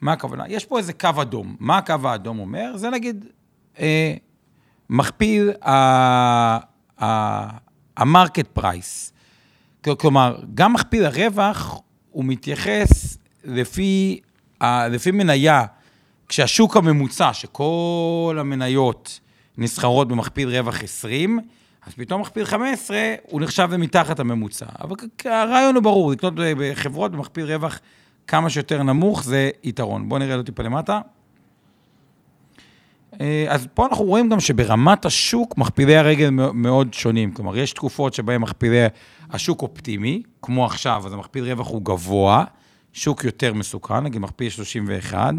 מה 0.00 0.12
הכוונה? 0.12 0.44
יש 0.48 0.64
פה 0.64 0.78
איזה 0.78 0.92
קו 0.92 1.08
אדום. 1.22 1.56
מה 1.60 1.78
הקו 1.78 1.94
האדום 2.04 2.38
אומר? 2.38 2.76
זה 2.76 2.90
נגיד, 2.90 3.24
אה, 3.80 4.14
מכפיל 4.90 5.50
ה 7.96 8.03
market 8.03 8.46
price. 8.52 9.12
כלומר, 9.98 10.38
גם 10.54 10.72
מכפיל 10.72 11.04
הרווח, 11.04 11.80
הוא 12.10 12.24
מתייחס 12.24 13.18
לפי, 13.44 14.20
ה- 14.60 14.88
לפי 14.88 15.10
מניה, 15.10 15.64
כשהשוק 16.28 16.76
הממוצע, 16.76 17.32
שכל 17.32 18.36
המניות 18.40 19.20
נסחרות 19.58 20.08
במכפיל 20.08 20.48
רווח 20.48 20.82
20, 20.82 21.38
אז 21.86 21.94
פתאום 21.94 22.20
מכפיל 22.20 22.44
15, 22.44 22.98
הוא 23.22 23.40
נחשב 23.40 23.68
למתחת 23.72 24.20
הממוצע. 24.20 24.66
אבל 24.80 24.96
הרעיון 25.24 25.74
הוא 25.74 25.82
ברור, 25.82 26.12
לקנות 26.12 26.34
בחברות 26.36 27.12
במכפיל 27.12 27.44
רווח 27.44 27.80
כמה 28.28 28.50
שיותר 28.50 28.82
נמוך, 28.82 29.24
זה 29.24 29.50
יתרון. 29.64 30.08
בואו 30.08 30.20
נראה 30.20 30.36
לו 30.36 30.42
טיפה 30.42 30.62
למטה. 30.62 31.00
אה, 33.20 33.46
אז 33.48 33.68
פה 33.74 33.86
אנחנו 33.86 34.04
רואים 34.04 34.28
גם 34.28 34.40
שברמת 34.40 35.04
השוק, 35.04 35.58
מכפילי 35.58 35.96
הרגל 35.96 36.30
מאו- 36.30 36.52
מאוד 36.52 36.94
שונים. 36.94 37.32
כלומר, 37.32 37.56
יש 37.56 37.72
תקופות 37.72 38.14
שבהן 38.14 38.40
מכפילי 38.40 38.86
השוק 39.30 39.62
אופטימי, 39.62 40.22
כמו 40.42 40.66
עכשיו, 40.66 41.02
אז 41.06 41.12
המכפיל 41.12 41.44
רווח 41.44 41.68
הוא 41.68 41.82
גבוה, 41.84 42.44
שוק 42.92 43.24
יותר 43.24 43.54
מסוכן, 43.54 44.00
נגיד 44.00 44.20
מכפיל 44.20 44.50
31, 44.50 45.34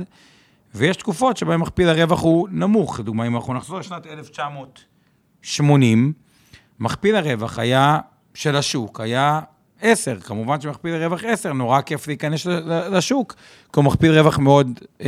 ויש 0.76 0.98
תקופות 0.98 1.38
שבהן 1.38 1.60
מכפיל 1.60 1.90
הרווח 1.90 2.22
הוא 2.22 2.48
נמוך. 2.52 3.00
לדוגמה, 3.00 3.28
אם 3.28 3.36
אנחנו 3.36 3.54
נחזור 3.54 3.80
לשנת 3.80 4.08
1980, 4.08 6.14
מכפיל 6.80 7.16
הרווח 7.16 7.60
היה, 7.60 8.00
של 8.34 8.56
השוק, 8.56 9.00
היה 9.00 9.42
10. 9.82 10.20
כמובן 10.20 10.62
שמכפיל 10.62 10.94
הרווח 10.96 11.24
10, 11.24 11.54
נורא 11.54 11.82
כיף 11.82 12.08
להיכנס 12.08 12.46
לשוק, 12.92 13.34
כי 13.74 13.80
הוא 13.80 13.86
מכפיל 13.86 14.12
רווח 14.20 14.40
מאוד 14.40 14.80
אה, 15.02 15.06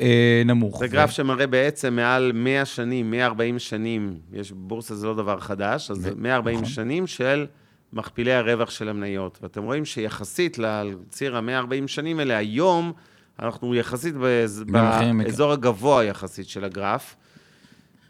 אה, 0.00 0.42
נמוך. 0.44 0.78
זה 0.78 0.88
גרף 0.88 1.10
שמראה 1.10 1.46
בעצם 1.46 1.94
מעל 1.96 2.32
100 2.34 2.64
שנים, 2.64 3.10
140 3.10 3.58
שנים, 3.58 4.14
יש, 4.32 4.52
בורסה 4.52 4.94
זה 4.94 5.06
לא 5.06 5.14
דבר 5.14 5.40
חדש, 5.40 5.90
אז 5.90 5.96
זה 5.96 6.10
140 6.16 6.56
נכון. 6.56 6.68
שנים 6.68 7.06
של 7.06 7.46
מכפילי 7.92 8.32
הרווח 8.32 8.70
של 8.70 8.88
המניות. 8.88 9.38
ואתם 9.42 9.62
רואים 9.62 9.84
שיחסית 9.84 10.58
לציר 10.58 11.36
ה-140 11.36 11.86
שנים 11.86 12.18
האלה, 12.18 12.36
היום 12.36 12.92
אנחנו 13.42 13.74
יחסית 13.74 14.14
באז- 14.16 14.64
באזור 15.24 15.52
הגבוה 15.52 16.04
יחסית 16.04 16.48
של 16.48 16.64
הגרף, 16.64 17.16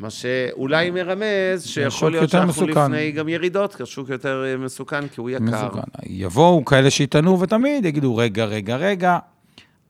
מה 0.00 0.10
שאולי 0.10 0.90
מרמז 0.90 1.64
שיכול 1.64 2.12
להיות 2.12 2.30
שאנחנו 2.30 2.66
מסוכן. 2.66 2.92
לפני 2.92 3.12
גם 3.12 3.28
ירידות, 3.28 3.74
כי 3.74 3.82
השוק 3.82 4.08
יותר 4.08 4.44
אה, 4.46 4.56
מסוכן, 4.56 5.08
כי 5.08 5.20
הוא 5.20 5.30
יקר. 5.30 5.42
מסוכן. 5.42 5.80
יבואו 6.06 6.64
כאלה 6.64 6.90
שיטענו 6.90 7.40
ותמיד 7.40 7.84
יגידו, 7.84 8.16
רגע, 8.16 8.44
רגע, 8.44 8.76
רגע, 8.76 9.18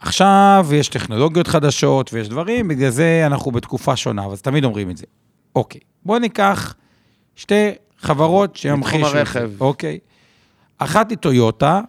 עכשיו 0.01 0.67
יש 0.73 0.89
טכנולוגיות 0.89 1.47
חדשות 1.47 2.11
ויש 2.13 2.29
דברים, 2.29 2.69
בגלל 2.69 2.91
זה 2.91 3.23
אנחנו 3.27 3.51
בתקופה 3.51 3.97
שונה, 3.97 4.27
אז 4.27 4.43
תמיד 4.43 4.65
אומרים 4.65 4.91
את 4.91 4.97
זה. 4.97 5.07
אוקיי, 5.57 5.81
בואו 6.05 6.19
ניקח 6.19 6.75
שתי 7.37 7.71
חברות 7.99 8.57
שימחישו 8.57 9.11
זה. 9.11 9.19
הרכב. 9.19 9.51
אוקיי. 9.61 9.99
אחת 10.79 11.11
היא 11.11 11.19
טויוטה 11.19 11.81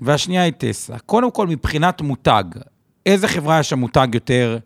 והשנייה 0.00 0.42
היא 0.42 0.52
טסלה. 0.58 0.98
קודם 0.98 1.30
כל, 1.30 1.46
מבחינת 1.46 2.00
מותג, 2.00 2.44
איזה 3.06 3.28
חברה 3.28 3.60
יש 3.60 3.70
שם 3.70 3.78
מותג 3.78 4.08
יותר 4.14 4.58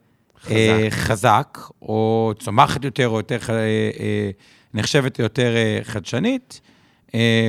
חזק, 0.45 0.53
אה, 0.53 0.87
חזק 0.91 1.59
או 1.83 2.33
צומחת 2.39 2.85
יותר, 2.85 3.09
או 3.09 3.17
יותר, 3.17 3.39
אה, 3.49 3.55
אה, 4.01 4.31
נחשבת 4.75 5.19
יותר 5.19 5.55
חדשנית? 5.83 6.61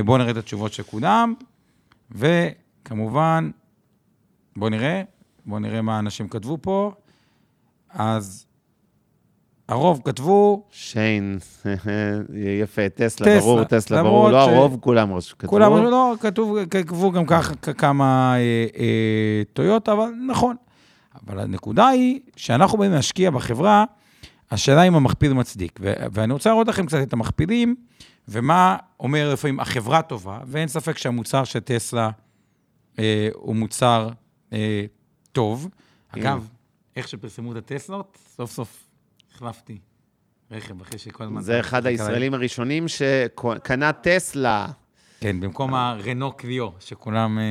בואו 0.05 0.17
נראה 0.17 0.31
את 0.31 0.37
התשובות 0.37 0.73
של 0.73 0.83
כולם, 0.83 1.33
וכמובן, 2.11 3.49
בואו 4.55 4.69
נראה, 4.69 5.01
בואו 5.45 5.59
נראה 5.59 5.81
מה 5.81 5.95
האנשים 5.95 6.27
כתבו 6.27 6.57
פה. 6.61 6.91
אז 7.89 8.45
הרוב 9.69 10.01
כתבו, 10.05 10.63
שיין, 10.71 11.39
יפה, 12.61 12.89
טסלה, 12.89 13.07
טסלה, 13.07 13.39
ברור, 13.39 13.63
טסלה, 13.63 14.03
ברור, 14.03 14.29
לא 14.29 14.45
ש- 14.45 14.49
הרוב, 14.49 14.77
כולם 14.81 15.19
כתבו. 15.37 15.49
כולם, 15.49 15.73
לא, 15.83 16.13
כתוב, 16.19 16.57
כתבו 16.69 17.11
גם 17.11 17.25
ככה 17.25 17.53
כמה 17.55 18.35
אה, 18.35 18.65
אה, 18.79 19.41
טויוטה, 19.53 19.91
אבל 19.91 20.09
נכון. 20.27 20.55
אבל 21.27 21.39
הנקודה 21.39 21.87
היא 21.87 22.19
שאנחנו 22.35 22.77
באים 22.77 22.91
להשקיע 22.91 23.31
בחברה, 23.31 23.85
השאלה 24.51 24.83
אם 24.83 24.95
המכפיל 24.95 25.33
מצדיק. 25.33 25.79
ו- 25.81 25.93
ואני 26.13 26.33
רוצה 26.33 26.49
להראות 26.49 26.67
לכם 26.67 26.85
קצת 26.85 26.97
את 27.03 27.13
המכפילים, 27.13 27.75
ומה 28.27 28.77
אומר 28.99 29.33
לפעמים 29.33 29.59
החברה 29.59 30.01
טובה, 30.01 30.39
ואין 30.45 30.67
ספק 30.67 30.97
שהמוצר 30.97 31.43
של 31.43 31.59
טסלה 31.59 32.09
אה, 32.99 33.29
הוא 33.33 33.55
מוצר 33.55 34.09
אה, 34.53 34.85
טוב. 35.31 35.69
אגב, 36.09 36.49
איך 36.95 37.07
שפרסמו 37.07 37.51
את 37.51 37.57
הטסלות, 37.57 38.17
סוף 38.35 38.51
סוף 38.51 38.87
החלפתי 39.35 39.77
רכב, 40.51 40.81
אחרי 40.81 40.99
שכל 40.99 41.23
הזמן... 41.23 41.41
זה 41.41 41.59
אחד 41.59 41.85
הישראלים 41.85 42.33
הראשונים 42.33 42.87
שקנה 42.87 43.93
טסלה. 43.93 44.67
כן, 45.19 45.39
במקום 45.39 45.73
הרנו 45.73 46.31
קוויו, 46.31 46.69
שכולם 46.79 47.39
אה, 47.39 47.43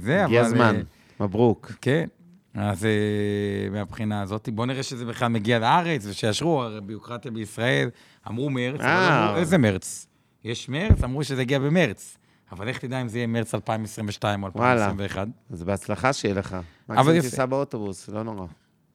זה, 0.00 0.14
אבל... 0.14 0.24
הגיע 0.24 0.40
הזמן, 0.40 0.76
אה, 0.76 1.26
מברוק. 1.26 1.72
כן, 1.80 2.06
אז 2.54 2.84
אה, 2.84 3.70
מהבחינה 3.70 4.22
הזאת, 4.22 4.48
בואו 4.52 4.66
נראה 4.66 4.82
שזה 4.82 5.04
בכלל 5.04 5.28
מגיע 5.28 5.58
לארץ, 5.58 6.06
ושיאשרו, 6.06 6.62
הרי 6.62 6.80
ביוקרטיה 6.80 7.30
בישראל, 7.30 7.90
אמרו 8.28 8.50
מרץ, 8.50 8.80
אבל 8.80 8.88
אה. 8.88 9.26
אמרו, 9.26 9.36
איזה 9.36 9.58
מרץ? 9.58 10.06
יש 10.44 10.68
מרץ? 10.68 11.04
אמרו 11.04 11.24
שזה 11.24 11.42
יגיע 11.42 11.58
במרץ. 11.58 12.16
אבל 12.52 12.68
איך 12.68 12.78
תדע 12.78 13.00
אם 13.00 13.08
זה 13.08 13.18
יהיה 13.18 13.26
מרץ 13.26 13.54
2022 13.54 14.42
או 14.42 14.48
וואלה. 14.54 14.86
2021? 14.86 15.28
אז 15.50 15.62
בהצלחה 15.62 16.12
שיהיה 16.12 16.34
לך. 16.34 16.56
אבל 16.88 16.96
מקסימום 16.96 17.16
יפה. 17.16 17.28
תיסע 17.30 17.46
באוטובוס, 17.46 18.08
לא 18.08 18.22
נורא. 18.22 18.46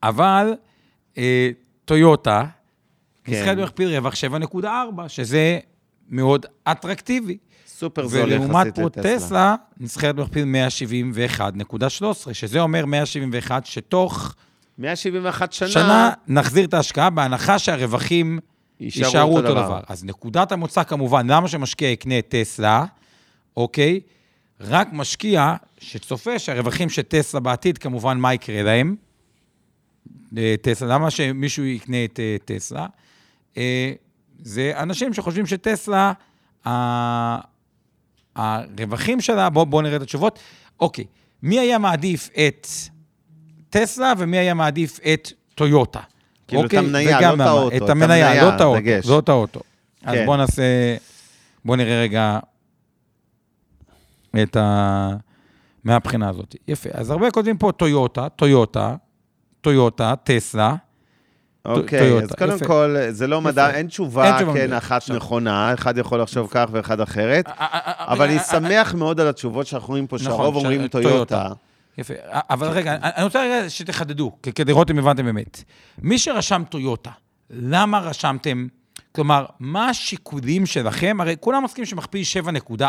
אבל 0.04 0.54
אה, 1.18 1.50
טויוטה, 1.86 2.46
כן. 3.24 3.32
נסחרת 3.32 3.58
במכפיל 3.58 3.98
רווח 3.98 4.14
7.4, 4.14 4.68
שזה 5.08 5.60
מאוד 6.10 6.46
אטרקטיבי. 6.64 7.38
סופר 7.68 8.08
זול 8.08 8.22
ולעומת 8.22 8.68
יחסית 8.68 8.76
פה 8.76 8.86
לטסלה. 8.86 9.18
טסלה, 9.18 9.56
נסחרת 9.80 10.16
במכפיל 10.16 10.46
171.13, 12.30 12.34
שזה 12.34 12.60
אומר 12.60 12.86
171 12.86 13.66
שתוך 13.66 14.36
171 14.78 15.54
שנה, 15.54 15.70
שנה 15.70 16.12
נחזיר 16.28 16.66
את 16.66 16.74
ההשקעה, 16.74 17.10
בהנחה 17.10 17.60
שהרווחים 17.60 18.40
יישארו 18.80 19.38
אותו 19.38 19.52
דבר. 19.52 19.80
אז 19.88 20.04
נקודת 20.04 20.52
המוצא 20.52 20.84
כמובן, 20.84 21.32
למה 21.32 21.48
שמשקיע 21.48 21.90
יקנה 21.90 22.22
טסלה, 22.22 22.86
אוקיי? 23.58 24.00
רק 24.60 24.88
משקיע 24.92 25.56
שצופה 25.78 26.40
שהרווחים 26.40 26.90
של 26.90 27.02
טסלה 27.02 27.40
בעתיד, 27.40 27.78
כמובן, 27.78 28.18
מה 28.18 28.34
יקרה 28.34 28.64
להם? 28.64 28.96
אה, 30.38 30.56
טסלה, 30.62 30.94
למה 30.94 31.12
שמישהו 31.12 31.64
יקנה 31.64 32.06
את 32.06 32.20
אה, 32.20 32.36
טסלה? 32.46 32.88
זה 34.42 34.72
אנשים 34.76 35.14
שחושבים 35.14 35.46
שטסלה, 35.46 36.14
ה- 36.68 37.40
הרווחים 38.36 39.22
שלה, 39.22 39.50
בואו 39.50 39.66
בוא 39.66 39.82
נראה 39.82 39.96
את 39.96 40.02
התשובות. 40.02 40.40
אוקיי, 40.80 41.06
מי 41.44 41.60
היה 41.60 41.78
מעדיף 41.78 42.30
את 42.48 42.68
טסלה 43.70 44.14
ומי 44.18 44.38
היה 44.38 44.54
מעדיף 44.54 45.00
את 45.14 45.32
טויוטה? 45.56 46.00
כאילו, 46.48 46.62
את 46.62 46.66
אוקיי? 46.66 46.80
המניה, 46.80 47.18
וגם 47.18 47.38
לא 47.40 47.44
את? 47.44 47.48
האוטו, 47.48 47.78
את 47.78 47.82
את 47.84 47.90
המניה, 47.90 48.28
המניה, 48.28 48.44
לא 48.44 48.56
את 48.56 48.62
האוטו. 48.62 48.80
לא 49.10 49.20
את 49.20 49.30
האוטו. 49.30 49.60
אז 50.04 50.16
כן. 50.16 50.26
בואו 50.26 50.38
נעשה, 50.38 50.64
בואו 51.66 51.78
נראה 51.78 52.02
רגע 52.02 52.40
את 54.44 54.56
ה... 54.56 55.10
מהבחינה 55.84 56.30
הזאת. 56.30 56.56
יפה. 56.68 56.90
אז 56.94 57.10
הרבה 57.10 57.32
כותבים 57.32 57.58
פה 57.58 57.72
טויוטה, 57.72 58.30
טויוטה, 58.30 58.96
טויוטה, 59.62 60.14
טסלה. 60.24 60.76
אוקיי, 61.78 62.00
טויוטה, 62.00 62.26
אז 62.26 62.32
קודם 62.32 62.56
יפה. 62.56 62.66
כל, 62.66 62.96
זה 63.10 63.28
לא 63.28 63.42
מדע, 63.42 63.68
אין 63.68 63.76
אין 63.76 63.88
תשובה, 63.88 64.36
תשובה 64.38 64.54
כן. 64.54 64.74
אחת 64.74 64.98
עכשיו. 64.98 65.16
נכונה, 65.16 65.74
אחד 65.74 65.98
יכול 65.98 66.22
לחשוב 66.22 66.48
כך 66.52 66.66
ואחד 66.72 67.02
אחרת, 67.02 67.48
אה, 67.48 67.54
אבל 68.14 68.26
אני 68.26 68.40
שמח 68.40 68.94
מאוד 68.94 69.20
על 69.20 69.28
התשובות 69.28 69.68
שאנחנו 69.68 69.90
רואים 69.90 70.08
פה, 70.08 70.16
נכון, 70.16 70.26
שהרוב 70.26 70.56
אומרים 70.56 70.88
טויוטה. 70.88 71.50
יפה. 71.98 72.14
אבל 72.50 72.68
רגע, 72.68 72.96
אני 73.02 73.24
רוצה 73.24 73.42
רגע 73.42 73.70
שתחדדו, 73.70 74.32
כדי 74.42 74.72
לראות 74.72 74.92
אם 74.92 75.00
הבנתם 75.00 75.26
באמת. 75.26 75.64
מי 76.02 76.20
שרשם 76.20 76.64
טויוטה, 76.70 77.12
למה 77.50 78.00
רשמתם? 78.00 78.68
כלומר, 79.12 79.46
מה 79.60 79.90
השיקולים 79.90 80.66
שלכם? 80.66 81.18
הרי 81.22 81.36
כולם 81.40 81.64
מסכימים 81.64 81.86
שמכפיל 81.86 82.24
7.4 82.80 82.84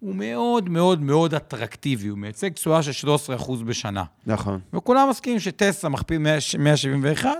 הוא 0.00 0.14
מאוד 0.14 0.68
מאוד 0.68 1.02
מאוד 1.02 1.34
אטרקטיבי, 1.34 2.08
הוא 2.08 2.18
מייצג 2.18 2.52
תשואה 2.52 2.82
של 2.82 3.08
13% 3.38 3.64
בשנה. 3.64 4.04
נכון. 4.26 4.60
וכולם 4.72 5.10
מסכימים 5.10 5.40
שטסלה 5.40 5.90
מכפיל 5.90 6.18
100 6.18 6.38
171 6.58 7.30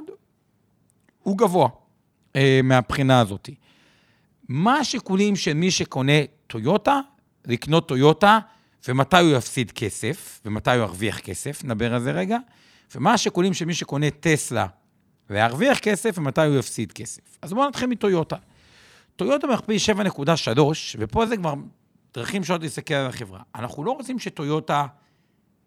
הוא 1.22 1.38
גבוה. 1.38 1.68
אה, 2.36 2.60
מהבחינה 2.64 3.20
הזאת. 3.20 3.50
מה 4.48 4.76
השיקולים 4.76 5.36
של 5.36 5.54
מי 5.54 5.70
שקונה 5.70 6.12
טויוטה, 6.46 7.00
לקנות 7.46 7.88
טויוטה, 7.88 8.38
ומתי 8.88 9.18
הוא 9.18 9.36
יפסיד 9.36 9.70
כסף, 9.70 10.40
ומתי 10.44 10.70
הוא 10.70 10.78
ירוויח 10.78 11.18
כסף, 11.18 11.64
נדבר 11.64 11.94
על 11.94 12.00
זה 12.00 12.10
רגע, 12.10 12.38
ומה 12.94 13.12
השיקולים 13.12 13.54
של 13.54 13.64
מי 13.64 13.74
שקונה 13.74 14.10
טסלה 14.10 14.66
וירוויח 15.30 15.78
כסף, 15.78 16.14
ומתי 16.18 16.46
הוא 16.46 16.58
יפסיד 16.58 16.92
כסף. 16.92 17.38
אז 17.42 17.52
בואו 17.52 17.68
נתחיל 17.68 17.88
מטויוטה. 17.88 18.36
טויוטה 19.16 19.46
מכפיל 19.46 19.76
7.3, 20.56 20.60
ופה 20.98 21.26
זה 21.26 21.36
כבר 21.36 21.54
דרכים 22.14 22.44
שונות 22.44 22.62
להסתכל 22.62 22.94
על 22.94 23.06
החברה. 23.06 23.40
אנחנו 23.54 23.84
לא 23.84 23.90
רוצים 23.90 24.18
שטויוטה 24.18 24.86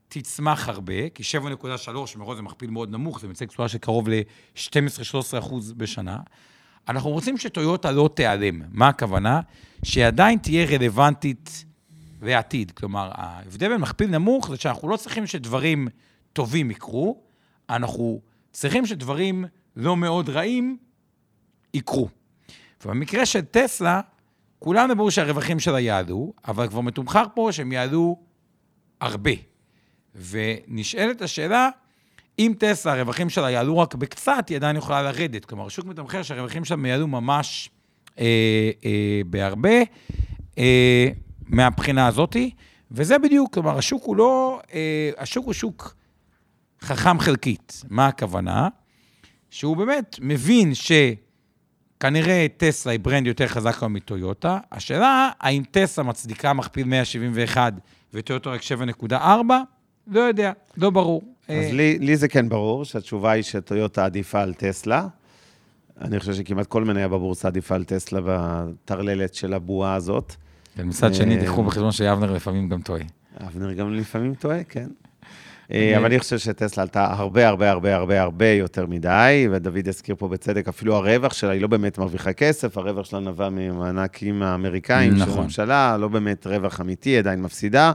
תצמח 0.07 0.69
הרבה, 0.69 1.09
כי 1.09 1.23
7.3 1.23 1.89
מראש 2.17 2.35
זה 2.35 2.41
מכפיל 2.41 2.69
מאוד 2.69 2.91
נמוך, 2.91 3.19
זה 3.19 3.27
מייצג 3.27 3.45
תשואה 3.45 3.67
של 3.67 3.77
קרוב 3.77 4.09
ל-12-13 4.09 5.39
אחוז 5.39 5.73
בשנה. 5.73 6.17
אנחנו 6.89 7.09
רוצים 7.09 7.37
שטויוטה 7.37 7.91
לא 7.91 8.09
תיעלם. 8.13 8.61
מה 8.71 8.87
הכוונה? 8.87 9.41
שהיא 9.83 10.05
עדיין 10.05 10.39
תהיה 10.39 10.65
רלוונטית 10.65 11.65
לעתיד. 12.21 12.71
כלומר, 12.71 13.11
ההבדל 13.13 13.69
בין 13.69 13.81
מכפיל 13.81 14.09
נמוך 14.09 14.49
זה 14.49 14.57
שאנחנו 14.57 14.89
לא 14.89 14.97
צריכים 14.97 15.27
שדברים 15.27 15.87
טובים 16.33 16.71
יקרו, 16.71 17.21
אנחנו 17.69 18.21
צריכים 18.51 18.85
שדברים 18.85 19.45
לא 19.75 19.97
מאוד 19.97 20.29
רעים 20.29 20.77
יקרו. 21.73 22.09
ובמקרה 22.85 23.25
של 23.25 23.41
טסלה, 23.41 24.01
כולנו 24.59 24.95
ברור 24.95 25.11
שהרווחים 25.11 25.59
שלה 25.59 25.79
יעלו, 25.79 26.33
אבל 26.47 26.67
כבר 26.67 26.81
מתומחר 26.81 27.25
פה 27.33 27.49
שהם 27.51 27.71
יעלו 27.71 28.19
הרבה. 29.01 29.31
ונשאלת 30.15 31.21
השאלה, 31.21 31.69
אם 32.39 32.53
טסלה, 32.59 32.93
הרווחים 32.93 33.29
שלה 33.29 33.51
יעלו 33.51 33.77
רק 33.77 33.95
בקצת, 33.95 34.45
היא 34.49 34.57
עדיין 34.57 34.75
יכולה 34.75 35.03
לרדת. 35.03 35.45
כלומר, 35.45 35.65
השוק 35.65 35.85
מתמחר 35.85 36.23
שהרווחים 36.23 36.65
שלה 36.65 36.87
יעלו 36.87 37.07
ממש 37.07 37.69
אה, 38.19 38.25
אה, 38.85 39.21
בהרבה 39.25 39.79
אה, 40.57 41.07
מהבחינה 41.47 42.07
הזאתי, 42.07 42.51
וזה 42.91 43.17
בדיוק, 43.19 43.53
כלומר, 43.53 43.77
השוק 43.77 44.03
הוא 44.03 44.15
לא, 44.15 44.61
אה, 44.73 45.11
השוק 45.17 45.45
הוא 45.45 45.53
שוק 45.53 45.95
חכם 46.81 47.19
חלקית. 47.19 47.83
מה 47.89 48.07
הכוונה? 48.07 48.67
שהוא 49.49 49.77
באמת 49.77 50.15
מבין 50.21 50.71
שכנראה 50.73 52.45
טסלה 52.57 52.91
היא 52.91 52.99
ברנד 52.99 53.27
יותר 53.27 53.47
חזק 53.47 53.83
מטויוטה. 53.83 54.59
השאלה, 54.71 55.29
האם 55.39 55.63
טסלה 55.71 56.03
מצדיקה 56.03 56.53
מכפיל 56.53 56.87
171 56.87 57.73
וטויוטה 58.13 58.49
רק 58.49 58.61
7.4? 59.09 59.15
לא 60.07 60.19
יודע, 60.19 60.51
לא 60.77 60.89
ברור. 60.89 61.21
אז 61.47 61.55
אה, 61.55 61.69
לי, 61.71 61.99
לי 61.99 62.17
זה 62.17 62.27
כן 62.27 62.49
ברור, 62.49 62.85
שהתשובה 62.85 63.31
היא 63.31 63.43
שטויוטה 63.43 64.05
עדיפה 64.05 64.41
על 64.41 64.53
טסלה. 64.53 65.07
אני 66.01 66.19
חושב 66.19 66.33
שכמעט 66.33 66.67
כל 66.67 66.83
מניה 66.83 67.07
בבורסה 67.07 67.47
עדיפה 67.47 67.75
על 67.75 67.83
טסלה 67.83 68.19
בטרללת 68.25 69.33
של 69.33 69.53
הבועה 69.53 69.95
הזאת. 69.95 70.35
ומצד 70.77 71.13
שני, 71.13 71.39
תיקחו 71.39 71.63
בחשבון 71.63 71.91
שאבנר 71.91 72.31
לפעמים 72.31 72.69
גם 72.69 72.81
טועה. 72.81 73.01
אבנר 73.47 73.73
גם 73.73 73.93
לפעמים 73.93 74.33
טועה, 74.33 74.63
כן. 74.63 74.87
אה, 75.71 75.97
אבל 75.97 76.05
אני 76.05 76.19
חושב 76.19 76.37
שטסלה 76.37 76.83
עלתה 76.83 77.05
הרבה, 77.05 77.47
הרבה, 77.47 77.71
הרבה, 77.71 77.95
הרבה, 77.95 78.21
הרבה 78.21 78.47
יותר 78.47 78.85
מדי, 78.85 79.47
ודוד 79.51 79.87
הזכיר 79.87 80.15
פה 80.15 80.27
בצדק, 80.27 80.67
אפילו 80.67 80.95
הרווח 80.95 81.33
שלה, 81.33 81.51
היא 81.51 81.61
לא 81.61 81.67
באמת 81.67 81.97
מרוויחה 81.97 82.33
כסף, 82.33 82.77
הרווח 82.77 83.05
שלה 83.05 83.19
נבע 83.19 83.49
ממענקים 83.49 84.43
האמריקאים 84.43 85.13
נכון. 85.13 85.33
של 85.33 85.39
הממשלה, 85.39 85.97
לא 85.97 86.07
באמת 86.07 86.47
רווח 86.47 86.81
אמיתי, 86.81 87.17
עדיין 87.17 87.41
מפסידה. 87.41 87.91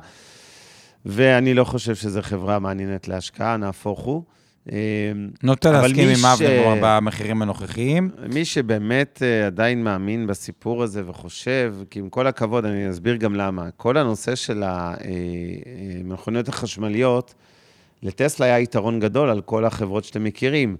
ואני 1.06 1.54
לא 1.54 1.64
חושב 1.64 1.94
שזו 1.94 2.22
חברה 2.22 2.58
מעניינת 2.58 3.08
להשקעה, 3.08 3.56
נהפוך 3.56 4.00
הוא. 4.00 4.22
אה, 4.72 5.12
נוטה 5.42 5.72
להסכים 5.72 6.08
עם 6.08 6.26
אבנר 6.26 6.74
במחירים 6.82 7.42
הנוכחיים. 7.42 8.10
מי 8.34 8.44
שבאמת 8.44 9.22
אה, 9.22 9.46
עדיין 9.46 9.84
מאמין 9.84 10.26
בסיפור 10.26 10.82
הזה 10.82 11.02
וחושב, 11.06 11.74
כי 11.90 11.98
עם 11.98 12.08
כל 12.08 12.26
הכבוד, 12.26 12.64
אני 12.64 12.90
אסביר 12.90 13.16
גם 13.16 13.34
למה. 13.34 13.70
כל 13.76 13.96
הנושא 13.96 14.34
של 14.34 14.62
המכוניות 16.04 16.48
החשמליות, 16.48 17.34
לטסלה 18.02 18.46
היה 18.46 18.58
יתרון 18.60 19.00
גדול 19.00 19.30
על 19.30 19.40
כל 19.40 19.64
החברות 19.64 20.04
שאתם 20.04 20.24
מכירים, 20.24 20.76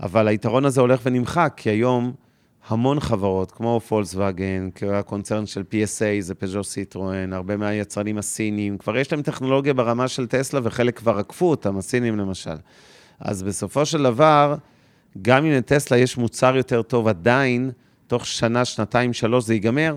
אבל 0.00 0.28
היתרון 0.28 0.64
הזה 0.64 0.80
הולך 0.80 1.00
ונמחק, 1.04 1.52
כי 1.56 1.70
היום 1.70 2.12
המון 2.68 3.00
חברות, 3.00 3.50
כמו 3.52 3.80
פולקסווגן, 3.80 4.68
הקונצרן 4.92 5.46
של 5.46 5.64
PSA, 5.70 6.20
זה 6.20 6.34
פז'ו 6.34 6.64
סיטרואן, 6.64 7.32
הרבה 7.32 7.56
מהיצרנים 7.56 8.18
הסינים, 8.18 8.78
כבר 8.78 8.96
יש 8.96 9.12
להם 9.12 9.22
טכנולוגיה 9.22 9.74
ברמה 9.74 10.08
של 10.08 10.26
טסלה, 10.26 10.60
וחלק 10.62 10.98
כבר 10.98 11.18
עקפו 11.18 11.50
אותם, 11.50 11.78
הסינים 11.78 12.18
למשל. 12.18 12.56
אז 13.20 13.42
בסופו 13.42 13.86
של 13.86 14.02
דבר, 14.02 14.54
גם 15.22 15.44
אם 15.44 15.52
לטסלה 15.52 15.98
יש 15.98 16.16
מוצר 16.16 16.56
יותר 16.56 16.82
טוב, 16.82 17.08
עדיין, 17.08 17.70
תוך 18.06 18.26
שנה, 18.26 18.64
שנתיים, 18.64 19.12
שלוש 19.12 19.44
זה 19.44 19.54
ייגמר, 19.54 19.96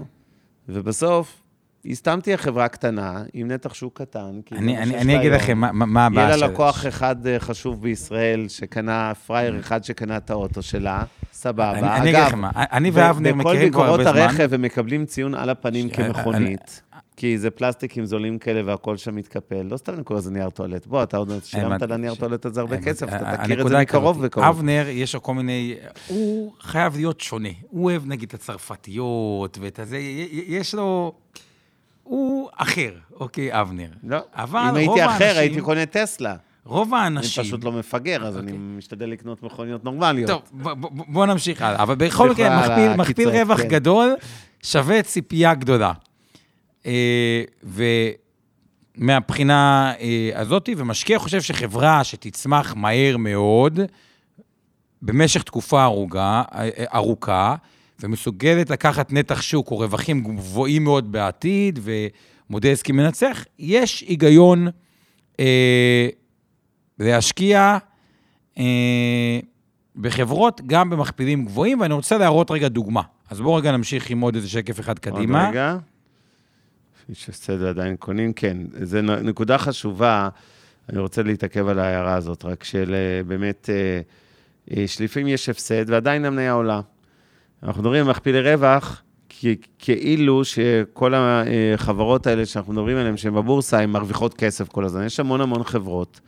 ובסוף 0.70 1.39
היא 1.84 1.95
סתם 1.95 2.19
תהיה 2.23 2.38
חברה 2.38 2.67
קטנה, 2.67 3.23
עם 3.34 3.47
נתח 3.51 3.73
שוק 3.73 4.01
קטן. 4.01 4.39
אני, 4.51 4.77
אני, 4.77 4.97
אני 4.97 5.19
אגיד 5.19 5.32
לכם 5.32 5.57
מה, 5.57 5.71
מה 5.71 6.05
הבעיה 6.05 6.27
של... 6.27 6.34
יהיה 6.34 6.47
לה 6.47 6.53
לקוח 6.53 6.86
אחד 6.88 7.27
אה, 7.27 7.39
חשוב 7.39 7.82
בישראל, 7.82 8.47
שקנה, 8.47 9.13
פראייר 9.27 9.59
אחד 9.59 9.84
שקנה 9.84 10.17
את 10.17 10.30
האוטו 10.30 10.61
שלה, 10.61 11.03
סבבה. 11.34 11.71
אני, 11.71 11.88
אני 11.95 12.09
אגיד 12.09 12.23
לכם 12.27 12.39
מה, 12.39 12.51
אני 12.55 12.91
ואבנר 12.93 13.36
מכירים 13.36 13.71
כבר 13.71 13.86
הרבה 13.86 14.03
זמן. 14.03 14.11
בכל 14.11 14.19
ביקורות 14.19 14.32
הרכב 14.32 14.53
הם 14.53 14.61
מקבלים 14.61 15.05
ציון 15.05 15.36
על 15.36 15.49
הפנים 15.49 15.89
ש... 15.89 15.91
כמכונית. 15.91 16.82
אני... 16.93 16.99
כי 17.15 17.38
זה 17.38 17.49
פלסטיקים 17.49 18.05
זולים 18.05 18.38
כאלה 18.38 18.61
והכל 18.65 18.97
שם 18.97 19.15
מתקפל. 19.15 19.61
לא 19.61 19.77
סתם 19.77 19.93
אני 19.93 20.03
קורא 20.03 20.19
לזה 20.19 20.32
נייר 20.32 20.49
טואלט. 20.49 20.88
בוא, 20.88 21.03
אתה 21.03 21.17
עוד 21.17 21.32
שילמת 21.43 21.82
לנייר 21.82 22.15
טואלט 22.15 22.45
הזה 22.45 22.61
הרבה 22.61 22.82
כסף, 22.82 23.07
אתה 23.07 23.38
תכיר 23.43 23.61
את 23.61 23.69
זה 23.69 23.80
מקרוב 23.80 24.17
וקרוב. 24.21 24.45
אבנר, 24.45 24.86
יש 24.89 25.15
לו 25.15 25.23
כל 25.23 25.34
מיני... 25.34 25.75
הוא 26.07 26.53
חייב 26.61 26.95
להיות 26.95 27.21
שונה. 27.21 27.49
הוא 27.69 27.86
אוהב 27.86 28.05
נגיד 28.05 28.30
את 28.30 28.34
הצרפתיות 28.34 29.57
ואת 29.61 29.80
הזה, 29.80 29.97
יש 30.47 30.75
לו... 30.75 31.13
הוא 32.10 32.49
אחר, 32.55 32.91
אוקיי, 33.20 33.62
אבנר. 33.62 33.89
לא, 34.03 34.18
אבל 34.34 34.60
אם 34.70 34.76
הייתי 34.76 35.05
אחר, 35.05 35.26
האנשים, 35.26 35.38
הייתי 35.38 35.62
קונה 35.62 35.86
טסלה. 35.86 36.36
רוב 36.66 36.93
האנשים... 36.93 37.41
אני 37.41 37.47
פשוט 37.47 37.64
לא 37.64 37.72
מפגר, 37.72 38.28
אז 38.28 38.38
אוקיי. 38.38 38.49
אני 38.49 38.57
משתדל 38.57 39.05
לקנות 39.05 39.43
מכוניות 39.43 39.84
נורמליות. 39.84 40.32
טוב, 40.32 40.41
בוא, 40.51 40.89
בוא 40.91 41.26
נמשיך 41.26 41.62
הלאה. 41.62 41.84
אבל 41.84 41.95
בכל 41.95 42.30
מקרה, 42.30 42.60
מכפיל, 42.60 42.93
מכפיל 42.93 43.30
רווח 43.30 43.62
כן. 43.62 43.68
גדול 43.68 44.16
שווה 44.64 45.03
ציפייה 45.03 45.53
גדולה. 45.53 45.93
אה, 46.86 47.43
ומהבחינה 48.97 49.93
אה, 49.99 50.30
הזאת, 50.36 50.70
ומשקיע 50.78 51.20
חושב 51.20 51.41
שחברה 51.41 52.03
שתצמח 52.03 52.74
מהר 52.76 53.18
מאוד, 53.18 53.80
במשך 55.01 55.43
תקופה 55.43 55.84
ארוכה, 55.84 56.43
אה, 56.53 56.70
ארוכה 56.93 57.55
ומסוגלת 58.04 58.70
לקחת 58.70 59.14
נתח 59.14 59.41
שוק 59.41 59.72
או 59.72 59.78
רווחים 59.78 60.24
גבוהים 60.24 60.84
מאוד 60.84 61.12
בעתיד, 61.12 61.80
ומודל 62.50 62.72
עסקי 62.72 62.91
מנצח, 62.91 63.45
יש 63.60 64.02
היגיון 64.02 64.68
אה, 65.39 66.08
להשקיע 67.00 67.78
אה, 68.58 69.39
בחברות 69.95 70.62
גם 70.68 70.89
במכפילים 70.89 71.45
גבוהים, 71.45 71.80
ואני 71.80 71.93
רוצה 71.93 72.18
להראות 72.18 72.52
רגע 72.52 72.68
דוגמה. 72.68 73.02
אז 73.30 73.41
בואו 73.41 73.56
רגע 73.56 73.72
נמשיך 73.72 74.10
עם 74.10 74.20
עוד 74.20 74.36
איזה 74.36 74.50
שקף 74.50 74.80
אחד 74.80 75.00
קדימה. 75.00 75.45
עוד 75.45 75.50
רגע. 75.50 75.78
איש 77.10 77.30
הסדר 77.30 77.70
עדיין 77.70 77.95
קונים, 77.95 78.34
כן. 78.34 78.58
זו 78.84 79.02
נקודה 79.02 79.58
חשובה, 79.58 80.30
אני 80.89 81.00
רוצה 81.00 81.24
להתעכב 81.24 81.68
על 81.68 81.80
ההערה 81.80 82.16
הזאת, 82.16 82.45
רק 82.45 82.64
של 82.64 82.95
אה, 82.95 83.24
באמת, 83.24 83.70
אה, 83.70 84.02
אה, 84.78 84.88
שלפעמים 84.88 85.28
יש 85.28 85.50
הפסד 85.50 85.89
ועדיין 85.89 86.26
המניה 86.26 86.52
עולה. 86.52 86.82
אנחנו 87.64 87.82
מדברים 87.82 88.05
על 88.05 88.12
מכפילי 88.12 88.41
רווח, 88.41 89.01
כאילו 89.80 90.45
שכל 90.45 91.14
החברות 91.16 92.28
האלה 92.28 92.45
שאנחנו 92.45 92.74
מדברים 92.74 92.97
עליהן, 92.97 93.18
שהן 93.18 93.34
בבורסה, 93.34 93.80
הן 93.80 93.89
מרוויחות 93.89 94.34
כסף 94.34 94.68
כל 94.68 94.86
הזמן. 94.86 95.05
יש 95.05 95.20
המון 95.20 95.41
המון 95.41 95.64
חברות, 95.64 96.20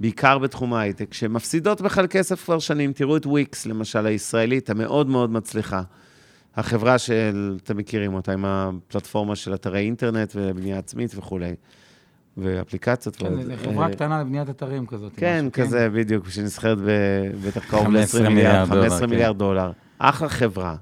בעיקר 0.00 0.38
בתחום 0.38 0.74
ההייטק, 0.74 1.14
שמפסידות 1.14 1.80
בכלל 1.80 2.06
כסף 2.06 2.44
כבר 2.44 2.58
שנים. 2.58 2.92
תראו 2.92 3.16
את 3.16 3.26
וויקס, 3.26 3.66
למשל, 3.66 4.06
הישראלית, 4.06 4.70
המאוד 4.70 5.08
מאוד 5.08 5.30
מצליחה. 5.30 5.82
החברה 6.56 6.98
של, 6.98 7.58
אתם 7.62 7.76
מכירים 7.76 8.14
אותה, 8.14 8.32
עם 8.32 8.44
הפלטפורמה 8.44 9.36
של 9.36 9.54
אתרי 9.54 9.80
אינטרנט 9.80 10.32
ובנייה 10.36 10.78
עצמית 10.78 11.14
וכולי. 11.16 11.54
ואפליקציות. 12.36 13.16
כן, 13.16 13.42
זו 13.42 13.52
חברה 13.64 13.88
קטנה 13.88 14.20
לבניית 14.20 14.50
אתרים 14.50 14.86
כזאת. 14.86 15.12
כן, 15.16 15.46
כזה, 15.52 15.88
בדיוק, 15.90 16.28
שנסחרת 16.28 16.78
בטח 17.46 17.64
קרוב 17.64 17.88
ל-20 17.88 18.28
מיליארד, 18.28 18.68
15 18.68 19.06
מיליארד 19.06 19.38
דולר. 19.38 19.72
אחלה 19.98 20.28
חברה. 20.28 20.76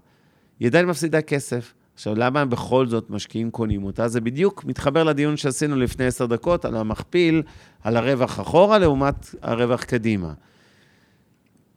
היא 0.60 0.68
עדיין 0.68 0.86
מפסידה 0.86 1.22
כסף. 1.22 1.74
עכשיו, 1.94 2.14
למה 2.14 2.40
הם 2.40 2.50
בכל 2.50 2.86
זאת 2.86 3.10
משקיעים 3.10 3.50
קונים 3.50 3.84
אותה? 3.84 4.08
זה 4.08 4.20
בדיוק 4.20 4.64
מתחבר 4.64 5.04
לדיון 5.04 5.36
שעשינו 5.36 5.76
לפני 5.76 6.06
עשר 6.06 6.26
דקות 6.26 6.64
על 6.64 6.76
המכפיל, 6.76 7.42
על 7.82 7.96
הרווח 7.96 8.40
אחורה 8.40 8.78
לעומת 8.78 9.34
הרווח 9.42 9.84
קדימה. 9.84 10.32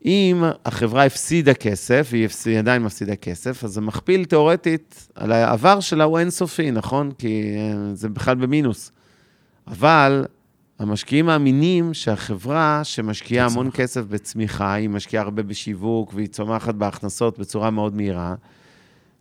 אם 0.06 0.44
החברה 0.66 1.06
הפסידה 1.06 1.54
כסף, 1.54 2.10
והיא 2.46 2.60
עדיין 2.60 2.84
מפסידה 2.84 3.16
כסף, 3.16 3.64
אז 3.64 3.78
המכפיל 3.78 4.26
תיאורטית 4.26 5.08
על 5.16 5.32
העבר 5.32 5.80
שלה 5.80 6.04
הוא 6.04 6.20
אינסופי, 6.20 6.72
נכון? 6.72 7.12
כי 7.18 7.56
אה, 7.58 7.96
זה 7.96 8.10
בכלל 8.10 8.36
במינוס. 8.36 8.92
אבל 9.68 10.26
המשקיעים 10.80 11.26
מאמינים 11.26 11.94
שהחברה 11.94 12.82
שמשקיעה 12.84 13.46
המון 13.46 13.70
כסף 13.74 14.02
בצמיחה, 14.02 14.74
היא 14.74 14.90
משקיעה 14.90 15.24
הרבה 15.24 15.44
בשיווק 15.44 16.14
והיא 16.14 16.28
צומחת 16.28 16.76
בהכנסות 16.76 17.40
בצורה 17.40 17.70
מאוד 17.70 17.96
מהירה, 17.96 18.36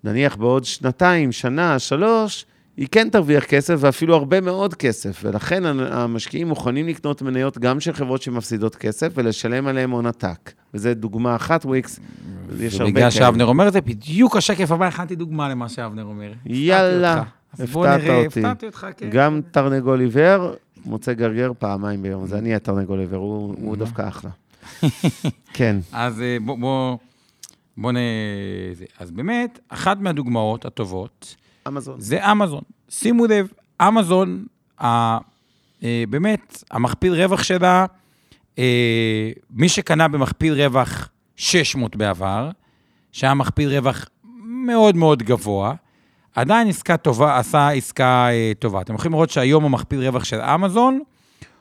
נניח 0.05 0.37
בעוד 0.37 0.65
שנתיים, 0.65 1.33
שנה, 1.33 1.79
שלוש, 1.79 2.47
היא 2.77 2.89
כן 2.91 3.09
תרוויח 3.11 3.45
כסף, 3.45 3.75
ואפילו 3.79 4.15
הרבה 4.15 4.41
מאוד 4.41 4.75
כסף, 4.75 5.21
ולכן 5.25 5.65
המשקיעים 5.65 6.49
מוכנים 6.49 6.89
לקנות 6.89 7.23
מניות 7.23 7.59
גם 7.59 7.81
של 7.81 7.93
חברות 7.93 8.23
שמפסידות 8.23 8.77
כסף, 8.77 9.13
ולשלם 9.15 9.67
עליהן 9.67 9.91
הון 9.91 10.07
עתק. 10.07 10.53
וזו 10.75 10.95
דוגמה 10.95 11.37
אחת, 11.37 11.67
וויקס, 11.67 12.01
יש 12.61 12.75
הרבה 12.75 12.79
כאלה. 12.79 12.91
ובגלל 12.91 13.11
שאבנר 13.11 13.45
אומר 13.45 13.69
את 13.69 13.73
זה, 13.73 13.81
בדיוק 13.81 14.37
השקף 14.37 14.71
הבא, 14.71 14.87
הכנתי 14.87 15.17
דוגמה 15.17 15.49
למה 15.49 15.69
שאבנר 15.69 16.05
אומר. 16.05 16.33
יאללה, 16.47 17.23
הפתעת 17.53 18.01
אותי. 18.01 18.41
הפתעתי 18.41 18.67
אותך, 18.67 18.87
כן. 18.97 19.11
גם 19.11 19.41
תרנגול 19.51 20.01
עיוור, 20.01 20.53
מוצא 20.85 21.13
גרגר 21.13 21.53
פעמיים 21.59 22.03
ביום, 22.03 22.27
זה 22.27 22.39
אני 22.39 22.55
התרנגול 22.55 23.01
עיוור, 23.01 23.55
הוא 23.61 23.77
דווקא 23.77 24.09
אחלה. 24.09 24.31
כן. 25.57 25.77
אז 25.93 26.21
אה, 26.21 26.37
בוא... 26.45 26.97
בוא 27.77 27.93
נ... 27.93 27.97
אז 28.99 29.11
באמת, 29.11 29.59
אחת 29.69 29.99
מהדוגמאות 29.99 30.65
הטובות, 30.65 31.37
אמזון. 31.69 32.01
זה 32.01 32.33
אמזון. 32.33 32.63
שימו 32.89 33.27
לב, 33.27 33.49
אמזון, 33.83 34.47
ה, 34.81 35.19
אה, 35.83 36.05
באמת, 36.11 36.65
המכפיל 36.71 37.15
רווח 37.15 37.43
שלה, 37.43 37.87
אה, 38.59 39.31
מי 39.51 39.69
שקנה 39.69 40.09
במכפיל 40.09 40.63
רווח 40.63 41.09
600 41.37 41.97
בעבר, 41.97 42.51
שהיה 43.13 43.35
מכפיל 43.35 43.69
רווח 43.69 44.09
מאוד 44.67 44.97
מאוד 44.97 45.23
גבוה, 45.23 45.75
עדיין 46.35 46.69
עסקה 46.69 46.97
טובה, 46.97 47.39
עשה 47.39 47.69
עסקה 47.69 48.29
אה, 48.31 48.53
טובה. 48.59 48.81
אתם 48.81 48.95
יכולים 48.95 49.13
לראות 49.13 49.31
שהיום 49.31 49.65
המכפיל 49.65 50.01
רווח 50.01 50.25
של 50.25 50.41
אמזון, 50.41 51.01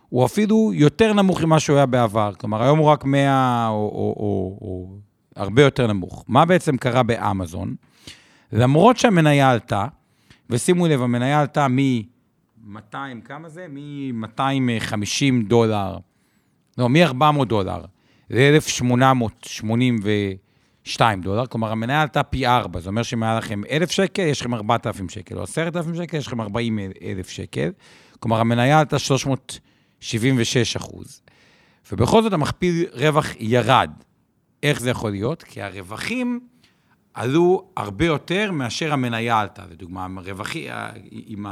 הוא 0.10 0.26
אפילו 0.26 0.72
יותר 0.74 1.14
נמוך 1.14 1.44
ממה 1.44 1.60
שהוא 1.60 1.78
היה 1.78 1.86
בעבר. 1.86 2.34
כלומר, 2.34 2.64
היום 2.64 2.80
הוא 2.80 2.88
רק 2.88 3.06
100 3.06 3.68
או, 3.70 3.74
או, 3.74 4.16
או, 4.20 4.58
או 4.62 4.98
הרבה 5.36 5.62
יותר 5.62 5.88
נמוך. 5.88 6.26
מה 6.28 6.46
בעצם 6.46 6.78
קרה 6.78 7.04
באמזון? 7.04 7.76
למרות 8.52 8.98
שהמניה 8.98 9.52
עלתה, 9.52 9.86
ושימו 10.50 10.88
לב, 10.88 11.02
המניה 11.02 11.40
עלתה 11.40 11.68
מ-200, 11.68 12.96
כמה 13.26 13.50
זה? 13.50 13.66
מ-250 13.70 15.48
דולר, 15.48 15.98
לא, 16.78 16.90
מ-400 16.90 17.46
דולר 17.46 17.86
ל-1,882 20.88 21.22
דולר, 21.24 21.46
כלומר, 21.46 21.72
המניה 21.72 22.02
עלתה 22.02 22.24
פי 22.24 22.48
4, 22.48 22.80
זה 22.80 22.90
אומר 22.90 23.04
שאם 23.04 23.24
היה 23.24 23.38
לכם 23.38 23.62
1,000 23.72 23.92
שקל, 23.92 24.22
יש 24.22 24.42
לכם 24.42 24.54
4,000 24.54 25.10
שקל, 25.10 25.38
או 25.38 25.44
10,000 25.44 25.96
שקל, 25.96 26.18
יש 26.18 26.28
לכם 26.28 26.42
40,000 26.42 27.30
שקל, 27.30 27.72
כלומר, 28.20 28.40
המניה 28.40 28.80
עלתה 28.80 29.00
376 29.00 30.76
אחוז. 30.76 31.22
ובכל 31.92 32.24
זאת 32.24 32.34
המכפיל 32.34 32.86
רווח 32.94 33.28
ירד. 33.40 33.92
איך 34.64 34.80
זה 34.80 34.90
יכול 34.90 35.12
להיות? 35.12 35.44
כי 35.44 35.62
הרווחים 35.62 36.40
עלו 37.14 37.72
הרבה 37.78 38.06
יותר 38.06 38.52
מאשר 38.52 38.94
המניה 38.94 39.40
עלתה. 39.40 39.64
לדוגמה, 39.72 40.08
הרווחי, 40.18 40.68
אם 41.12 41.46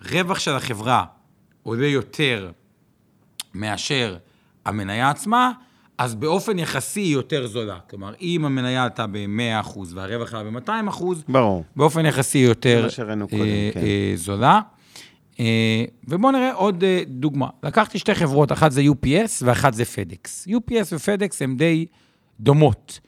הרווח 0.00 0.38
של 0.38 0.52
החברה 0.52 1.04
עולה 1.62 1.86
יותר 1.86 2.50
מאשר 3.54 4.16
המניה 4.64 5.10
עצמה, 5.10 5.52
אז 5.98 6.14
באופן 6.14 6.58
יחסי 6.58 7.00
היא 7.00 7.12
יותר 7.12 7.46
זולה. 7.46 7.78
כלומר, 7.90 8.12
אם 8.20 8.44
המניה 8.44 8.84
עלתה 8.84 9.06
ב-100% 9.06 9.78
והרווח 9.94 10.34
עלה 10.34 10.50
ב-200%, 10.50 11.02
ברור. 11.28 11.64
באופן 11.76 12.06
יחסי 12.06 12.38
היא 12.38 12.46
יותר 12.46 12.88
אה, 12.98 13.14
קודם, 13.16 13.26
כן. 13.72 13.80
אה, 13.80 14.12
זולה. 14.14 14.60
אה, 15.40 15.84
ובואו 16.08 16.32
נראה 16.32 16.52
עוד 16.52 16.84
אה, 16.84 17.02
דוגמה. 17.06 17.46
לקחתי 17.62 17.98
שתי 17.98 18.14
חברות, 18.14 18.52
אחת 18.52 18.72
זה 18.72 18.82
UPS 18.82 19.42
ואחת 19.42 19.74
זה 19.74 19.82
FedEx. 19.82 20.48
UPS 20.48 20.92
ו-FedEx 20.92 21.36
הם 21.40 21.56
די 21.56 21.86
דומות 22.40 23.00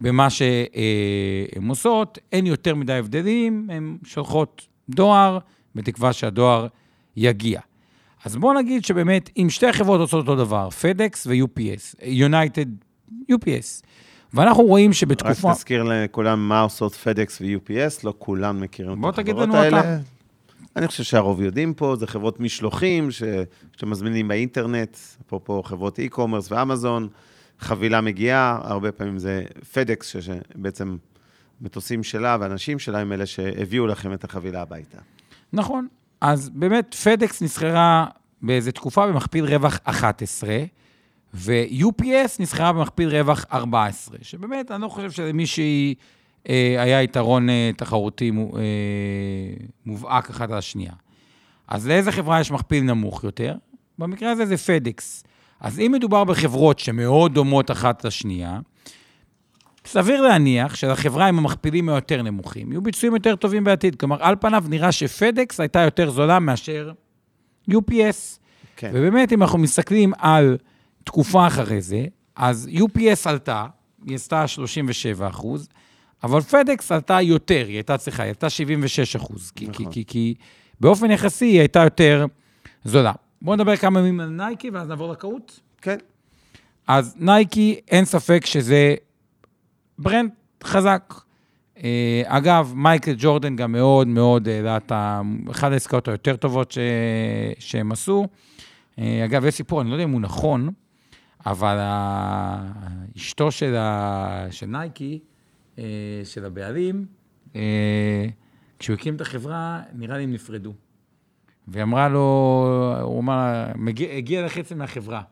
במה 0.00 0.30
שהן 0.30 1.68
עושות, 1.68 2.18
אין 2.32 2.46
יותר 2.46 2.74
מדי 2.74 2.92
הבדלים, 2.92 3.68
הן 3.72 3.96
שולחות 4.04 4.66
דואר, 4.90 5.38
בתקווה 5.74 6.12
שהדואר 6.12 6.66
יגיע. 7.16 7.60
אז 8.24 8.36
בואו 8.36 8.52
נגיד 8.52 8.84
שבאמת, 8.84 9.30
אם 9.36 9.46
שתי 9.50 9.66
החברות 9.66 10.00
עושות 10.00 10.28
אותו 10.28 10.44
דבר, 10.44 10.68
FedEx 10.68 11.16
ו-UPS, 11.26 12.00
United 12.02 12.68
UPS, 13.32 13.82
ואנחנו 14.34 14.62
רואים 14.62 14.92
שבתקופה... 14.92 15.50
רק 15.50 15.56
תזכיר 15.56 15.82
לכולם 15.82 16.48
מה 16.48 16.60
עושות 16.60 16.92
FedEx 16.92 17.32
ו-UPS, 17.40 18.00
לא 18.04 18.14
כולם 18.18 18.60
מכירים 18.60 19.08
את 19.08 19.18
החברות 19.18 19.54
האלה. 19.54 19.78
אותם. 19.78 20.02
אני 20.76 20.86
חושב 20.86 21.02
שהרוב 21.02 21.40
יודעים 21.40 21.74
פה, 21.74 21.96
זה 21.96 22.06
חברות 22.06 22.40
משלוחים 22.40 23.08
שמזמינים 23.76 24.28
באינטרנט, 24.28 24.96
אפרופו 25.26 25.62
חברות 25.62 25.98
e-commerce 25.98 26.46
ואמזון. 26.50 27.08
חבילה 27.60 28.00
מגיעה, 28.00 28.58
הרבה 28.62 28.92
פעמים 28.92 29.18
זה 29.18 29.44
פדקס, 29.72 30.16
שבעצם 30.20 30.96
מטוסים 31.60 32.02
שלה 32.02 32.36
ואנשים 32.40 32.78
שלה 32.78 32.98
הם 32.98 33.12
אלה 33.12 33.26
שהביאו 33.26 33.86
לכם 33.86 34.12
את 34.12 34.24
החבילה 34.24 34.62
הביתה. 34.62 34.98
נכון. 35.52 35.88
אז 36.20 36.48
באמת, 36.48 36.94
פדקס 36.94 37.42
נסחרה 37.42 38.06
באיזו 38.42 38.72
תקופה 38.72 39.06
במכפיל 39.06 39.44
רווח 39.44 39.80
11, 39.84 40.58
ו-UPS 41.34 42.40
נסחרה 42.40 42.72
במכפיל 42.72 43.08
רווח 43.08 43.44
14, 43.52 44.18
שבאמת, 44.22 44.70
אני 44.70 44.82
לא 44.82 44.88
חושב 44.88 45.10
שלמישהי 45.10 45.94
אה, 46.48 46.76
היה 46.78 47.02
יתרון 47.02 47.50
אה, 47.50 47.70
תחרותי 47.76 48.30
אה, 48.30 48.62
מובהק 49.86 50.30
אחת 50.30 50.50
על 50.50 50.58
השנייה. 50.58 50.92
אז 51.68 51.88
לאיזה 51.88 52.12
חברה 52.12 52.40
יש 52.40 52.50
מכפיל 52.50 52.84
נמוך 52.84 53.24
יותר? 53.24 53.54
במקרה 53.98 54.30
הזה 54.30 54.46
זה 54.46 54.56
פדקס. 54.56 55.24
אז 55.60 55.80
אם 55.80 55.92
מדובר 55.94 56.24
בחברות 56.24 56.78
שמאוד 56.78 57.34
דומות 57.34 57.70
אחת 57.70 58.04
לשנייה, 58.04 58.60
סביר 59.88 60.20
להניח 60.20 60.74
שלחברה 60.74 61.26
עם 61.26 61.38
המכפילים 61.38 61.88
היותר 61.88 62.22
נמוכים, 62.22 62.72
יהיו 62.72 62.82
ביצועים 62.82 63.14
יותר 63.14 63.36
טובים 63.36 63.64
בעתיד. 63.64 63.96
כלומר, 63.96 64.16
על 64.20 64.36
פניו 64.40 64.64
נראה 64.68 64.92
שפדקס 64.92 65.60
הייתה 65.60 65.80
יותר 65.80 66.10
זולה 66.10 66.38
מאשר 66.38 66.92
UPS. 67.70 68.38
כן. 68.76 68.90
ובאמת, 68.94 69.32
אם 69.32 69.42
אנחנו 69.42 69.58
מסתכלים 69.58 70.12
על 70.18 70.56
תקופה 71.04 71.46
אחרי 71.46 71.80
זה, 71.80 72.04
אז 72.36 72.68
UPS 72.72 73.20
עלתה, 73.24 73.66
היא 74.06 74.14
עשתה 74.14 74.46
37 74.46 75.28
אחוז, 75.28 75.68
אבל 76.22 76.40
פדקס 76.40 76.92
עלתה 76.92 77.20
יותר, 77.20 77.64
היא 77.66 77.74
הייתה 77.74 77.98
צריכה, 77.98 78.22
היא 78.22 78.28
עלתה 78.28 78.50
76 78.50 79.16
אחוז. 79.16 79.52
נכון. 79.60 79.74
כי, 79.74 79.84
כי, 79.90 80.04
כי 80.06 80.34
באופן 80.80 81.10
יחסי 81.10 81.44
היא 81.44 81.58
הייתה 81.58 81.80
יותר 81.84 82.26
זולה. 82.84 83.12
בואו 83.42 83.56
נדבר 83.56 83.76
כמה 83.76 84.00
מילים 84.00 84.20
על 84.20 84.28
נייקי, 84.28 84.70
ואז 84.70 84.88
נעבור 84.88 85.12
לקהוט. 85.12 85.52
כן. 85.82 85.96
אז 86.86 87.14
נייקי, 87.18 87.80
אין 87.88 88.04
ספק 88.04 88.46
שזה 88.46 88.94
brand 89.98 90.30
חזק. 90.64 91.14
אה, 91.84 92.22
אגב, 92.26 92.72
מייקל 92.76 93.14
ג'ורדן 93.18 93.56
גם 93.56 93.72
מאוד 93.72 94.08
מאוד 94.08 94.48
העלה 94.48 94.76
את 94.76 94.92
ה... 94.92 95.20
אחת 95.50 95.72
העסקאות 95.72 96.08
היותר 96.08 96.36
טובות 96.36 96.72
ש... 96.72 96.78
שהם 97.58 97.92
עשו. 97.92 98.26
אה, 98.98 99.24
אגב, 99.24 99.44
יש 99.44 99.54
סיפור, 99.54 99.80
אני 99.80 99.90
לא 99.90 99.94
יודע 99.94 100.04
אם 100.04 100.10
הוא 100.10 100.20
נכון, 100.20 100.70
אבל 101.46 101.76
אשתו 103.16 103.50
של, 103.50 103.76
ה... 103.76 104.46
של 104.50 104.66
נייקי, 104.66 105.18
אה, 105.78 105.84
של 106.24 106.44
הבעלים, 106.44 107.06
כשהוא 108.78 108.94
הקים 108.94 109.16
את 109.16 109.20
החברה, 109.20 109.80
נראה 109.92 110.16
לי 110.16 110.24
הם 110.24 110.32
נפרדו. 110.32 110.72
והיא 111.68 111.82
אמרה 111.82 112.08
לו, 112.08 112.94
הוא 113.02 113.20
אמר, 113.20 113.66
הגיע 114.16 114.46
לחצי 114.46 114.74
מהחברה. 114.74 115.22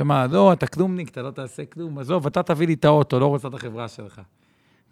אמר, 0.00 0.26
לא, 0.30 0.52
אתה 0.52 0.66
כלומניק, 0.66 1.08
אתה 1.08 1.22
לא 1.22 1.30
תעשה 1.30 1.64
כלום, 1.64 1.98
עזוב, 1.98 2.26
אתה 2.26 2.42
תביא 2.42 2.66
לי 2.66 2.74
את 2.74 2.84
האוטו, 2.84 3.20
לא 3.20 3.26
רוצה 3.26 3.48
את 3.48 3.54
החברה 3.54 3.88
שלך. 3.88 4.20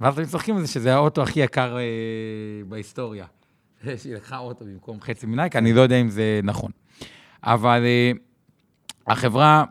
ואז 0.00 0.14
אתם 0.14 0.24
צוחקים 0.24 0.56
על 0.56 0.60
זה 0.60 0.72
שזה 0.72 0.94
האוטו 0.94 1.22
הכי 1.22 1.40
יקר 1.40 1.76
אה, 1.76 1.82
בהיסטוריה. 2.68 3.26
שהיא 3.96 4.14
לקחה 4.14 4.38
אוטו 4.38 4.64
במקום 4.64 5.00
חצי 5.00 5.26
מנייק, 5.26 5.56
אני 5.56 5.72
לא 5.72 5.80
יודע 5.80 6.00
אם 6.00 6.08
זה 6.08 6.40
נכון. 6.42 6.70
אבל 7.42 7.82
אה, 7.84 8.12
החברה 9.06 9.64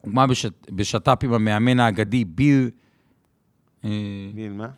הוקמה 0.00 0.26
בשת, 0.26 0.70
בשת"פ 0.70 1.24
עם 1.24 1.32
המאמן 1.32 1.80
האגדי 1.80 2.24
ביל... 2.24 2.70
אה, 3.84 3.90
ביל 4.34 4.52
מה? 4.52 4.68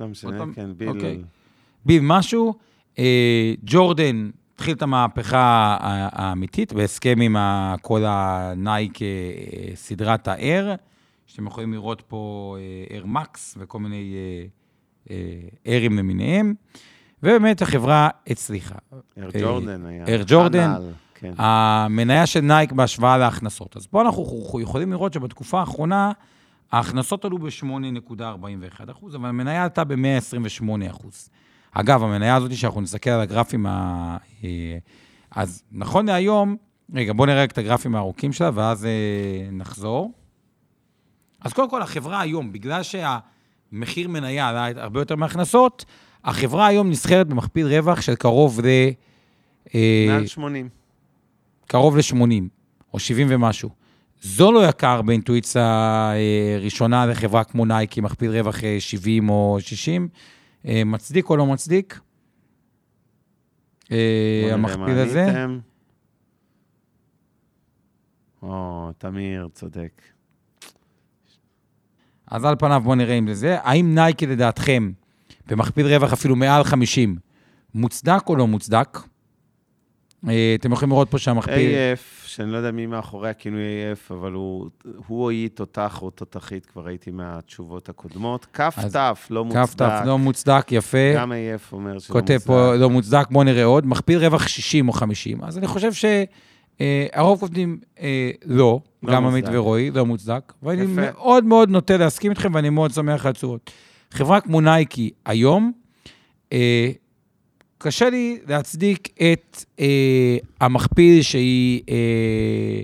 לא 0.00 0.06
משנה, 0.06 0.44
כן, 0.54 0.70
ביל... 0.76 0.88
אוקיי. 0.88 1.22
ביל 1.84 2.00
משהו. 2.02 2.54
אה, 2.98 3.54
ג'ורדן 3.64 4.30
התחיל 4.54 4.74
את 4.76 4.82
המהפכה 4.82 5.76
האמיתית 6.12 6.72
בהסכם 6.72 7.20
עם 7.20 7.36
כל 7.82 8.02
הנייק, 8.06 9.02
אה, 9.02 9.08
סדרת 9.74 10.28
ה-Air, 10.28 10.76
שאתם 11.26 11.46
יכולים 11.46 11.72
לראות 11.72 12.02
פה 12.08 12.56
אה, 12.58 12.98
Air 12.98 13.04
Max 13.04 13.38
וכל 13.56 13.78
מיני 13.78 14.14
Airים 15.66 15.92
למיניהם, 15.92 16.54
ובאמת 17.22 17.62
החברה 17.62 18.08
הצליחה. 18.26 18.74
Air 19.18 19.32
Jordan 19.32 19.86
היה. 19.86 20.04
Air 20.04 20.28
Jordan. 20.28 20.82
כן. 21.14 21.32
המניה 21.38 22.26
של 22.26 22.40
נייק 22.40 22.72
בהשוואה 22.72 23.18
להכנסות. 23.18 23.76
אז 23.76 23.86
פה 23.86 24.02
אנחנו 24.02 24.60
יכולים 24.62 24.92
לראות 24.92 25.12
שבתקופה 25.12 25.60
האחרונה, 25.60 26.12
ההכנסות 26.72 27.24
עלו 27.24 27.38
ב-8.41 27.38 28.80
אבל 29.14 29.28
המניה 29.28 29.62
עלתה 29.62 29.84
ב-128 29.84 30.64
אגב, 31.74 32.02
המניה 32.02 32.36
הזאת, 32.36 32.56
שאנחנו 32.56 32.80
נסתכל 32.80 33.10
על 33.10 33.20
הגרפים 33.20 33.66
אה, 33.66 34.16
אז 35.30 35.62
נכון 35.72 36.06
להיום, 36.06 36.56
רגע, 36.94 37.12
בואו 37.12 37.26
נראה 37.26 37.44
את 37.44 37.58
הגרפים 37.58 37.94
הארוכים 37.94 38.32
שלה, 38.32 38.50
ואז 38.54 38.84
אה, 38.86 38.90
נחזור. 39.52 40.12
אז 41.40 41.52
קודם 41.52 41.70
כל, 41.70 41.82
החברה 41.82 42.20
היום, 42.20 42.52
בגלל 42.52 42.82
שהמחיר 42.82 44.08
מניה 44.08 44.48
עלה 44.48 44.66
הרבה 44.82 45.00
יותר 45.00 45.16
מהכנסות, 45.16 45.84
החברה 46.24 46.66
היום 46.66 46.90
נסחרת 46.90 47.28
במכפיל 47.28 47.66
רווח 47.66 48.00
של 48.00 48.14
קרוב 48.14 48.60
ל... 48.60 48.66
אה, 49.74 50.06
מעל 50.08 50.26
80. 50.26 50.68
קרוב 51.66 51.96
ל-80, 51.96 52.42
או 52.94 52.98
70 52.98 53.26
ומשהו. 53.30 53.70
זו 54.22 54.52
לא 54.52 54.68
יקר 54.68 55.02
באינטואיציה 55.02 56.12
ראשונה 56.60 57.06
לחברה 57.06 57.44
כמו 57.44 57.64
נייקי, 57.64 58.00
מכפיל 58.00 58.30
רווח 58.30 58.56
70 58.78 59.30
אה, 59.30 59.34
או 59.34 59.56
60. 59.60 60.08
מצדיק 60.64 61.30
או 61.30 61.36
לא 61.36 61.46
מצדיק? 61.46 62.00
המכפיל 64.52 64.98
הזה. 64.98 65.46
או, 68.42 68.90
תמיר, 68.98 69.48
צודק. 69.52 70.02
אז 72.26 72.44
על 72.44 72.56
פניו 72.56 72.80
בואו 72.84 72.94
נראה 72.94 73.14
אם 73.14 73.28
זה 73.28 73.34
זה. 73.34 73.56
האם 73.60 73.94
נייקי 73.94 74.26
לדעתכם, 74.26 74.92
במכפיל 75.46 75.86
רווח 75.86 76.12
אפילו 76.12 76.36
מעל 76.36 76.64
50, 76.64 77.18
מוצדק 77.74 78.22
או 78.28 78.36
לא 78.36 78.46
מוצדק? 78.46 78.98
אה, 80.28 80.54
אתם 80.60 80.72
יכולים 80.72 80.90
לראות 80.90 81.10
פה 81.10 81.18
שהמכפיל... 81.18 81.70
AF, 81.70 82.26
שאני 82.26 82.52
לא 82.52 82.56
יודע 82.56 82.70
מי 82.70 82.86
מאחורי 82.86 83.30
הכינוי 83.30 83.62
AF, 83.62 84.14
אבל 84.14 84.32
הוא, 84.32 84.70
הוא 85.06 85.22
או 85.22 85.30
היא 85.30 85.48
תותח 85.54 86.02
או 86.02 86.10
תותחית, 86.10 86.66
כבר 86.66 86.82
ראיתי 86.82 87.10
מהתשובות 87.10 87.88
הקודמות. 87.88 88.46
כף 88.52 88.78
תף, 88.92 89.26
לא 89.30 89.44
מוצדק. 89.44 89.62
כף 89.62 89.74
תף, 89.74 90.00
לא 90.06 90.18
מוצדק, 90.18 90.72
יפה. 90.72 91.14
גם 91.16 91.32
AF 91.32 91.72
אומר 91.72 91.90
שלא 91.90 91.94
מוצדק. 91.94 92.12
כותב 92.12 92.38
פה, 92.46 92.74
לא 92.74 92.90
מוצדק, 92.90 93.26
בואו 93.30 93.44
נראה 93.44 93.64
עוד. 93.64 93.86
מכפיל 93.86 94.18
רווח 94.18 94.48
60 94.48 94.88
או 94.88 94.92
50. 94.92 95.44
אז 95.44 95.58
אני 95.58 95.66
חושב 95.66 95.92
ש... 95.92 96.04
אה, 96.80 97.06
הרוב 97.12 97.40
כותבים 97.40 97.78
אה, 98.00 98.30
לא, 98.44 98.80
לא 99.02 99.12
גם 99.12 99.26
עמית 99.26 99.44
ורועי, 99.52 99.90
לא 99.90 100.06
מוצדק. 100.06 100.52
ואני. 100.62 100.86
מאוד 100.86 101.44
מאוד 101.44 101.68
נוטה 101.68 101.96
להסכים 101.96 102.30
איתכם, 102.30 102.54
ואני 102.54 102.70
מאוד 102.70 102.90
שמח 102.90 103.26
על 103.26 103.30
התשובות. 103.30 103.70
חברה 104.10 104.40
כמו 104.40 104.60
נייקי 104.60 105.10
היום, 105.26 105.72
קשה 107.84 108.10
לי 108.10 108.38
להצדיק 108.46 109.08
את 109.32 109.64
אה, 109.80 110.36
המכפיל 110.60 111.22
שהיא 111.22 111.82
אה, 111.88 112.82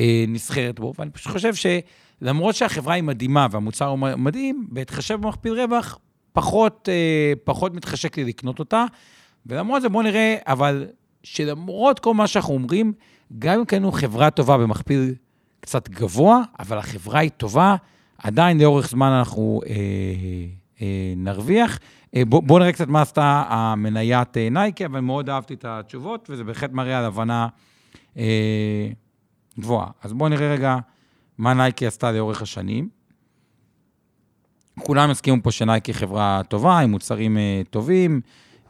אה, 0.00 0.24
נסחרת 0.28 0.80
בו, 0.80 0.92
ואני 0.98 1.10
פשוט 1.10 1.32
חושב 1.32 1.52
שלמרות 1.54 2.54
שהחברה 2.54 2.94
היא 2.94 3.02
מדהימה 3.02 3.46
והמוצר 3.50 3.86
הוא 3.86 3.98
מדהים, 3.98 4.66
בהתחשב 4.70 5.14
במכפיל 5.14 5.60
רווח, 5.60 5.98
פחות, 6.32 6.88
אה, 6.92 7.32
פחות 7.44 7.74
מתחשק 7.74 8.18
לי 8.18 8.24
לקנות 8.24 8.58
אותה. 8.58 8.84
ולמרות 9.46 9.82
זה, 9.82 9.88
בואו 9.88 10.02
נראה, 10.02 10.36
אבל 10.46 10.86
שלמרות 11.22 11.98
כל 11.98 12.14
מה 12.14 12.26
שאנחנו 12.26 12.54
אומרים, 12.54 12.92
גם 13.38 13.58
אם 13.58 13.64
קנינו 13.64 13.92
חברה 13.92 14.30
טובה 14.30 14.58
במכפיל 14.58 15.14
קצת 15.60 15.88
גבוה, 15.88 16.42
אבל 16.58 16.78
החברה 16.78 17.20
היא 17.20 17.30
טובה, 17.30 17.76
עדיין 18.18 18.60
לאורך 18.60 18.88
זמן 18.88 19.10
אנחנו 19.10 19.60
אה, 19.66 19.74
אה, 20.82 21.12
נרוויח. 21.16 21.78
אה, 22.14 22.24
בואו 22.24 22.42
בוא 22.42 22.58
נראה 22.58 22.72
קצת 22.72 22.88
מה 22.88 23.02
עשתה 23.02 23.44
המניית 23.48 24.36
אה, 24.36 24.48
נייקי, 24.50 24.86
אבל 24.86 25.00
מאוד 25.00 25.30
אהבתי 25.30 25.54
את 25.54 25.64
התשובות, 25.64 26.30
וזה 26.30 26.44
בהחלט 26.44 26.72
מראה 26.72 26.98
על 26.98 27.04
הבנה 27.04 27.48
אה, 28.16 28.88
גבוהה. 29.58 29.90
אז 30.02 30.12
בואו 30.12 30.28
נראה 30.28 30.52
רגע 30.52 30.76
מה 31.38 31.54
נייקי 31.54 31.86
עשתה 31.86 32.12
לאורך 32.12 32.42
השנים. 32.42 32.88
כולם 34.78 35.10
הסכימו 35.10 35.42
פה 35.42 35.50
שנייקי 35.50 35.94
חברה 35.94 36.40
טובה, 36.48 36.78
עם 36.78 36.90
מוצרים 36.90 37.38
אה, 37.38 37.62
טובים, 37.70 38.20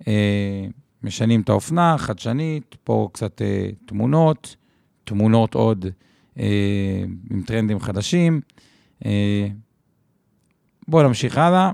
אה, 0.08 0.66
משנים 1.02 1.40
את 1.40 1.48
האופנה, 1.48 1.98
חדשנית, 1.98 2.76
פה 2.84 3.08
קצת 3.12 3.42
אה, 3.42 3.68
תמונות, 3.86 4.56
תמונות 5.04 5.54
עוד 5.54 5.86
אה, 6.38 7.04
עם 7.30 7.42
טרנדים 7.42 7.80
חדשים. 7.80 8.40
אה, 9.06 9.48
בואו 10.88 11.08
נמשיך 11.08 11.38
הלאה. 11.38 11.70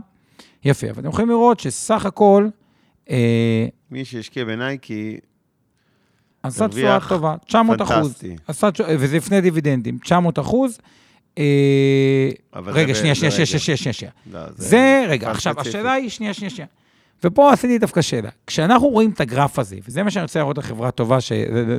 יפה, 0.65 0.91
אבל 0.91 1.01
אתם 1.01 1.09
יכולים 1.09 1.29
לראות 1.29 1.61
שסך 1.61 2.07
הכל... 2.07 2.49
אה, 3.11 3.67
מי 3.91 4.05
שהשקיע 4.05 4.45
בנייקי... 4.45 5.17
עשה 6.43 6.69
תשואה 6.69 6.99
טובה, 7.09 7.37
900 7.47 7.83
אחוז. 7.83 8.23
עשה, 8.47 8.69
וזה 8.89 9.17
לפני 9.17 9.41
דיבידנדים, 9.41 9.99
900 9.99 10.39
אחוז. 10.39 10.79
אה, 11.39 12.29
רגע, 12.55 12.95
שנייה, 12.95 13.15
שנייה, 13.15 13.31
שנייה, 13.31 13.47
שנייה, 13.47 13.77
שנייה, 13.77 13.93
שנייה. 13.93 14.13
לא, 14.33 14.41
זה, 14.57 15.05
רגע, 15.09 15.31
עכשיו, 15.31 15.61
השאלה 15.61 15.93
היא, 15.93 16.09
שנייה, 16.09 16.35
שנייה, 16.35 16.51
שנייה. 16.51 16.67
ופה 17.25 17.53
עשיתי 17.53 17.79
דווקא 17.79 18.03
שאלה. 18.03 18.29
כשאנחנו 18.47 18.89
רואים 18.89 19.11
את 19.11 19.21
הגרף 19.21 19.59
הזה, 19.59 19.77
וזה 19.89 20.03
מה 20.03 20.11
שאני 20.11 20.23
רוצה 20.23 20.39
לראות 20.39 20.59
לחברה 20.59 20.91
טובה, 20.91 21.19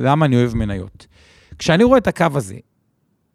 למה 0.00 0.26
אני 0.26 0.36
אוהב 0.36 0.54
מניות. 0.54 1.06
כשאני 1.58 1.84
רואה 1.84 1.98
את 1.98 2.06
הקו 2.06 2.26
הזה, 2.34 2.56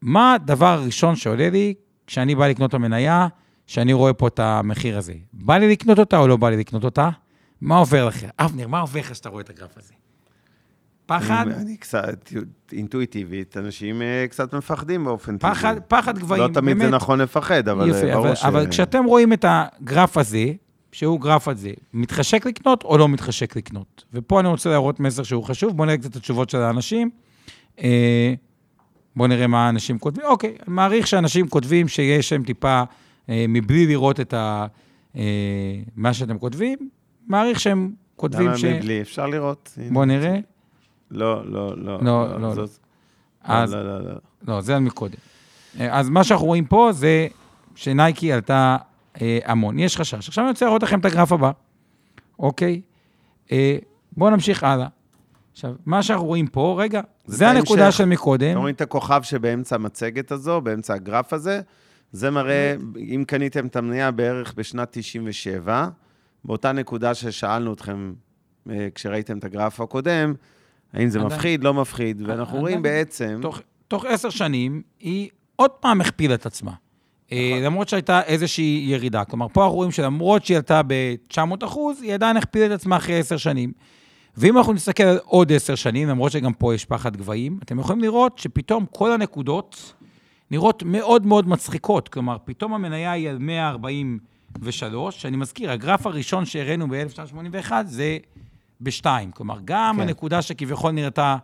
מה 0.02 0.34
הדבר 0.34 0.66
הראשון 0.68 1.16
שעולה 1.16 1.50
לי 1.50 1.74
כשאני 2.08 2.36
בא 2.36 2.47
לקנות 2.47 2.70
את 2.70 2.74
המניה, 2.74 3.28
שאני 3.70 3.93
רואה 3.93 4.13
פה 4.13 4.28
את 4.28 4.39
המחיר 4.39 4.97
הזה? 4.97 5.13
בא 5.34 5.57
לי 5.57 5.72
לקנות 5.72 5.99
אותה 5.99 6.17
או 6.17 6.28
לא 6.28 6.38
בא 6.38 6.49
לי 6.49 6.57
לקנות 6.57 6.84
אותה? 6.84 7.09
מה 7.61 7.78
עובר 7.78 8.05
לכם? 8.05 8.28
אבנר, 8.39 8.67
מה 8.67 8.80
עובר 8.80 8.99
לך 8.99 9.11
כשאתה 9.11 9.30
רואה 9.30 9.41
את 9.41 9.49
הגרף 9.49 9.78
הזה? 9.78 9.93
פחד? 11.05 11.45
אני, 11.47 11.78
קצת, 11.78 12.32
אינטואיטיבית, 12.72 13.57
אנשים 13.57 14.01
אה, 14.01 14.26
קצת 14.30 14.53
מפחדים 14.53 15.05
באופן 15.05 15.38
פחד, 15.38 15.74
טבעי. 15.74 15.86
פחד 15.88 16.20
גבהים, 16.20 16.41
לא 16.41 16.47
תמיד 16.47 16.78
באמת. 16.78 16.91
זה 16.91 16.95
נכון 16.95 17.22
לפחד, 17.22 17.70
אבל 17.70 17.89
יפה, 17.89 18.13
ברור 18.13 18.28
אבל, 18.28 18.36
ש... 18.36 18.43
אבל 18.43 18.67
כשאתם 18.67 19.05
רואים 19.05 19.34
את 19.34 19.45
הגרף 19.47 20.17
הזה, 20.17 20.45
שהוא 20.91 21.22
גרף 21.22 21.47
הזה, 21.47 21.72
מתחשק 21.93 22.45
לקנות 22.45 22.84
או 22.84 22.97
לא 22.97 23.09
מתחשק 23.09 23.55
לקנות? 23.55 24.03
ופה 24.13 24.39
אני 24.39 24.47
רוצה 24.47 24.70
להראות 24.70 24.99
מסר 24.99 25.24
שהוא 25.24 25.43
חשוב, 25.43 25.78
בואו 25.78 25.86
נראה 25.86 25.97
קצת 25.97 26.11
את 26.11 26.15
התשובות 26.15 26.49
של 26.49 26.57
האנשים. 26.57 27.09
אה, 27.84 28.34
בואו 29.15 29.28
נראה 29.28 29.47
מה 29.47 29.65
האנשים 29.65 29.99
כותבים. 29.99 30.26
אוקיי, 30.26 30.49
אני 30.49 30.76
מעריך 30.76 31.07
שאנשים 31.07 31.47
כותבים 31.47 31.88
שיש 31.88 32.32
להם 32.32 32.43
טיפה, 32.43 32.67
אה, 32.67 32.84
מבלי 33.30 33.88
לראות 33.88 34.20
את 34.20 34.34
ה, 34.34 34.66
אה, 35.16 35.22
מה 35.96 36.14
שאתם 36.14 36.38
כותבים, 36.38 36.90
מעריך 37.28 37.60
שהם 37.60 37.92
כותבים 38.16 38.58
ש... 38.58 38.64
למה 38.64 38.78
מבלי? 38.78 39.02
אפשר 39.02 39.28
לראות. 39.28 39.78
בואו 39.92 40.06
נראה. 40.06 40.40
לא, 41.12 41.46
לא, 41.46 41.78
לא. 41.78 42.00
לא, 42.02 42.02
לא. 42.02 42.40
לא, 42.40 42.56
לא. 42.56 42.66
אז, 43.44 43.74
לא, 43.74 43.84
לא, 43.84 44.00
לא. 44.00 44.16
לא, 44.48 44.62
זה 44.62 44.80
מקודם. 44.80 45.18
אז 45.80 46.10
מה 46.10 46.24
שאנחנו 46.24 46.46
רואים 46.46 46.66
פה 46.66 46.90
זה 46.94 47.28
שנייקי 47.76 48.34
עלתה 48.34 48.78
אה, 49.22 49.40
המון. 49.46 49.80
יש 49.80 49.98
חשש. 49.98 50.28
עכשיו 50.28 50.44
אני 50.44 50.52
רוצה 50.52 50.66
להראות 50.66 50.84
לכם 50.84 51.00
את 51.00 51.06
הגרף 51.06 51.32
הבא, 51.32 51.52
אוקיי? 52.40 52.82
אה, 53.52 53.78
בואו 54.12 54.30
נמשיך 54.30 54.64
הלאה. 54.64 54.88
עכשיו, 55.52 55.74
מה 55.86 56.04
שאנחנו 56.04 56.26
רואים 56.26 56.48
פה, 56.48 56.76
רגע, 56.80 57.02
זה, 57.26 57.38
זה 57.38 57.50
הנקודה 57.50 57.92
של 57.92 58.06
מקודם. 58.06 58.52
אתם 58.52 58.60
רואים 58.60 58.76
את 58.76 58.82
הכוכב 58.82 59.22
שבאמצע 59.24 59.76
המצגת 59.76 60.32
הזו, 60.32 60.62
באמצע 60.62 60.94
הגרף 60.94 61.34
הזה? 61.34 61.62
זה 62.12 62.32
מראה, 62.32 62.76
אם 62.97 63.24
קניתם 63.28 63.68
את 63.68 63.76
המניה 63.76 64.12
בערך 64.12 64.53
בשנת 64.57 64.88
97, 64.91 65.88
באותה 66.45 66.72
נקודה 66.72 67.14
ששאלנו 67.14 67.74
אתכם 67.74 68.14
אה, 68.70 68.88
כשראיתם 68.95 69.38
את 69.38 69.43
הגרף 69.43 69.82
הקודם, 69.82 70.34
האם 70.93 71.10
זה 71.10 71.20
מפחיד, 71.20 71.64
לא 71.64 71.74
מפחיד, 71.74 72.22
ואנחנו 72.26 72.60
רואים 72.60 72.82
בעצם... 72.82 73.41
תוך 73.88 74.05
עשר 74.05 74.30
שנים, 74.30 74.82
היא 74.99 75.30
עוד 75.55 75.72
פעם 75.72 76.01
הכפילה 76.01 76.36
את 76.36 76.45
עצמה. 76.45 76.72
אה, 77.32 77.49
נכון. 77.51 77.64
למרות 77.64 77.89
שהייתה 77.89 78.22
איזושהי 78.22 78.86
ירידה. 78.89 79.26
כלומר, 79.26 79.47
פה 79.47 79.64
אנחנו 79.64 79.76
רואים 79.76 79.91
שלמרות 79.91 80.45
שהיא 80.45 80.57
עלתה 80.57 80.82
ב-900 80.88 81.66
אחוז, 81.66 82.01
היא 82.01 82.14
עדיין 82.14 82.38
הכפילה 82.38 82.66
את 82.66 82.72
עצמה 82.72 82.97
אחרי 82.97 83.20
עשר 83.20 83.38
שנים. 83.38 83.72
ואם 84.38 84.57
אנחנו 84.57 84.74
נסתכל 84.74 85.03
על 85.03 85.20
עוד 85.24 85.53
עשר 85.53 85.76
שנים, 85.76 86.07
למרות 86.07 86.32
שגם 86.32 86.53
פה 86.53 86.76
יש 86.76 86.86
פחד 86.86 87.18
גבהים, 87.18 87.60
אתם 87.64 87.80
יכולים 87.80 88.01
לראות 88.01 88.38
שפתאום 88.38 88.86
כל 88.91 89.12
הנקודות 89.12 89.93
נראות 90.52 90.84
מאוד 90.84 91.26
מאוד 91.26 91.47
מצחיקות. 91.47 92.10
כלומר, 92.10 92.38
פתאום 92.45 92.74
המניה 92.74 93.12
היא 93.12 93.30
על 93.30 93.38
143, 93.38 95.22
שאני 95.22 95.38
מזכיר, 95.38 95.72
הגרף 95.72 96.06
הראשון 96.06 96.45
שהראינו 96.45 96.88
ב-1981 96.88 97.72
זה 97.86 98.18
ב-2. 98.82 99.06
כלומר, 99.34 99.58
גם 99.66 99.95
כן. 99.95 100.02
הנקודה 100.02 100.41
שכביכול 100.41 100.91
נראתה 100.91 101.38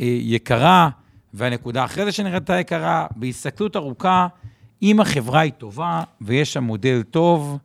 אה, 0.00 0.06
יקרה, 0.20 0.88
והנקודה 1.34 1.84
אחרי 1.84 2.04
זה 2.04 2.12
שנראתה 2.12 2.60
יקרה, 2.60 3.06
בהסתכלות 3.16 3.76
ארוכה, 3.76 4.26
אם 4.82 5.00
החברה 5.00 5.40
היא 5.40 5.52
טובה 5.52 6.02
ויש 6.20 6.52
שם 6.52 6.64
מודל 6.64 7.02
טוב, 7.02 7.58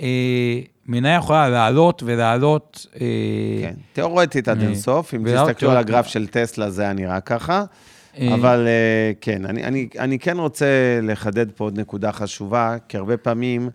אה, 0.00 0.60
מניה 0.86 1.14
יכולה 1.14 1.48
לעלות 1.48 2.02
ולעלות. 2.06 2.86
אה, 3.00 3.06
כן, 3.62 3.74
תיאורטית 3.92 4.48
עד 4.48 4.62
אה, 4.62 4.66
אינסוף, 4.68 5.14
אם 5.14 5.24
תסתכלו 5.34 5.70
על 5.70 5.76
הגרף 5.76 6.06
של 6.06 6.26
טסלה, 6.26 6.70
זה 6.70 6.82
היה 6.82 6.92
נראה 6.92 7.20
ככה. 7.20 7.64
אה, 8.18 8.34
אבל 8.34 8.66
אה, 8.66 9.12
כן, 9.20 9.44
אני, 9.44 9.64
אני, 9.64 9.88
אני 9.98 10.18
כן 10.18 10.38
רוצה 10.38 10.66
לחדד 11.02 11.50
פה 11.50 11.64
עוד 11.64 11.80
נקודה 11.80 12.12
חשובה, 12.12 12.76
כי 12.88 12.96
הרבה 12.96 13.16
פעמים 13.16 13.70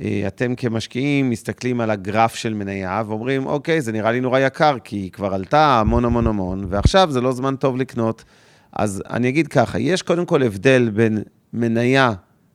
אה, 0.00 0.24
אתם 0.26 0.54
כמשקיעים 0.54 1.30
מסתכלים 1.30 1.80
על 1.80 1.90
הגרף 1.90 2.34
של 2.34 2.54
מניה 2.54 3.02
ואומרים, 3.06 3.46
אוקיי, 3.46 3.80
זה 3.80 3.92
נראה 3.92 4.12
לי 4.12 4.20
נורא 4.20 4.38
יקר, 4.38 4.76
כי 4.84 4.96
היא 4.96 5.10
כבר 5.10 5.34
עלתה 5.34 5.80
המון 5.80 6.04
המון 6.04 6.26
המון, 6.26 6.66
ועכשיו 6.68 7.10
זה 7.10 7.20
לא 7.20 7.32
זמן 7.32 7.56
טוב 7.56 7.76
לקנות. 7.76 8.24
אז 8.72 9.02
אני 9.10 9.28
אגיד 9.28 9.48
ככה, 9.48 9.78
יש 9.78 10.02
קודם 10.02 10.26
כל 10.26 10.42
הבדל 10.42 10.90
בין 10.94 11.22
מניה 11.52 12.12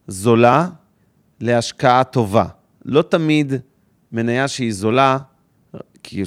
זולה 0.07 0.67
להשקעה 1.41 2.03
טובה. 2.03 2.45
לא 2.85 3.01
תמיד 3.01 3.53
מניה 4.11 4.47
שהיא 4.47 4.73
זולה, 4.73 5.17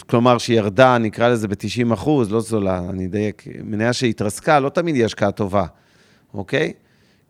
כלומר 0.06 0.38
שהיא 0.38 0.56
ירדה, 0.56 0.98
נקרא 0.98 1.28
לזה 1.28 1.48
ב-90 1.48 1.94
אחוז, 1.94 2.32
לא 2.32 2.40
זולה, 2.40 2.78
אני 2.90 3.06
אדייק, 3.06 3.44
מניה 3.64 3.92
שהתרסקה, 3.92 4.60
לא 4.60 4.68
תמיד 4.68 4.94
היא 4.94 5.04
השקעה 5.04 5.30
טובה, 5.30 5.64
אוקיי? 6.34 6.72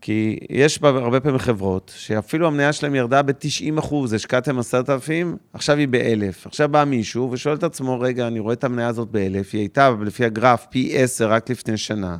כי 0.00 0.38
יש 0.50 0.80
בה 0.80 0.88
הרבה 0.88 1.20
פעמים 1.20 1.38
חברות, 1.38 1.92
שאפילו 1.96 2.46
המניה 2.46 2.72
שלהם 2.72 2.94
ירדה 2.94 3.22
ב-90 3.22 3.78
אחוז, 3.78 4.12
השקעתם 4.12 4.58
10,000, 4.58 5.36
עכשיו 5.52 5.76
היא 5.76 5.88
ב-1,000. 5.90 6.48
עכשיו 6.48 6.68
בא 6.68 6.84
מישהו 6.84 7.30
ושואל 7.32 7.56
את 7.56 7.62
עצמו, 7.62 8.00
רגע, 8.00 8.26
אני 8.26 8.38
רואה 8.38 8.52
את 8.52 8.64
המניה 8.64 8.88
הזאת 8.88 9.08
ב-1,000, 9.10 9.46
היא 9.52 9.60
הייתה, 9.60 9.90
לפי 10.00 10.24
הגרף, 10.24 10.66
פי 10.70 10.92
10 10.98 11.30
רק 11.30 11.50
לפני 11.50 11.76
שנה. 11.76 12.16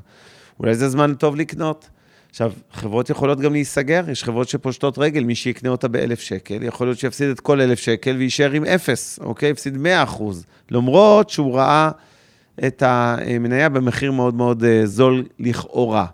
אולי 0.60 0.74
זה 0.74 0.88
זמן 0.88 1.14
טוב 1.14 1.36
לקנות. 1.36 1.88
עכשיו, 2.32 2.52
חברות 2.72 3.10
יכולות 3.10 3.40
גם 3.40 3.52
להיסגר, 3.52 4.10
יש 4.10 4.24
חברות 4.24 4.48
שפושטות 4.48 4.98
רגל, 4.98 5.24
מי 5.24 5.34
שיקנה 5.34 5.70
אותה 5.70 5.88
ב-1,000 5.88 6.16
שקל, 6.16 6.62
יכול 6.62 6.86
להיות 6.86 6.98
שיפסיד 6.98 7.30
את 7.30 7.40
כל 7.40 7.60
1,000 7.60 7.78
שקל 7.78 8.16
ויישאר 8.16 8.50
עם 8.50 8.64
0, 8.64 9.18
אוקיי? 9.22 9.50
יפסיד 9.50 9.76
100 9.76 10.02
אחוז. 10.02 10.46
למרות 10.70 11.30
שהוא 11.30 11.56
ראה 11.56 11.90
את 12.66 12.82
המניה 12.86 13.68
במחיר 13.68 14.12
מאוד 14.12 14.34
מאוד 14.34 14.64
אה, 14.64 14.86
זול 14.86 15.24
לכאורה. 15.38 16.06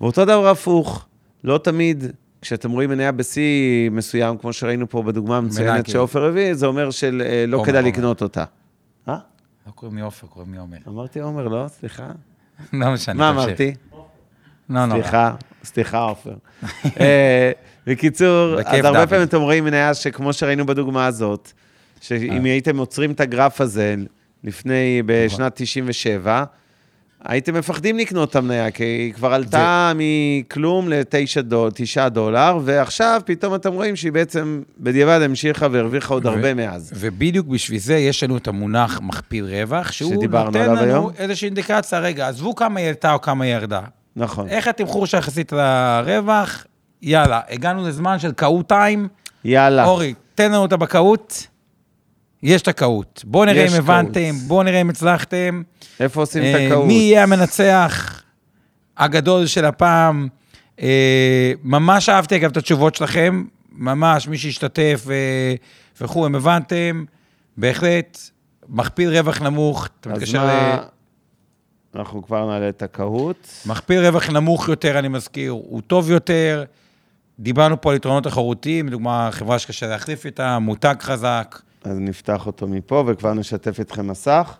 ואותו 0.00 0.24
דבר 0.24 0.48
הפוך, 0.48 1.06
לא 1.44 1.58
תמיד, 1.58 2.04
כשאתם 2.42 2.70
רואים 2.70 2.90
מניה 2.90 3.12
בשיא 3.12 3.90
מסוים, 3.90 4.38
כמו 4.38 4.52
שראינו 4.52 4.88
פה 4.88 5.02
בדוגמה 5.02 5.36
המצוינת 5.36 5.88
שעופר 5.88 6.24
הביא, 6.24 6.54
זה 6.54 6.66
אומר 6.66 6.90
שלא 6.90 7.58
אה, 7.60 7.64
כדאי 7.66 7.82
לקנות 7.82 8.22
אותה. 8.22 8.44
אה? 9.08 9.18
לא 9.66 9.72
קוראים 9.72 9.96
לי 9.96 10.02
עופר, 10.02 10.26
קוראים 10.26 10.52
לי 10.52 10.58
עומר. 10.58 10.78
אמרתי 10.88 11.20
עומר, 11.20 11.48
לא? 11.48 11.68
סליחה. 11.68 12.10
לא 12.72 12.92
משנה, 12.92 13.14
מה 13.14 13.30
אמרתי? 13.30 13.74
לא 14.70 14.86
נורא. 14.86 15.02
סליחה, 15.02 15.34
סליחה, 15.64 15.98
עופר. 15.98 16.34
אה, 17.00 17.52
בקיצור, 17.86 18.60
אז 18.60 18.84
הרבה 18.84 19.06
פעמים 19.06 19.26
אתם 19.26 19.40
רואים 19.40 19.64
מניה 19.64 19.94
שכמו 19.94 20.32
שראינו 20.32 20.66
בדוגמה 20.66 21.06
הזאת, 21.06 21.52
שאם 22.00 22.44
הייתם 22.44 22.78
עוצרים 22.78 23.10
את 23.10 23.20
הגרף 23.20 23.60
הזה 23.60 23.94
לפני, 24.44 25.02
בשנת 25.06 25.52
97, 25.54 26.44
הייתם 27.24 27.54
מפחדים 27.54 27.98
לקנות 27.98 28.30
את 28.30 28.36
המניה, 28.36 28.70
כי 28.70 28.84
היא 28.84 29.12
כבר 29.12 29.34
עלתה 29.34 29.92
ו... 29.94 29.98
מכלום 29.98 30.88
ל-9 30.88 31.40
דול, 31.42 31.70
דולר, 32.10 32.58
ועכשיו 32.64 33.20
פתאום 33.24 33.54
אתם 33.54 33.72
רואים 33.72 33.96
שהיא 33.96 34.12
בעצם 34.12 34.62
בדיעבד 34.80 35.22
המשיכה 35.22 35.66
והרוויחה 35.70 36.14
עוד 36.14 36.26
ו... 36.26 36.28
הרבה 36.28 36.54
מאז. 36.54 36.92
ובדיוק 36.96 37.46
בשביל 37.46 37.78
זה 37.78 37.96
יש 37.96 38.22
לנו 38.22 38.36
את 38.36 38.48
המונח 38.48 39.00
מכפיל 39.02 39.44
רווח, 39.44 39.92
שהוא 39.92 40.24
נותן 40.24 40.70
לנו 40.70 40.80
היום. 40.80 41.10
איזושהי 41.18 41.46
אינדיקציה, 41.46 41.98
רגע, 41.98 42.28
עזבו 42.28 42.54
כמה 42.54 42.80
היא 42.80 42.88
עלתה 42.88 43.12
או 43.12 43.20
כמה 43.20 43.44
היא 43.44 43.54
ירדה. 43.54 43.80
נכון. 44.18 44.48
איך 44.48 44.68
התמחור 44.68 45.06
שיחסית 45.06 45.52
לרווח? 45.52 46.66
יאללה, 47.02 47.40
הגענו 47.50 47.88
לזמן 47.88 48.18
של 48.18 48.32
קהות 48.32 48.68
טיים. 48.68 49.08
יאללה. 49.44 49.84
אורי, 49.84 50.14
תן 50.34 50.52
לנו 50.52 50.64
את 50.64 50.72
הבקהות. 50.72 51.46
יש 52.42 52.62
את 52.62 52.68
הקהות. 52.68 53.22
בואו 53.26 53.44
נראה 53.44 53.66
אם 53.66 53.72
הבנתם, 53.78 54.34
בואו 54.46 54.62
נראה 54.62 54.80
אם 54.80 54.90
הצלחתם. 54.90 55.62
איפה 56.00 56.20
עושים 56.20 56.42
את 56.42 56.60
הקהות? 56.60 56.86
מי 56.86 56.94
יהיה 56.94 57.22
המנצח 57.22 58.22
הגדול 58.96 59.46
של 59.46 59.64
הפעם? 59.64 60.28
אה, 60.82 61.52
ממש 61.62 62.08
אהבתי 62.08 62.36
אגב 62.36 62.50
את 62.50 62.56
התשובות 62.56 62.94
שלכם, 62.94 63.44
ממש, 63.72 64.28
מי 64.28 64.38
שהשתתף 64.38 65.06
אה, 65.10 65.54
וכו', 66.00 66.26
אם 66.26 66.34
הבנתם, 66.34 67.04
בהחלט, 67.56 68.18
מכפיל 68.68 69.10
רווח 69.10 69.42
נמוך, 69.42 69.88
אתה 70.00 70.08
מתקשר 70.08 70.44
ל... 70.46 70.76
אנחנו 71.94 72.22
כבר 72.22 72.46
נעלה 72.46 72.68
את 72.68 72.82
הקהות. 72.82 73.48
מכפיל 73.66 74.06
רווח 74.06 74.30
נמוך 74.30 74.68
יותר, 74.68 74.98
אני 74.98 75.08
מזכיר, 75.08 75.50
הוא 75.50 75.80
טוב 75.80 76.10
יותר. 76.10 76.64
דיברנו 77.40 77.80
פה 77.80 77.90
על 77.90 77.96
יתרונות 77.96 78.24
תחרותיים, 78.24 78.88
לדוגמה, 78.88 79.28
חברה 79.32 79.58
שקשה 79.58 79.86
להחליף 79.86 80.26
איתה, 80.26 80.58
מותג 80.58 80.94
חזק. 81.00 81.60
אז 81.84 81.98
נפתח 81.98 82.46
אותו 82.46 82.66
מפה 82.68 83.04
וכבר 83.06 83.34
נשתף 83.34 83.80
אתכם 83.80 84.06
מסך. 84.06 84.56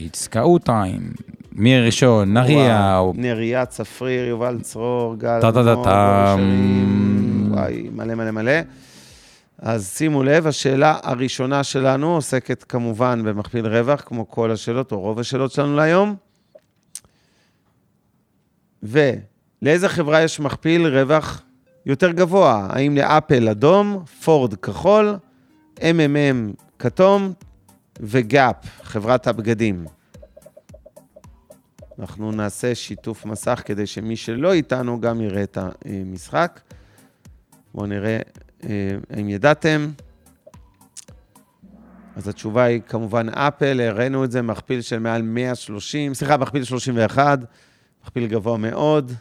יצקעו 0.00 0.58
טיים, 0.58 1.12
מי 1.52 1.80
ראשון, 1.80 2.32
נריה. 2.34 3.00
נריה, 3.14 3.66
צפריר, 3.66 4.28
יובל 4.28 4.60
צרור, 4.60 5.14
גל, 5.18 5.40
וואי, 7.50 7.88
מלא 7.92 8.14
מלא 8.14 8.30
מלא. 8.30 8.60
אז 9.58 9.94
שימו 9.96 10.22
לב, 10.22 10.46
השאלה 10.46 10.98
הראשונה 11.02 11.64
שלנו 11.64 12.14
עוסקת 12.14 12.64
כמובן 12.68 13.22
במכפיל 13.24 13.66
רווח, 13.66 14.02
כמו 14.06 14.28
כל 14.28 14.50
השאלות, 14.50 14.92
או 14.92 15.00
רוב 15.00 15.18
השאלות 15.18 15.52
שלנו 15.52 15.76
להיום. 15.76 16.16
ולאיזה 18.82 19.88
חברה 19.88 20.22
יש 20.22 20.40
מכפיל 20.40 20.86
רווח 20.86 21.42
יותר 21.86 22.10
גבוה? 22.10 22.66
האם 22.70 22.96
לאפל 22.96 23.48
אדום, 23.48 24.04
פורד 24.24 24.54
כחול, 24.54 25.16
MMM 25.78 26.62
כתום 26.78 27.32
וגאפ, 28.00 28.56
חברת 28.82 29.26
הבגדים. 29.26 29.86
אנחנו 31.98 32.32
נעשה 32.32 32.74
שיתוף 32.74 33.26
מסך 33.26 33.62
כדי 33.64 33.86
שמי 33.86 34.16
שלא 34.16 34.52
איתנו 34.52 35.00
גם 35.00 35.20
יראה 35.20 35.42
את 35.42 35.58
המשחק. 35.60 36.60
בואו 37.74 37.86
נראה 37.86 38.18
אה, 38.64 38.96
האם 39.10 39.28
ידעתם. 39.28 39.90
אז 42.16 42.28
התשובה 42.28 42.62
היא 42.62 42.80
כמובן 42.86 43.28
אפל, 43.28 43.80
הראינו 43.80 44.24
את 44.24 44.30
זה, 44.30 44.42
מכפיל 44.42 44.80
של 44.80 44.98
מעל 44.98 45.22
130, 45.22 46.14
סליחה, 46.14 46.36
מכפיל 46.36 46.64
31, 46.64 47.38
מכפיל 48.02 48.26
גבוה 48.26 48.56
מאוד. 48.56 49.12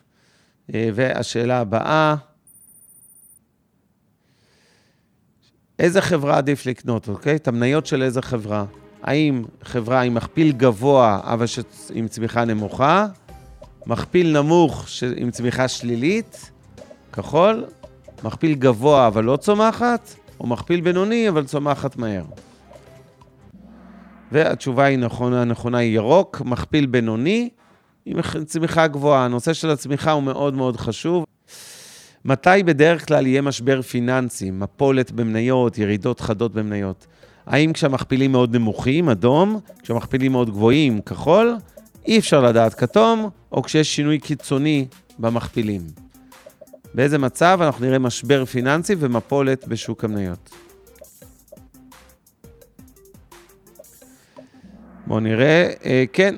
אה, 0.74 0.90
והשאלה 0.94 1.60
הבאה, 1.60 2.16
איזה 5.80 6.02
חברה 6.02 6.38
עדיף 6.38 6.66
לקנות, 6.66 7.10
אוקיי? 7.10 7.36
את 7.36 7.48
המניות 7.48 7.86
של 7.86 8.04
איזה 8.04 8.22
חברה. 8.22 8.66
האם 9.04 9.44
חברה 9.64 10.02
עם 10.02 10.14
מכפיל 10.14 10.52
גבוה, 10.52 11.20
אבל 11.24 11.46
עם 11.94 12.08
צמיחה 12.08 12.46
נמוכה, 12.46 13.08
מכפיל 13.86 14.42
נמוך 14.42 14.86
עם 15.16 15.32
צמיחה 15.32 15.68
שלילית, 15.68 16.52
כחול, 17.14 17.66
מכפיל 18.24 18.54
גבוה 18.54 19.08
אבל 19.08 19.24
לא 19.24 19.38
צומחת, 19.38 20.10
או 20.40 20.48
מכפיל 20.48 20.82
בינוני 20.82 21.30
אבל 21.30 21.46
צומחת 21.46 21.96
מהר. 21.96 22.26
והתשובה 24.32 24.84
היא 24.84 24.98
נכונה, 24.98 25.42
הנכונה 25.42 25.78
היא 25.78 25.96
ירוק, 25.96 26.42
מכפיל 26.46 26.86
בינוני 26.86 27.50
עם 28.06 28.18
צמיחה 28.46 28.88
גבוהה. 28.88 29.26
הנושא 29.26 29.54
של 29.54 29.70
הצמיחה 29.70 30.12
הוא 30.12 30.24
מאוד 30.24 30.54
מאוד 30.54 30.78
חשוב. 30.78 31.26
מתי 32.26 32.64
בדרך 32.66 33.08
כלל 33.08 33.28
יהיה 33.28 33.42
משבר 33.42 33.82
פיננסי, 33.82 34.52
מפולת 34.52 35.12
במניות, 35.12 35.78
ירידות 35.78 36.20
חדות 36.20 36.54
במניות? 36.54 37.08
האם 37.46 37.74
כשהמכפילים 37.74 38.32
מאוד 38.32 38.56
נמוכים, 38.56 39.10
אדום, 39.10 39.60
כשהמכפילים 39.84 40.32
מאוד 40.32 40.50
גבוהים, 40.50 41.02
כחול, 41.02 41.56
אי 42.08 42.20
אפשר 42.20 42.42
לדעת 42.42 42.74
כתום, 42.74 43.30
או 43.52 43.64
כשיש 43.64 43.96
שינוי 43.96 44.20
קיצוני 44.20 44.86
במכפילים. 45.20 45.82
באיזה 46.94 47.18
מצב 47.18 47.60
אנחנו 47.62 47.86
נראה 47.86 48.00
משבר 48.00 48.46
פיננסי 48.46 48.96
ומפולת 49.00 49.68
בשוק 49.68 50.04
המניות. 50.04 50.50
בואו 55.08 55.20
נראה, 55.20 55.72
אה, 55.86 56.04
כן, 56.14 56.36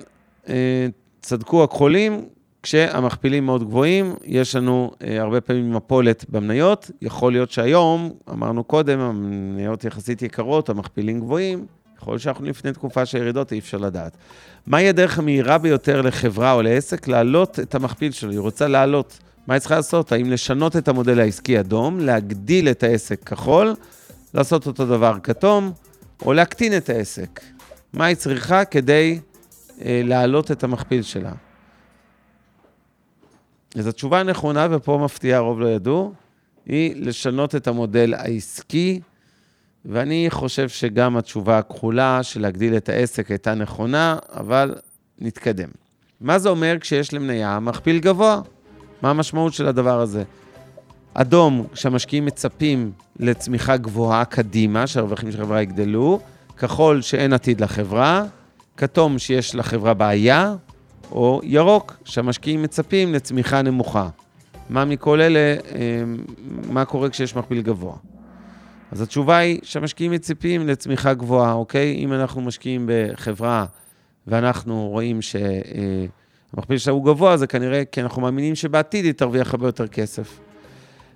אה, 0.50 0.88
צדקו 1.24 1.64
הכחולים, 1.64 2.26
כשהמכפילים 2.64 3.46
מאוד 3.46 3.64
גבוהים, 3.64 4.16
יש 4.26 4.56
לנו 4.56 4.92
אה, 5.04 5.22
הרבה 5.22 5.42
פעמים 5.42 5.74
מפולת 5.74 6.26
במניות. 6.30 6.92
יכול 7.02 7.32
להיות 7.32 7.52
שהיום, 7.52 8.12
אמרנו 8.30 8.64
קודם, 8.64 9.00
המניות 9.00 9.84
יחסית 9.84 10.22
יקרות, 10.22 10.70
המכפילים 10.70 11.20
גבוהים, 11.20 11.66
יכול 11.98 12.14
להיות 12.14 12.22
שאנחנו 12.22 12.46
לפני 12.46 12.74
תקופה 12.74 13.06
של 13.06 13.18
ירידות, 13.18 13.52
אי 13.52 13.60
אפשר 13.60 13.78
לדעת. 13.78 14.18
מהי 14.68 14.90
הדרך 14.90 15.20
המהירה 15.20 15.58
ביותר 15.58 16.02
לחברה 16.02 16.54
או 16.54 16.62
לעסק? 16.62 17.08
להעלות 17.08 17.60
את 17.60 17.76
המכפיל 17.76 18.12
שלו, 18.12 18.32
היא 18.32 18.40
רוצה 18.40 18.68
להעלות. 18.68 19.20
מה 19.48 19.54
היא 19.54 19.60
צריכה 19.60 19.76
לעשות? 19.76 20.12
האם 20.12 20.32
לשנות 20.32 20.76
את 20.76 20.88
המודל 20.88 21.20
העסקי 21.20 21.60
אדום, 21.60 22.00
להגדיל 22.00 22.70
את 22.70 22.84
העסק 22.84 23.24
כחול, 23.24 23.76
לעשות 24.34 24.68
אותו 24.68 24.86
דבר 24.86 25.18
כתום, 25.24 25.72
או 26.26 26.34
להקטין 26.34 26.78
את 26.78 26.90
העסק? 26.90 27.42
מה 27.94 28.06
היא 28.06 28.16
צריכה 28.16 28.66
כדי 28.66 29.20
להעלות 29.86 30.52
את 30.52 30.64
המכפיל 30.64 31.02
שלה? 31.02 31.32
אז 33.76 33.88
התשובה 33.88 34.20
הנכונה, 34.20 34.68
ופה 34.72 35.02
מפתיעה, 35.04 35.38
הרוב 35.38 35.60
לא 35.60 35.68
ידעו, 35.68 36.14
היא 36.66 37.06
לשנות 37.06 37.56
את 37.56 37.68
המודל 37.68 38.14
העסקי, 38.14 39.00
ואני 39.86 40.28
חושב 40.30 40.70
שגם 40.70 41.18
התשובה 41.18 41.58
הכחולה 41.58 42.24
של 42.24 42.42
להגדיל 42.42 42.78
את 42.78 42.90
העסק 42.90 43.32
הייתה 43.32 43.54
נכונה, 43.54 44.18
אבל 44.30 44.76
נתקדם. 45.20 45.70
מה 46.22 46.40
זה 46.40 46.50
אומר 46.50 46.78
כשיש 46.82 47.14
למניה 47.14 47.60
מכפיל 47.60 48.00
גבוה? 48.00 48.42
מה 49.02 49.10
המשמעות 49.10 49.54
של 49.54 49.68
הדבר 49.68 50.00
הזה? 50.00 50.24
אדום, 51.14 51.68
כשהמשקיעים 51.74 52.26
מצפים 52.26 52.92
לצמיחה 53.20 53.78
גבוהה 53.78 54.26
קדימה, 54.26 54.88
שהרווחים 54.88 55.32
של 55.32 55.42
החברה 55.42 55.62
יגדלו, 55.62 56.20
כחול, 56.58 57.02
שאין 57.02 57.34
עתיד 57.34 57.62
לחברה, 57.62 58.26
כתום, 58.78 59.20
שיש 59.20 59.56
לחברה 59.56 59.94
בעיה, 59.94 60.56
או 61.12 61.42
ירוק, 61.44 61.98
שהמשקיעים 62.06 62.64
מצפים 62.64 63.14
לצמיחה 63.14 63.62
נמוכה. 63.62 64.10
מה 64.70 64.86
מכל 64.86 65.22
אלה, 65.22 65.40
אה, 65.40 66.04
מה 66.70 66.86
קורה 66.86 67.10
כשיש 67.10 67.36
מכפיל 67.36 67.62
גבוה? 67.62 67.96
אז 68.92 69.02
התשובה 69.02 69.38
היא 69.38 69.60
שהמשקיעים 69.64 70.12
מצפים 70.12 70.68
לצמיחה 70.68 71.14
גבוהה, 71.14 71.54
אוקיי? 71.54 71.96
אם 71.96 72.14
אנחנו 72.14 72.42
משקיעים 72.42 72.90
בחברה 72.90 73.66
ואנחנו 74.28 74.90
רואים 74.90 75.20
שהמכפיל 75.22 76.78
שלה 76.78 76.94
הוא 76.94 77.06
גבוה, 77.06 77.38
זה 77.38 77.48
כנראה 77.48 77.86
כי 77.92 78.02
אנחנו 78.02 78.22
מאמינים 78.22 78.56
שבעתיד 78.56 79.06
היא 79.06 79.14
תרוויח 79.14 79.54
הרבה 79.54 79.68
יותר 79.68 79.88
כסף. 79.88 80.40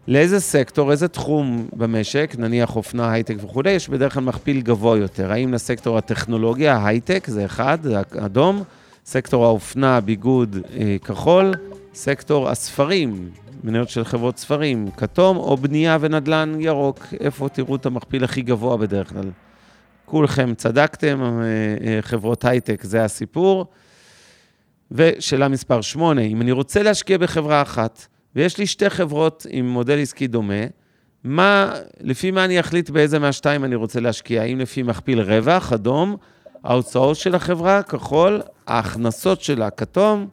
לאיזה 0.08 0.40
סקטור, 0.40 0.92
איזה 0.92 1.08
תחום 1.08 1.68
במשק, 1.74 2.36
נניח 2.38 2.76
אופנה, 2.76 3.12
הייטק 3.12 3.36
וכולי, 3.42 3.72
יש 3.72 3.90
בדרך 3.90 4.14
כלל 4.14 4.24
מכפיל 4.24 4.62
גבוה 4.62 4.98
יותר. 4.98 5.32
האם 5.32 5.54
לסקטור 5.54 5.98
הטכנולוגיה, 5.98 6.86
הייטק, 6.86 7.28
זה 7.28 7.46
אחד, 7.46 7.78
זה 7.84 8.02
אדום, 8.18 8.64
סקטור 9.06 9.46
האופנה, 9.46 10.02
ביגוד, 10.02 10.58
אה, 10.78 10.98
כחול, 11.04 11.54
סקטור 11.94 12.50
הספרים, 12.50 13.30
מניות 13.64 13.90
של 13.90 14.04
חברות 14.06 14.38
ספרים, 14.38 14.88
כתום, 14.98 15.38
או 15.38 15.58
בנייה 15.58 15.98
ונדל"ן 16.02 16.56
ירוק. 16.60 17.06
איפה 17.20 17.50
תראו 17.50 17.76
את 17.76 17.86
המכפיל 17.86 18.24
הכי 18.24 18.42
גבוה 18.42 18.78
בדרך 18.78 19.10
כלל? 19.10 19.32
כולכם 20.06 20.54
צדקתם, 20.56 21.22
אה, 21.22 21.28
אה, 21.88 22.02
חברות 22.02 22.46
הייטק 22.46 22.84
זה 22.84 23.04
הסיפור. 23.04 23.66
ושאלה 24.92 25.48
מספר 25.48 25.82
8, 25.82 26.22
אם 26.22 26.42
אני 26.42 26.52
רוצה 26.52 26.84
להשקיע 26.84 27.18
בחברה 27.18 27.62
אחת, 27.62 28.08
ויש 28.38 28.58
לי 28.58 28.68
שתי 28.68 28.90
חברות 28.90 29.46
עם 29.50 29.70
מודל 29.70 30.02
עסקי 30.02 30.28
דומה, 30.28 30.64
מה, 31.24 31.74
לפי 32.02 32.32
מה 32.32 32.46
אני 32.46 32.60
אחליט 32.60 32.90
באיזה 32.90 33.20
מהשתיים 33.20 33.66
אני 33.66 33.76
רוצה 33.76 34.00
להשקיע? 34.00 34.42
האם 34.42 34.60
לפי 34.60 34.84
מכפיל 34.84 35.22
רווח, 35.22 35.74
אדום, 35.74 36.16
ההוצאות 36.64 37.18
של 37.18 37.36
החברה, 37.36 37.84
כחול, 37.84 38.42
ההכנסות 38.68 39.42
שלה, 39.42 39.70
כתום, 39.70 40.28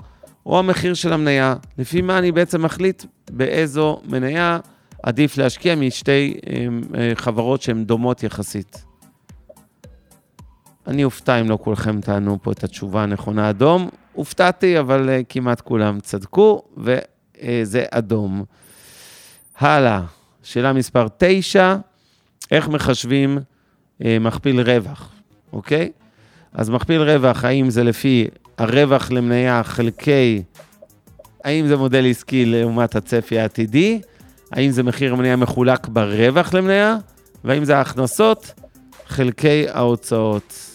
או 0.47 0.59
המחיר 0.59 0.95
של 0.95 1.13
המניה? 1.13 1.55
לפי 1.79 2.03
מה 2.03 2.19
אני 2.19 2.33
בעצם 2.33 2.63
מחליט 2.63 3.05
באיזו 3.31 4.01
מניה 4.05 4.59
עדיף 5.03 5.39
להשקיע 5.39 5.75
משתי 5.75 6.35
אמ, 6.47 6.81
אה, 6.95 7.13
חברות 7.15 7.63
שהן 7.63 7.85
דומות 7.85 8.23
יחסית? 8.23 8.85
אני 10.87 11.05
אופתע 11.05 11.41
אם 11.41 11.51
לא 11.51 11.59
כולכם 11.63 12.01
תענו 12.01 12.39
פה 12.43 12.53
את 12.53 12.65
התשובה 12.65 13.03
הנכונה 13.03 13.51
אדום. 13.51 13.89
הופתעתי, 14.13 14.81
אבל 14.81 15.09
uh, 15.09 15.25
כמעט 15.29 15.61
כולם 15.61 16.01
צדקו, 16.01 16.63
וזה 16.77 17.01
uh, 17.35 17.41
אדום. 17.91 18.45
הלאה, 19.59 20.03
שאלה 20.43 20.73
מספר 20.73 21.07
9, 21.19 21.77
איך 22.51 22.69
מחשבים 22.69 23.39
uh, 23.39 24.05
מכפיל 24.21 24.61
רווח, 24.61 25.13
אוקיי? 25.53 25.93
אז 26.53 26.71
מכפיל 26.71 27.03
רווח, 27.03 27.45
האם 27.45 27.71
זה 27.71 27.85
לפי 27.85 28.29
הרווח 28.59 29.11
למניה 29.11 29.63
חלקי, 29.63 30.43
האם 31.45 31.67
זה 31.67 31.77
מודל 31.77 32.11
עסקי 32.11 32.45
לעומת 32.45 32.97
הצפי 32.97 33.39
העתידי, 33.39 34.01
האם 34.53 34.71
זה 34.71 34.83
מחיר 34.83 35.13
המניה 35.13 35.37
מחולק 35.37 35.89
ברווח 35.89 36.55
למניה, 36.55 36.97
והאם 37.45 37.65
זה 37.65 37.77
ההכנסות 37.77 38.55
חלקי 39.07 39.69
ההוצאות. 39.69 40.71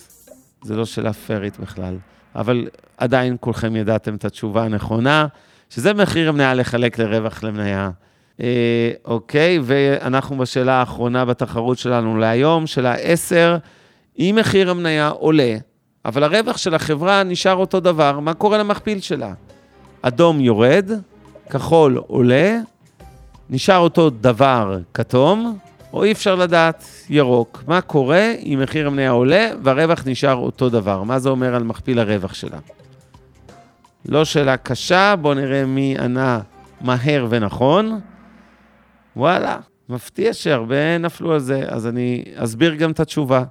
זה 0.64 0.76
לא 0.76 0.86
שאלה 0.86 1.14
פיירית 1.14 1.60
בכלל, 1.60 1.98
אבל 2.36 2.68
עדיין 2.98 3.38
כולכם 3.40 3.76
ידעתם 3.76 4.16
את 4.16 4.26
התשובה 4.26 4.64
הנכונה, 4.64 5.28
שזה 5.70 5.94
מחיר 5.94 6.30
המניה 6.30 6.54
לחלק 6.54 7.00
לרווח 7.00 7.44
למניה. 7.44 7.90
אה, 8.42 8.92
אוקיי, 9.06 9.60
ואנחנו 9.64 10.38
בשאלה 10.38 10.74
האחרונה 10.74 11.26
בתחרות 11.26 11.78
שלנו 11.78 12.18
להיום, 12.18 12.68
שאלה 12.68 12.94
10, 12.94 13.58
אם 14.20 14.38
מחיר 14.40 14.70
המניה 14.70 15.08
עולה, 15.08 15.58
אבל 16.06 16.24
הרווח 16.24 16.58
של 16.58 16.76
החברה 16.76 17.24
נשאר 17.24 17.56
אותו 17.56 17.80
דבר, 17.80 18.20
מה 18.20 18.34
קורה 18.34 18.58
למכפיל 18.58 19.00
שלה? 19.00 19.34
אדום 20.02 20.40
יורד, 20.40 20.92
כחול 21.50 21.98
עולה, 22.08 22.60
נשאר 23.50 23.78
אותו 23.78 24.10
דבר 24.10 24.78
כתום, 24.94 25.58
או 25.94 26.04
אי 26.04 26.12
אפשר 26.12 26.36
לדעת 26.36 26.84
ירוק. 27.10 27.64
מה 27.68 27.82
קורה 27.82 28.34
אם 28.46 28.60
מחיר 28.64 28.88
המניה 28.88 29.12
עולה 29.12 29.50
והרווח 29.64 30.04
נשאר 30.06 30.36
אותו 30.36 30.70
דבר? 30.70 31.04
מה 31.04 31.20
זה 31.20 31.30
אומר 31.30 31.56
על 31.56 31.64
מכפיל 31.64 32.00
הרווח 32.00 32.34
שלה? 32.34 32.58
לא 34.06 34.26
שאלה 34.26 34.58
קשה, 34.58 35.16
בואו 35.22 35.34
נראה 35.34 35.66
מי 35.66 35.96
ענה 36.00 36.40
מהר 36.82 37.28
ונכון. 37.30 38.00
וואלה, 39.16 39.58
מפתיע 39.90 40.34
שהרבה 40.34 40.98
נפלו 40.98 41.34
על 41.34 41.40
זה, 41.40 41.64
אז 41.68 41.88
אני 41.88 42.24
אסביר 42.36 42.76
גם 42.76 42.92
את 42.92 43.00
התשובה. 43.00 43.44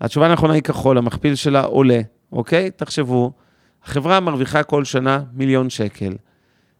התשובה 0.00 0.26
הנכונה 0.26 0.54
היא 0.54 0.62
כחול, 0.62 0.98
המכפיל 0.98 1.34
שלה 1.34 1.60
עולה, 1.60 2.00
אוקיי? 2.32 2.70
תחשבו, 2.70 3.32
החברה 3.84 4.20
מרוויחה 4.20 4.62
כל 4.62 4.84
שנה 4.84 5.22
מיליון 5.32 5.70
שקל. 5.70 6.12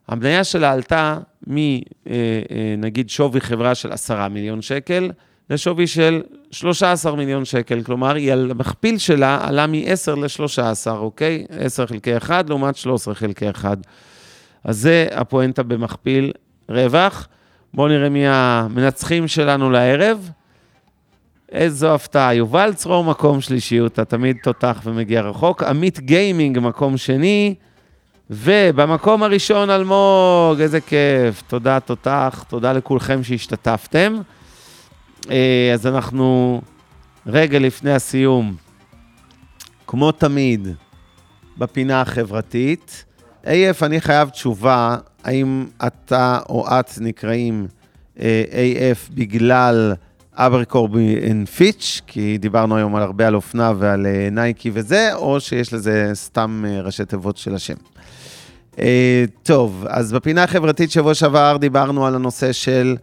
המניה 0.08 0.44
שלה 0.44 0.72
עלתה 0.72 1.18
מנגיד 1.46 3.06
אה, 3.06 3.12
שווי 3.12 3.40
חברה 3.40 3.74
של 3.74 3.92
10 3.92 4.28
מיליון 4.28 4.62
שקל 4.62 5.10
לשווי 5.50 5.86
של 5.86 6.22
13 6.50 7.16
מיליון 7.16 7.44
שקל, 7.44 7.82
כלומר, 7.82 8.14
היא 8.14 8.32
על 8.32 8.50
המכפיל 8.50 8.98
שלה 8.98 9.38
עלה 9.42 9.66
מ-10 9.66 10.16
ל-13, 10.16 10.90
אוקיי? 10.90 11.46
10 11.58 11.86
חלקי 11.86 12.16
1 12.16 12.48
לעומת 12.48 12.76
13 12.76 13.14
חלקי 13.14 13.50
1. 13.50 13.78
אז 14.64 14.78
זה 14.78 15.06
הפואנטה 15.12 15.62
במכפיל 15.62 16.32
רווח. 16.68 17.28
בואו 17.74 17.88
נראה 17.88 18.08
מי 18.08 18.28
המנצחים 18.28 19.28
שלנו 19.28 19.70
לערב. 19.70 20.30
איזו 21.52 21.94
הפתעה. 21.94 22.34
יובל 22.34 22.72
צרור 22.74 23.04
מקום 23.04 23.40
שלישי, 23.40 23.86
אתה 23.86 24.04
תמיד 24.04 24.36
תותח 24.42 24.80
ומגיע 24.84 25.20
רחוק. 25.20 25.62
עמית 25.62 26.00
גיימינג 26.00 26.58
מקום 26.58 26.96
שני. 26.96 27.54
ובמקום 28.30 29.22
הראשון, 29.22 29.70
אלמוג, 29.70 30.60
איזה 30.60 30.80
כיף. 30.80 31.42
תודה, 31.46 31.80
תותח, 31.80 32.44
תודה 32.48 32.72
לכולכם 32.72 33.24
שהשתתפתם. 33.24 34.20
אה, 35.30 35.70
אז 35.74 35.86
אנחנו 35.86 36.60
רגע 37.26 37.58
לפני 37.58 37.92
הסיום, 37.92 38.54
כמו 39.86 40.12
תמיד, 40.12 40.68
בפינה 41.58 42.00
החברתית. 42.00 43.04
AF, 43.44 43.82
אני 43.82 44.00
חייב 44.00 44.28
תשובה, 44.28 44.96
האם 45.24 45.66
אתה 45.86 46.38
או 46.48 46.66
את 46.68 46.90
נקראים 47.00 47.66
אה, 48.20 48.44
AF 48.50 49.12
בגלל 49.14 49.94
Abercrombie 50.34 51.30
and 51.30 51.48
Fitch, 51.48 52.00
כי 52.06 52.38
דיברנו 52.38 52.76
היום 52.76 52.96
על 52.96 53.02
הרבה 53.02 53.26
על 53.26 53.34
אופנה 53.34 53.72
ועל 53.78 54.06
אה, 54.06 54.28
נייקי 54.30 54.70
וזה, 54.74 55.14
או 55.14 55.40
שיש 55.40 55.72
לזה 55.72 56.10
סתם 56.14 56.64
ראשי 56.82 57.04
תיבות 57.04 57.36
של 57.36 57.54
השם. 57.54 57.74
טוב, 59.42 59.84
אז 59.88 60.12
בפינה 60.12 60.44
החברתית 60.44 60.90
שבוע 60.90 61.14
שעבר 61.14 61.56
דיברנו 61.60 62.06
על 62.06 62.14
הנושא 62.14 62.52
של 62.52 62.96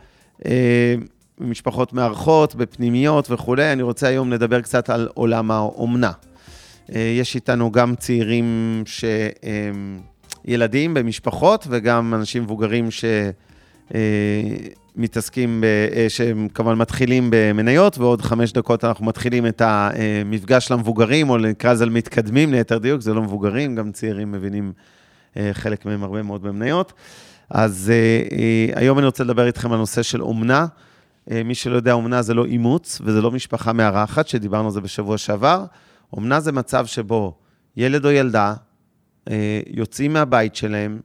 במשפחות 1.40 1.94
מארחות, 1.94 2.56
בפנימיות 2.56 3.32
וכולי. 3.32 3.74
אני 3.74 3.82
רוצה 3.82 4.08
היום 4.08 4.32
לדבר 4.32 4.62
קצת 4.62 4.90
על 4.90 5.10
עולם 5.14 5.52
האומנה. 5.52 6.12
אה, 6.96 7.16
יש 7.20 7.36
איתנו 7.36 7.72
גם 7.72 7.96
צעירים 7.96 8.84
שהם 8.86 10.00
ילדים 10.46 10.94
במשפחות 10.94 11.68
וגם 11.70 12.14
אנשים 12.14 12.44
מבוגרים 12.44 12.90
שמתעסקים, 14.96 15.64
אה, 15.64 16.06
שהם 16.10 16.48
כמובן 16.54 16.76
מתחילים 16.76 17.28
במניות, 17.32 17.98
ועוד 17.98 18.22
חמש 18.22 18.52
דקות 18.52 18.84
אנחנו 18.84 19.06
מתחילים 19.06 19.46
את 19.48 19.62
המפגש 19.66 20.72
למבוגרים, 20.72 21.30
או 21.30 21.38
נקרא 21.38 21.74
לזה 21.74 21.86
מתקדמים 21.86 22.52
ליתר 22.52 22.78
דיוק, 22.78 23.02
זה 23.02 23.14
לא 23.14 23.22
מבוגרים, 23.22 23.76
גם 23.76 23.92
צעירים 23.92 24.32
מבינים 24.32 24.72
אה, 25.38 25.50
חלק 25.54 25.86
מהם 25.86 26.04
הרבה 26.04 26.24
מאוד 26.24 26.42
במניות. 26.42 26.94
אז 27.50 27.92
היום 28.76 28.98
אני 29.00 29.06
רוצה 29.06 29.24
לדבר 29.24 29.48
איתכם 29.48 29.72
על 29.72 29.78
נושא 29.78 30.04
של 30.04 30.22
אומנה. 30.22 30.66
אה, 31.32 31.44
מי 31.44 31.56
שלא 31.56 31.76
יודע, 31.76 31.94
אומנה 31.94 32.22
זה 32.22 32.34
לא 32.34 32.46
אימוץ 32.46 33.02
וזה 33.04 33.22
לא 33.22 33.32
משפחה 33.32 33.74
מארחת, 33.74 34.28
שדיברנו 34.28 34.66
על 34.66 34.72
זה 34.72 34.82
בשבוע 34.82 35.18
שעבר. 35.18 35.66
אומנה 36.14 36.40
זה 36.40 36.52
מצב 36.52 36.86
שבו 36.86 37.38
ילד 37.78 38.06
או 38.06 38.12
ילדה 38.12 38.54
אה, 39.30 39.62
יוצאים 39.68 40.14
מהבית 40.14 40.56
שלהם, 40.56 41.00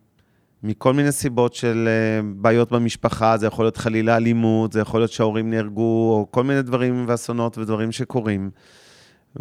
מכל 0.62 0.92
מיני 0.92 1.12
סיבות 1.12 1.54
של 1.54 1.88
אה, 1.88 2.28
בעיות 2.36 2.72
במשפחה, 2.72 3.36
זה 3.36 3.46
יכול 3.46 3.64
להיות 3.64 3.76
חלילה 3.76 4.16
אלימות, 4.16 4.72
זה 4.72 4.80
יכול 4.80 5.00
להיות 5.00 5.12
שההורים 5.12 5.50
נהרגו, 5.50 6.12
או 6.12 6.26
כל 6.30 6.44
מיני 6.44 6.62
דברים 6.62 7.04
ואסונות 7.08 7.58
ודברים 7.58 7.92
שקורים. 7.92 8.50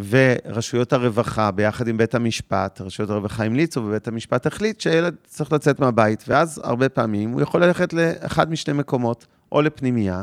ורשויות 0.08 0.92
הרווחה, 0.92 1.50
ביחד 1.50 1.88
עם 1.88 1.96
בית 1.96 2.14
המשפט, 2.14 2.80
רשויות 2.80 3.10
הרווחה 3.10 3.44
המליצו, 3.44 3.80
ובית 3.80 4.08
המשפט 4.08 4.46
החליט 4.46 4.80
שילד 4.80 5.14
צריך 5.24 5.52
לצאת 5.52 5.80
מהבית, 5.80 6.24
ואז 6.28 6.60
הרבה 6.64 6.88
פעמים 6.88 7.30
הוא 7.30 7.40
יכול 7.40 7.64
ללכת 7.64 7.92
לאחד 7.92 8.50
משני 8.50 8.72
מקומות, 8.72 9.26
או 9.52 9.62
לפנימייה, 9.62 10.22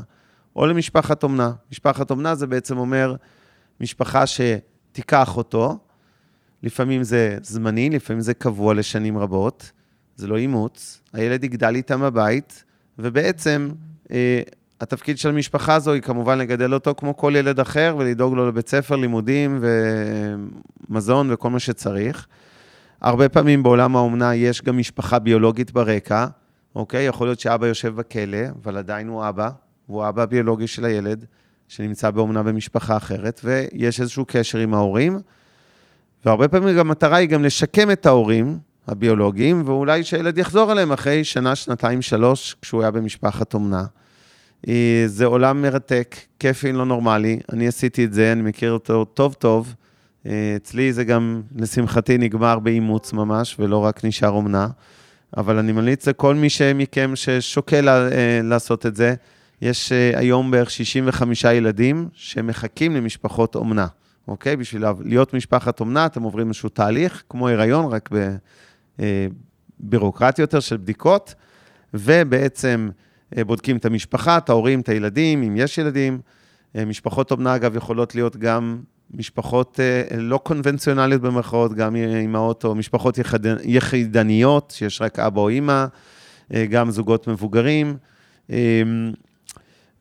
או 0.56 0.66
למשפחת 0.66 1.24
אומנה. 1.24 1.52
משפחת 1.72 2.12
אומנה 2.12 2.36
זה 2.36 2.48
בעצם 2.48 2.78
אומר 2.78 3.16
משפחה 3.80 4.24
שתיקח 4.28 5.38
אותו, 5.38 5.78
לפעמים 6.64 7.04
זה 7.04 7.38
זמני, 7.42 7.90
לפעמים 7.90 8.22
זה 8.22 8.34
קבוע 8.34 8.74
לשנים 8.74 9.18
רבות, 9.18 9.72
זה 10.16 10.28
לא 10.28 10.38
אימוץ, 10.38 11.02
הילד 11.14 11.44
יגדל 11.44 11.76
איתם 11.76 12.02
בבית, 12.02 12.64
ובעצם 13.00 13.70
אה, 14.12 14.42
התפקיד 14.82 15.18
של 15.18 15.30
המשפחה 15.30 15.76
הזו 15.76 15.92
היא 15.92 16.02
כמובן 16.02 16.38
לגדל 16.38 16.74
אותו 16.74 16.96
כמו 16.96 17.18
כל 17.18 17.34
ילד 17.36 17.60
אחר, 17.60 17.96
ולדאוג 18.00 18.34
לו 18.34 18.48
לבית 18.48 18.70
ספר, 18.70 18.96
לימודים 18.96 19.64
ומזון 20.90 21.34
וכל 21.34 21.50
מה 21.50 21.60
שצריך. 21.60 22.28
הרבה 23.02 23.30
פעמים 23.30 23.64
בעולם 23.64 23.96
האומנה 23.96 24.36
יש 24.36 24.62
גם 24.62 24.78
משפחה 24.78 25.20
ביולוגית 25.20 25.72
ברקע, 25.72 26.28
אוקיי? 26.76 27.06
יכול 27.06 27.28
להיות 27.28 27.40
שאבא 27.40 27.68
יושב 27.68 27.96
בכלא, 27.96 28.38
אבל 28.64 28.78
עדיין 28.78 29.08
הוא 29.08 29.30
אבא, 29.30 29.50
והוא 29.92 30.04
האבא 30.04 30.22
הביולוגי 30.22 30.68
של 30.68 30.86
הילד, 30.86 31.26
שנמצא 31.68 32.12
באומנה 32.12 32.44
במשפחה 32.44 32.98
אחרת, 32.98 33.42
ויש 33.44 34.02
איזשהו 34.02 34.26
קשר 34.28 34.58
עם 34.58 34.74
ההורים, 34.74 35.20
והרבה 36.26 36.48
פעמים 36.48 36.78
גם 36.78 36.88
המטרה 36.88 37.18
היא 37.18 37.30
גם 37.30 37.44
לשקם 37.44 37.92
את 37.92 38.06
ההורים 38.06 38.58
הביולוגיים, 38.88 39.64
ואולי 39.66 40.04
שהילד 40.04 40.38
יחזור 40.38 40.72
אליהם 40.72 40.92
אחרי 40.92 41.24
שנה, 41.24 41.56
שנתיים, 41.56 42.02
שלוש, 42.02 42.56
כשהוא 42.62 42.82
היה 42.82 42.92
במשפחת 42.92 43.54
אומנה. 43.54 43.86
אה, 44.68 45.04
זה 45.06 45.26
עולם 45.26 45.62
מרתק, 45.62 46.16
כיפי, 46.40 46.72
לא 46.72 46.86
נורמלי. 46.86 47.40
אני 47.54 47.68
עשיתי 47.68 48.06
את 48.06 48.14
זה, 48.14 48.32
אני 48.32 48.42
מכיר 48.42 48.72
אותו 48.72 49.06
טוב 49.06 49.34
טוב. 49.34 49.76
אה, 50.26 50.54
אצלי 50.56 50.94
זה 50.94 51.04
גם, 51.04 51.42
לשמחתי, 51.56 52.18
נגמר 52.18 52.60
באימוץ 52.60 53.14
ממש, 53.14 53.56
ולא 53.60 53.78
רק 53.78 54.06
נשאר 54.06 54.30
אומנה. 54.30 54.68
אבל 55.38 55.58
אני 55.58 55.72
ממליץ 55.72 56.08
לכל 56.08 56.36
מי 56.36 56.48
מכם 56.76 57.12
ששוקל 57.16 57.90
אה, 57.90 58.40
לעשות 58.44 58.86
את 58.86 58.96
זה, 58.96 59.16
יש 59.62 59.92
היום 60.16 60.52
בערך 60.52 60.72
65 60.72 61.44
ילדים 61.44 62.10
שמחכים 62.14 62.96
למשפחות 62.96 63.56
אומנה, 63.56 63.88
אוקיי? 64.28 64.56
בשביל 64.56 64.84
להיות 65.06 65.34
משפחת 65.34 65.80
אומנה, 65.80 66.06
אתם 66.06 66.24
עוברים 66.24 66.48
איזשהו 66.48 66.70
תהליך, 66.70 67.24
כמו 67.30 67.50
הריון, 67.50 67.94
רק 67.94 68.10
בבירוקרטיה 69.80 70.44
יותר 70.44 70.60
של 70.60 70.78
בדיקות, 70.78 71.36
ובעצם... 71.94 72.90
אה, 73.38 73.44
בודקים 73.44 73.78
את 73.78 73.86
המשפחה, 73.86 74.38
את 74.38 74.50
ההורים, 74.50 74.80
את 74.80 74.90
הילדים, 74.90 75.44
אם 75.44 75.56
יש 75.58 75.78
ילדים. 75.78 76.20
אה, 76.76 76.86
משפחות 76.86 77.32
אומנה, 77.32 77.56
אגב, 77.56 77.76
יכולות 77.76 78.16
להיות 78.16 78.38
גם 78.38 78.82
משפחות 79.14 79.80
אה, 79.80 80.18
לא 80.18 80.38
קונבנציונליות 80.38 81.22
במרכאות, 81.22 81.74
גם 81.74 81.96
אימהות 81.96 82.66
או 82.66 82.76
משפחות 82.76 83.20
יחידניות, 83.64 84.74
שיש 84.76 85.02
רק 85.02 85.20
אבא 85.20 85.42
או 85.42 85.50
אימא, 85.50 85.86
גם 86.70 86.92
זוגות 86.92 87.28
מבוגרים. 87.28 87.98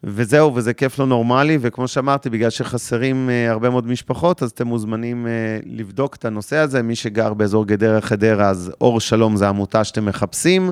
וזהו, 0.04 0.54
וזה 0.54 0.74
כיף 0.74 0.98
לא 0.98 1.06
נורמלי, 1.06 1.58
וכמו 1.60 1.88
שאמרתי, 1.88 2.30
בגלל 2.30 2.50
שחסרים 2.50 3.30
הרבה 3.48 3.70
מאוד 3.70 3.86
משפחות, 3.86 4.42
אז 4.42 4.50
אתם 4.50 4.66
מוזמנים 4.66 5.26
לבדוק 5.66 6.14
את 6.14 6.24
הנושא 6.24 6.56
הזה. 6.56 6.82
מי 6.82 6.94
שגר 6.94 7.34
באזור 7.34 7.66
גדרה 7.66 8.00
חדרה, 8.00 8.48
אז 8.48 8.72
אור 8.80 9.00
שלום 9.00 9.36
זה 9.36 9.48
עמותה 9.48 9.84
שאתם 9.84 10.04
מחפשים. 10.04 10.70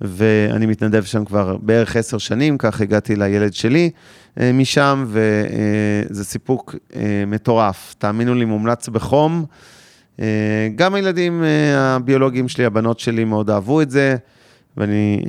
ואני 0.00 0.66
מתנדב 0.66 1.04
שם 1.04 1.24
כבר 1.24 1.56
בערך 1.56 1.96
עשר 1.96 2.18
שנים, 2.18 2.58
כך 2.58 2.80
הגעתי 2.80 3.16
לילד 3.16 3.54
שלי 3.54 3.90
אה, 4.40 4.52
משם, 4.52 5.04
וזה 5.08 6.24
סיפוק 6.24 6.74
מטורף. 7.26 7.94
תאמינו 7.98 8.34
לי, 8.34 8.44
מומלץ 8.44 8.88
בחום. 8.88 9.44
גם 10.76 10.94
הילדים 10.94 11.42
הביולוגיים 11.76 12.48
שלי, 12.48 12.64
הבנות 12.64 12.98
שלי, 13.00 13.24
מאוד 13.24 13.50
אהבו 13.50 13.82
את 13.82 13.90
זה, 13.90 14.16
ואני 14.76 15.22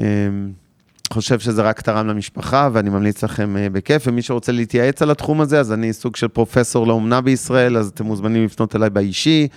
חושב 1.14 1.40
שזה 1.40 1.62
רק 1.62 1.82
תרם 1.82 2.08
למשפחה, 2.08 2.70
ואני 2.74 2.90
ממליץ 2.90 3.24
לכם 3.24 3.56
בכיף. 3.72 4.04
ומי 4.08 4.22
שרוצה 4.22 4.52
להתייעץ 4.52 5.02
על 5.02 5.12
התחום 5.12 5.42
הזה, 5.42 5.60
אז 5.60 5.74
אני 5.74 5.94
סוג 5.94 6.16
של 6.16 6.28
פרופסור 6.28 6.88
לאומנה 6.88 7.22
בישראל, 7.22 7.78
אז 7.78 7.88
אתם 7.88 8.06
מוזמנים 8.06 8.46
לפנות 8.46 8.76
אליי 8.76 8.90
באישי. 8.90 9.48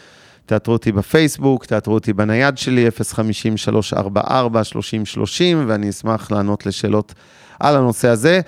תאתרו 0.47 0.73
אותי 0.73 0.93
בפייסבוק, 0.93 1.67
תאתרו 1.67 1.95
אותי 1.95 2.13
בנייד 2.13 2.59
שלי, 2.59 2.89
050-344-3030, 2.89 3.99
ואני 5.67 5.91
אשמח 5.91 6.31
לענות 6.31 6.67
לשאלות 6.67 7.15
על 7.61 7.77
הנושא 7.77 8.09
הזה. 8.09 8.41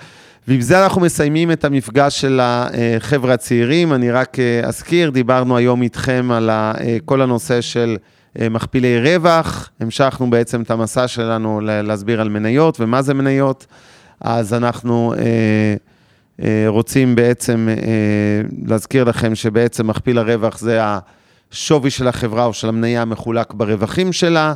ועם 0.47 0.61
זה 0.61 0.83
אנחנו 0.83 1.01
מסיימים 1.01 1.51
את 1.51 1.65
המפגש 1.65 2.21
של 2.21 2.39
החבר'ה 2.43 3.33
הצעירים. 3.33 3.93
אני 3.93 4.11
רק 4.11 4.39
אה, 4.39 4.61
אזכיר, 4.67 5.09
דיברנו 5.09 5.57
היום 5.57 5.81
איתכם 5.81 6.29
על 6.33 6.49
אה, 6.49 6.73
כל 7.05 7.21
הנושא 7.21 7.61
של 7.61 7.97
אה, 7.99 8.05
מכפילי 8.39 8.99
רווח. 8.99 9.69
המשכנו 9.79 10.29
בעצם 10.29 10.61
את 10.61 10.71
המסע 10.71 11.07
שלנו 11.07 11.61
להסביר 11.63 12.21
על 12.21 12.29
מניות 12.29 12.79
ומה 12.79 13.01
זה 13.01 13.13
מניות. 13.13 13.65
אז 14.21 14.53
אנחנו 14.53 15.13
רוצים 16.67 17.15
בעצם 17.15 17.67
להזכיר 18.67 19.03
לכם 19.03 19.35
שבעצם 19.35 19.87
מכפיל 19.87 20.17
הרווח 20.17 20.59
זה. 20.59 20.81
השווי 21.51 21.89
של 21.89 22.07
החברה 22.07 22.45
או 22.45 22.53
של 22.53 22.69
המניה 22.69 23.05
מחולק 23.05 23.53
ברווחים 23.53 24.13
שלה. 24.13 24.53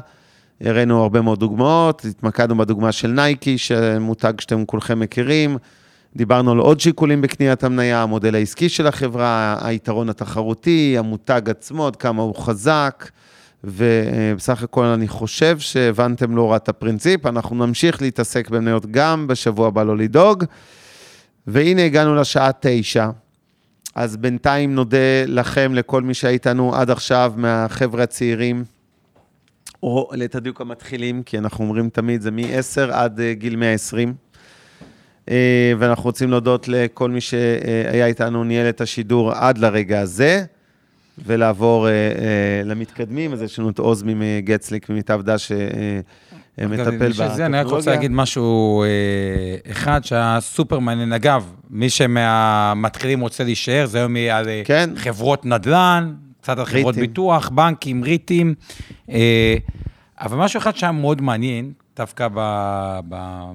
הראינו 0.62 1.02
הרבה 1.02 1.22
מאוד 1.22 1.40
דוגמאות, 1.40 2.06
התמקדנו 2.06 2.58
בדוגמה 2.58 2.92
של 2.92 3.08
נייקי, 3.08 3.58
שמותג 3.58 4.34
שאתם 4.40 4.66
כולכם 4.66 5.00
מכירים. 5.00 5.58
דיברנו 6.16 6.52
על 6.52 6.58
עוד 6.58 6.80
שיקולים 6.80 7.22
בקניית 7.22 7.64
המניה, 7.64 8.04
המודל 8.04 8.36
העסקי 8.36 8.70
של 8.70 8.88
החברה, 8.88 9.58
היתרון 9.62 10.10
התחרותי, 10.10 10.96
המותג 11.00 11.42
עצמו, 11.50 11.88
עד 11.88 11.96
כמה 11.96 12.22
הוא 12.22 12.36
חזק, 12.36 13.10
ובסך 13.64 14.64
הכל 14.64 14.86
אני 14.86 15.08
חושב 15.08 15.60
שהבנתם 15.60 16.36
לא 16.36 16.52
רע 16.52 16.56
את 16.56 16.70
הפרינציפ, 16.70 17.26
אנחנו 17.26 17.66
נמשיך 17.66 18.02
להתעסק 18.02 18.50
במניות 18.50 18.86
גם 18.86 19.28
בשבוע 19.28 19.68
הבא 19.68 19.84
לא 19.84 19.98
לדאוג. 19.98 20.44
והנה 21.48 21.86
הגענו 21.86 22.16
לשעה 22.16 22.52
תשע. 22.60 23.10
אז 23.96 24.18
בינתיים 24.18 24.76
נודה 24.76 25.26
לכם, 25.28 25.74
לכל 25.74 26.02
מי 26.02 26.14
שאיתנו 26.14 26.76
עד 26.76 26.90
עכשיו, 26.90 27.34
מהחבר'ה 27.38 28.04
הצעירים, 28.04 28.64
או 29.84 30.10
לתדיוק 30.14 30.62
המתחילים, 30.62 31.24
כי 31.24 31.38
אנחנו 31.38 31.66
אומרים 31.66 31.90
תמיד, 31.90 32.22
זה 32.22 32.32
מ-10 32.32 32.92
עד 32.92 33.20
uh, 33.20 33.22
גיל 33.40 33.56
120. 33.56 34.14
Uh, 34.14 35.32
אה, 35.32 35.74
ואנחנו 35.80 36.04
רוצים 36.04 36.32
להודות 36.32 36.68
לכל 36.68 37.10
מי 37.10 37.22
שהיה 37.22 38.06
איתנו, 38.06 38.44
ניהל 38.44 38.70
את 38.70 38.82
השידור 38.82 39.32
עד 39.32 39.58
לרגע 39.58 40.02
הזה, 40.02 40.46
ולעבור 41.26 41.88
uh, 41.88 41.90
uh, 41.90 42.22
למתקדמים. 42.68 43.34
אז 43.34 43.42
יש 43.42 43.60
לנו 43.60 43.70
את 43.70 43.80
עוז 43.80 44.04
מגצליק, 44.06 44.90
ממיטב 44.90 45.22
דש, 45.22 45.52
מטפל 46.58 47.10
בטכנולוגיה. 47.10 47.46
אני 47.46 47.58
רק 47.58 47.66
רוצה 47.66 47.92
להגיד 47.92 48.12
משהו 48.12 48.84
אה, 48.84 49.72
אחד 49.72 50.04
שהיה 50.04 50.38
סופר 50.42 50.80
מעניין. 50.80 51.14
אגב, 51.14 51.54
מי 51.70 51.90
שמהמתחילים 51.90 53.20
רוצה 53.20 53.44
להישאר, 53.44 53.86
זה 53.86 53.98
היום 53.98 54.16
על 54.16 54.50
אה, 54.50 54.62
כן. 54.66 54.90
חברות 54.96 55.46
נדל"ן, 55.46 56.14
קצת 56.42 56.58
על 56.60 56.66
חברות 56.66 56.96
ביטוח, 56.96 57.50
בנקים, 57.50 58.04
ריטים. 58.04 58.56
אה, 59.10 59.56
אבל 60.20 60.38
משהו 60.38 60.58
אחד 60.58 60.76
שהיה 60.76 60.92
מאוד 60.92 61.22
מעניין, 61.22 61.72
דווקא 61.98 62.28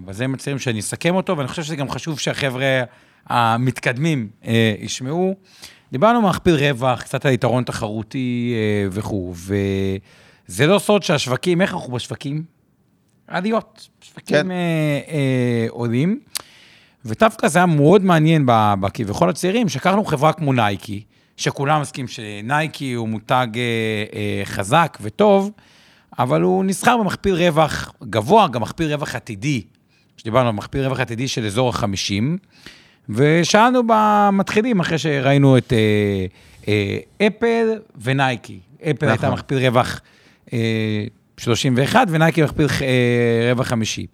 בזה 0.05 0.25
עם 0.25 0.35
הצעירים, 0.35 0.59
שאני 0.59 0.81
אסכם 0.81 1.15
אותו, 1.15 1.37
ואני 1.37 1.49
חושב 1.49 1.63
שזה 1.63 1.77
גם 1.77 1.91
חשוב 1.91 2.19
שהחבר'ה 2.19 2.83
המתקדמים 3.27 4.29
ישמעו. 4.81 5.35
דיברנו 5.93 6.23
מכפיל 6.23 6.55
רווח, 6.55 7.03
קצת 7.03 7.27
על 7.27 7.33
יתרון 7.33 7.65
תחרותי 7.65 8.55
וכו', 8.91 9.35
וזה 9.37 10.67
לא 10.67 10.79
סוד 10.79 11.03
שהשווקים, 11.03 11.63
איך 11.63 11.75
אנחנו 11.75 11.93
בשווקים? 11.93 12.45
עליות, 13.27 13.89
שווקים 14.01 14.37
כן. 14.37 14.51
אה, 14.51 14.57
אה, 15.09 15.67
עולים. 15.69 16.21
ודווקא 17.05 17.49
זה 17.49 17.59
היה 17.59 17.67
מאוד 17.67 18.05
מעניין 18.05 18.45
בכביכול 18.81 19.29
הצעירים, 19.31 19.69
שקרנו 19.69 20.05
חברה 20.05 20.33
כמו 20.33 20.53
נייקי, 20.53 21.03
שכולם 21.37 21.81
מסכימים 21.81 22.09
שנייקי 22.09 22.93
הוא 22.93 23.09
מותג 23.09 23.47
אה, 23.57 23.61
אה, 24.15 24.43
חזק 24.45 24.99
וטוב, 25.01 25.51
אבל 26.19 26.43
הוא 26.43 26.65
נסחר 26.65 26.97
במכפיל 26.97 27.35
רווח 27.35 27.93
גבוה, 28.03 28.49
גם 28.49 28.63
מכפיל 28.63 28.93
רווח 28.93 29.15
עתידי, 29.15 29.63
שדיברנו 30.17 30.49
על 30.49 30.55
מכפיל 30.55 30.85
רווח 30.85 31.01
עתידי 31.01 31.29
של 31.29 31.47
אזור 31.47 31.69
ה-50, 31.69 32.39
ושאלנו 33.15 33.83
במתחילים, 33.87 34.81
אחרי 34.81 34.99
שראינו 34.99 35.59
את 35.59 35.73
אה, 35.73 36.27
אה, 36.69 37.27
אפל 37.27 37.79
ונייקי. 38.03 38.61
אפל 38.83 38.91
נכון. 38.93 39.09
הייתה 39.09 39.31
מכפיל 39.31 39.59
רווח 39.59 40.01
אה, 40.53 41.05
31, 41.37 42.07
ונייקי 42.11 42.43
מכפיל 42.43 42.67
אה, 42.83 43.49
רבע 43.53 43.65
חמישי. 43.65 44.07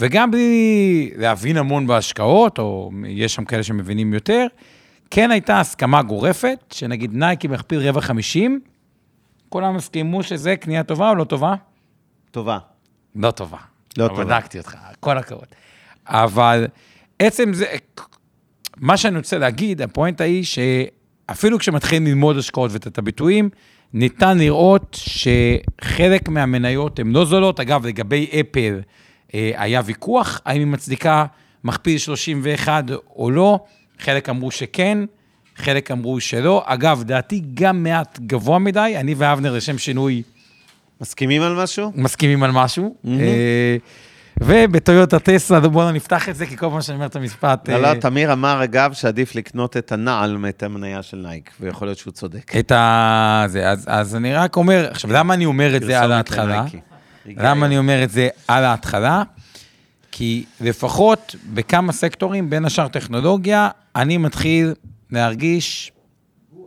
וגם 0.00 0.30
בלי 0.30 1.10
להבין 1.16 1.56
המון 1.56 1.86
בהשקעות, 1.86 2.58
או 2.58 2.90
יש 3.06 3.34
שם 3.34 3.44
כאלה 3.44 3.62
שמבינים 3.62 4.14
יותר, 4.14 4.46
כן 5.10 5.30
הייתה 5.30 5.60
הסכמה 5.60 6.02
גורפת, 6.02 6.58
שנגיד 6.72 7.14
נייקי 7.14 7.48
מכפיל 7.48 7.88
רבע 7.88 8.00
חמישים, 8.00 8.60
כולם 9.48 9.76
הסכימו 9.76 10.22
שזה 10.22 10.56
קנייה 10.56 10.82
טובה 10.82 11.10
או 11.10 11.14
לא 11.14 11.24
טובה? 11.24 11.54
טובה. 12.30 12.58
לא 13.16 13.30
טובה. 13.30 13.58
לא 13.98 14.08
טובה. 14.08 14.24
בדקתי 14.24 14.58
אותך, 14.58 14.76
כל 15.00 15.18
הכבוד. 15.18 15.46
אבל 16.06 16.66
עצם 17.18 17.52
זה, 17.52 17.66
מה 18.76 18.96
שאני 18.96 19.16
רוצה 19.16 19.38
להגיד, 19.38 19.82
הפואנטה 19.82 20.24
היא 20.24 20.44
שאפילו 20.44 21.58
כשמתחילים 21.58 22.06
ללמוד 22.06 22.38
השקעות 22.38 22.70
ואת 22.72 22.98
הביטויים, 22.98 23.50
ניתן 23.92 24.38
לראות 24.38 25.00
שחלק 25.00 26.28
מהמניות 26.28 26.98
הן 26.98 27.12
לא 27.12 27.24
זולות. 27.24 27.60
אגב, 27.60 27.86
לגבי 27.86 28.26
אפל 28.40 28.80
אה, 29.34 29.52
היה 29.56 29.80
ויכוח, 29.84 30.40
האם 30.44 30.60
היא 30.60 30.66
מצדיקה 30.66 31.24
מכפיל 31.64 31.98
31 31.98 32.84
או 33.16 33.30
לא. 33.30 33.64
חלק 33.98 34.28
אמרו 34.28 34.50
שכן, 34.50 34.98
חלק 35.56 35.90
אמרו 35.90 36.20
שלא. 36.20 36.62
אגב, 36.66 37.02
דעתי 37.02 37.42
גם 37.54 37.82
מעט 37.82 38.18
גבוה 38.26 38.58
מדי, 38.58 38.94
אני 38.96 39.14
ואבנר 39.14 39.54
לשם 39.56 39.78
שינוי... 39.78 40.22
מסכימים 41.00 41.42
על 41.42 41.62
משהו? 41.62 41.92
מסכימים 41.94 42.42
על 42.42 42.50
משהו. 42.50 42.94
Mm-hmm. 43.04 43.08
ובטויוטה 44.40 45.18
טסלה, 45.18 45.60
בואו 45.60 45.92
נפתח 45.92 46.28
את 46.28 46.36
זה, 46.36 46.46
כי 46.46 46.56
כל 46.56 46.70
פעם 46.70 46.82
שאני 46.82 46.96
אומר 46.96 47.06
את 47.06 47.16
המשפט... 47.16 47.68
לא, 47.68 47.78
לא, 47.78 47.86
אה, 47.86 48.00
תמיר 48.00 48.32
אמר, 48.32 48.64
אגב, 48.64 48.92
שעדיף 48.92 49.34
לקנות 49.34 49.76
את 49.76 49.92
הנעל 49.92 50.36
מאת 50.36 50.62
המניה 50.62 51.02
של 51.02 51.16
נייק, 51.16 51.50
ויכול 51.60 51.88
להיות 51.88 51.98
שהוא 51.98 52.12
צודק. 52.12 52.56
את 52.58 52.72
ה... 52.72 53.44
זה, 53.48 53.70
אז, 53.70 53.84
אז 53.86 54.16
אני 54.16 54.34
רק 54.34 54.56
אומר, 54.56 54.88
עכשיו, 54.90 55.12
למה 55.12 55.34
אני 55.34 55.46
אומר 55.46 55.76
את 55.76 55.82
זה 55.82 56.00
על 56.00 56.12
ההתחלה? 56.12 56.64
למה 57.26 57.66
אני 57.66 57.78
אומר 57.78 58.04
את 58.04 58.10
זה 58.10 58.28
על 58.48 58.64
ההתחלה? 58.64 59.22
כי 60.12 60.44
לפחות 60.60 61.34
בכמה 61.54 61.92
סקטורים, 61.92 62.50
בין 62.50 62.64
השאר 62.64 62.88
טכנולוגיה, 62.88 63.68
אני 63.96 64.16
מתחיל 64.16 64.74
להרגיש 65.10 65.92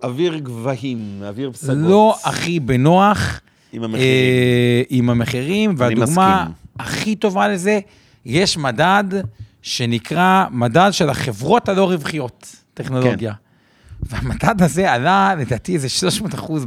אוויר 0.03 0.37
גבהים, 0.37 1.23
אוויר 1.27 1.51
פסגות. 1.51 1.77
לא 1.77 2.17
הכי 2.23 2.59
בנוח. 2.59 3.39
עם 3.73 3.83
המחירים. 3.83 4.07
אה, 4.07 4.81
עם 4.89 5.09
המחירים, 5.09 5.75
והדוגמה 5.77 6.47
הכי 6.79 7.15
טובה 7.15 7.47
לזה, 7.47 7.79
יש 8.25 8.57
מדד 8.57 9.03
שנקרא 9.61 10.45
מדד 10.51 10.89
של 10.91 11.09
החברות 11.09 11.69
הלא 11.69 11.89
רווחיות, 11.89 12.55
טכנולוגיה. 12.73 13.33
כן. 13.33 13.47
והמדד 14.01 14.61
הזה 14.61 14.91
עלה, 14.91 15.35
לדעתי, 15.39 15.73
איזה 15.73 15.89
300 15.89 16.35
אחוז 16.35 16.65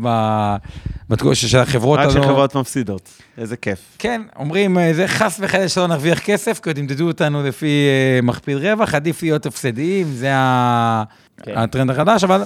בתקופה 1.09 1.35
של 1.35 1.59
החברות 1.59 1.99
הלא... 1.99 2.09
רק 2.09 2.15
שחברות 2.15 2.55
מפסידות, 2.55 3.11
איזה 3.39 3.57
כיף. 3.57 3.79
כן, 3.99 4.23
אומרים, 4.37 4.79
אה, 4.79 4.95
זה 4.95 5.09
חס 5.09 5.37
וחלילה 5.43 5.69
שלא 5.69 5.87
נרוויח 5.87 6.19
כסף, 6.19 6.61
כי 6.63 6.71
עוד 6.71 6.79
ימדדו 6.79 7.07
אותנו 7.07 7.43
לפי 7.43 7.67
אה, 7.67 8.23
מכפיל 8.23 8.59
רווח, 8.59 8.95
עדיף 8.95 9.23
להיות 9.23 9.47
הפסדיים, 9.47 10.07
זה 10.07 10.33
כן. 11.43 11.59
הטרנד 11.59 11.91
החדש, 11.91 12.25
אבל 12.25 12.43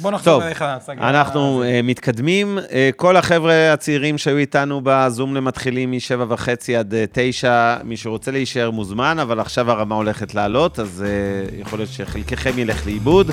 בוא 0.00 0.10
נחזור 0.10 0.42
אליך. 0.46 0.64
טוב, 0.86 0.98
אנחנו 0.98 1.62
uh, 1.62 1.82
מתקדמים. 1.84 2.58
Uh, 2.58 2.72
כל 2.96 3.16
החבר'ה 3.16 3.72
הצעירים 3.72 4.18
שהיו 4.18 4.36
איתנו 4.36 4.80
בזום 4.84 5.34
למתחילים 5.34 5.90
מ-7 5.90 6.22
וחצי 6.28 6.76
עד 6.76 6.94
9, 7.12 7.76
מי 7.84 7.96
שרוצה 7.96 8.30
להישאר 8.30 8.70
מוזמן, 8.70 9.18
אבל 9.18 9.40
עכשיו 9.40 9.70
הרמה 9.70 9.94
הולכת 9.94 10.34
לעלות, 10.34 10.80
אז 10.80 11.04
uh, 11.06 11.54
יכול 11.60 11.78
להיות 11.78 11.90
שחלקכם 11.90 12.58
ילך 12.58 12.86
לאיבוד. 12.86 13.30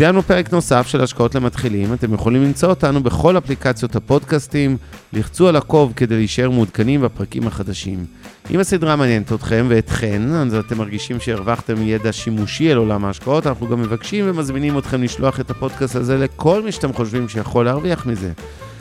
סיימנו 0.00 0.22
פרק 0.22 0.52
נוסף 0.52 0.86
של 0.86 1.00
השקעות 1.00 1.34
למתחילים, 1.34 1.94
אתם 1.94 2.14
יכולים 2.14 2.42
למצוא 2.42 2.68
אותנו 2.68 3.02
בכל 3.02 3.38
אפליקציות 3.38 3.96
הפודקאסטים, 3.96 4.76
לחצו 5.12 5.48
על 5.48 5.56
עקוב 5.56 5.92
כדי 5.96 6.16
להישאר 6.16 6.50
מעודכנים 6.50 7.00
בפרקים 7.00 7.46
החדשים. 7.46 8.04
אם 8.50 8.60
הסדרה 8.60 8.96
מעניינת 8.96 9.32
אתכם 9.32 9.66
ואתכן, 9.68 10.22
אז 10.32 10.54
אתם 10.54 10.78
מרגישים 10.78 11.20
שהרווחתם 11.20 11.74
ידע 11.82 12.12
שימושי 12.12 12.72
על 12.72 12.78
עולם 12.78 13.04
ההשקעות, 13.04 13.46
אנחנו 13.46 13.68
גם 13.68 13.80
מבקשים 13.82 14.24
ומזמינים 14.28 14.78
אתכם 14.78 15.02
לשלוח 15.02 15.40
את 15.40 15.50
הפודקאסט 15.50 15.96
הזה 15.96 16.18
לכל 16.18 16.62
מי 16.62 16.72
שאתם 16.72 16.92
חושבים 16.92 17.28
שיכול 17.28 17.64
להרוויח 17.64 18.06
מזה. 18.06 18.32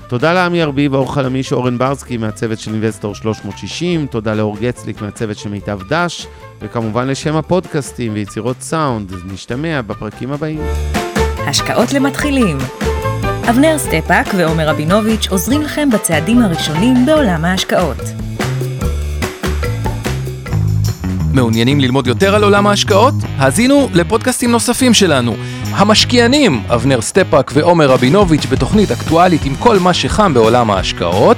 תודה 0.08 0.34
לעמי 0.34 0.64
ארביב, 0.64 0.94
האור 0.94 1.14
חלמיש, 1.14 1.54
אורן 1.54 1.78
ברסקי 1.78 2.18
מהצוות 2.18 2.60
של 2.60 2.74
אינבסטור 2.74 3.16
360, 3.16 4.08
תודה 4.08 4.34
לאור 4.34 4.58
גצליק 4.62 5.02
מהצוות 5.02 5.38
של 5.38 5.50
מיטב 5.50 5.80
דש, 5.90 6.28
וכמובן 6.62 7.08
לשם 7.08 7.36
הפודקאסטים 7.36 8.14
ויצירות 8.14 8.62
סאונד, 8.62 9.14
נשתמע 9.32 9.82
בפרקים 9.82 10.32
הבאים. 10.32 10.62
השקעות 11.50 11.94
למתחילים 11.94 12.58
אבנר 13.50 13.78
סטפאק 13.78 14.28
ועומר 14.38 14.70
רבינוביץ' 14.70 15.28
עוזרים 15.30 15.62
לכם 15.62 15.90
בצעדים 15.90 16.42
הראשונים 16.42 17.06
בעולם 17.06 17.46
ההשקעות. 17.46 17.98
מעוניינים 21.34 21.80
ללמוד 21.80 22.08
יותר 22.08 22.36
על 22.36 22.44
עולם 22.44 22.68
ההשקעות? 22.68 23.14
האזינו 23.38 23.90
לפודקאסטים 23.94 24.52
נוספים 24.52 24.94
שלנו. 24.94 25.36
המשקיענים, 25.72 26.64
אבנר 26.68 27.02
סטפאק 27.02 27.52
ועומר 27.54 27.88
רבינוביץ' 27.92 28.46
בתוכנית 28.46 28.92
אקטואלית 28.92 29.46
עם 29.46 29.56
כל 29.56 29.80
מה 29.80 29.94
שחם 29.94 30.34
בעולם 30.34 30.72
ההשקעות. 30.72 31.38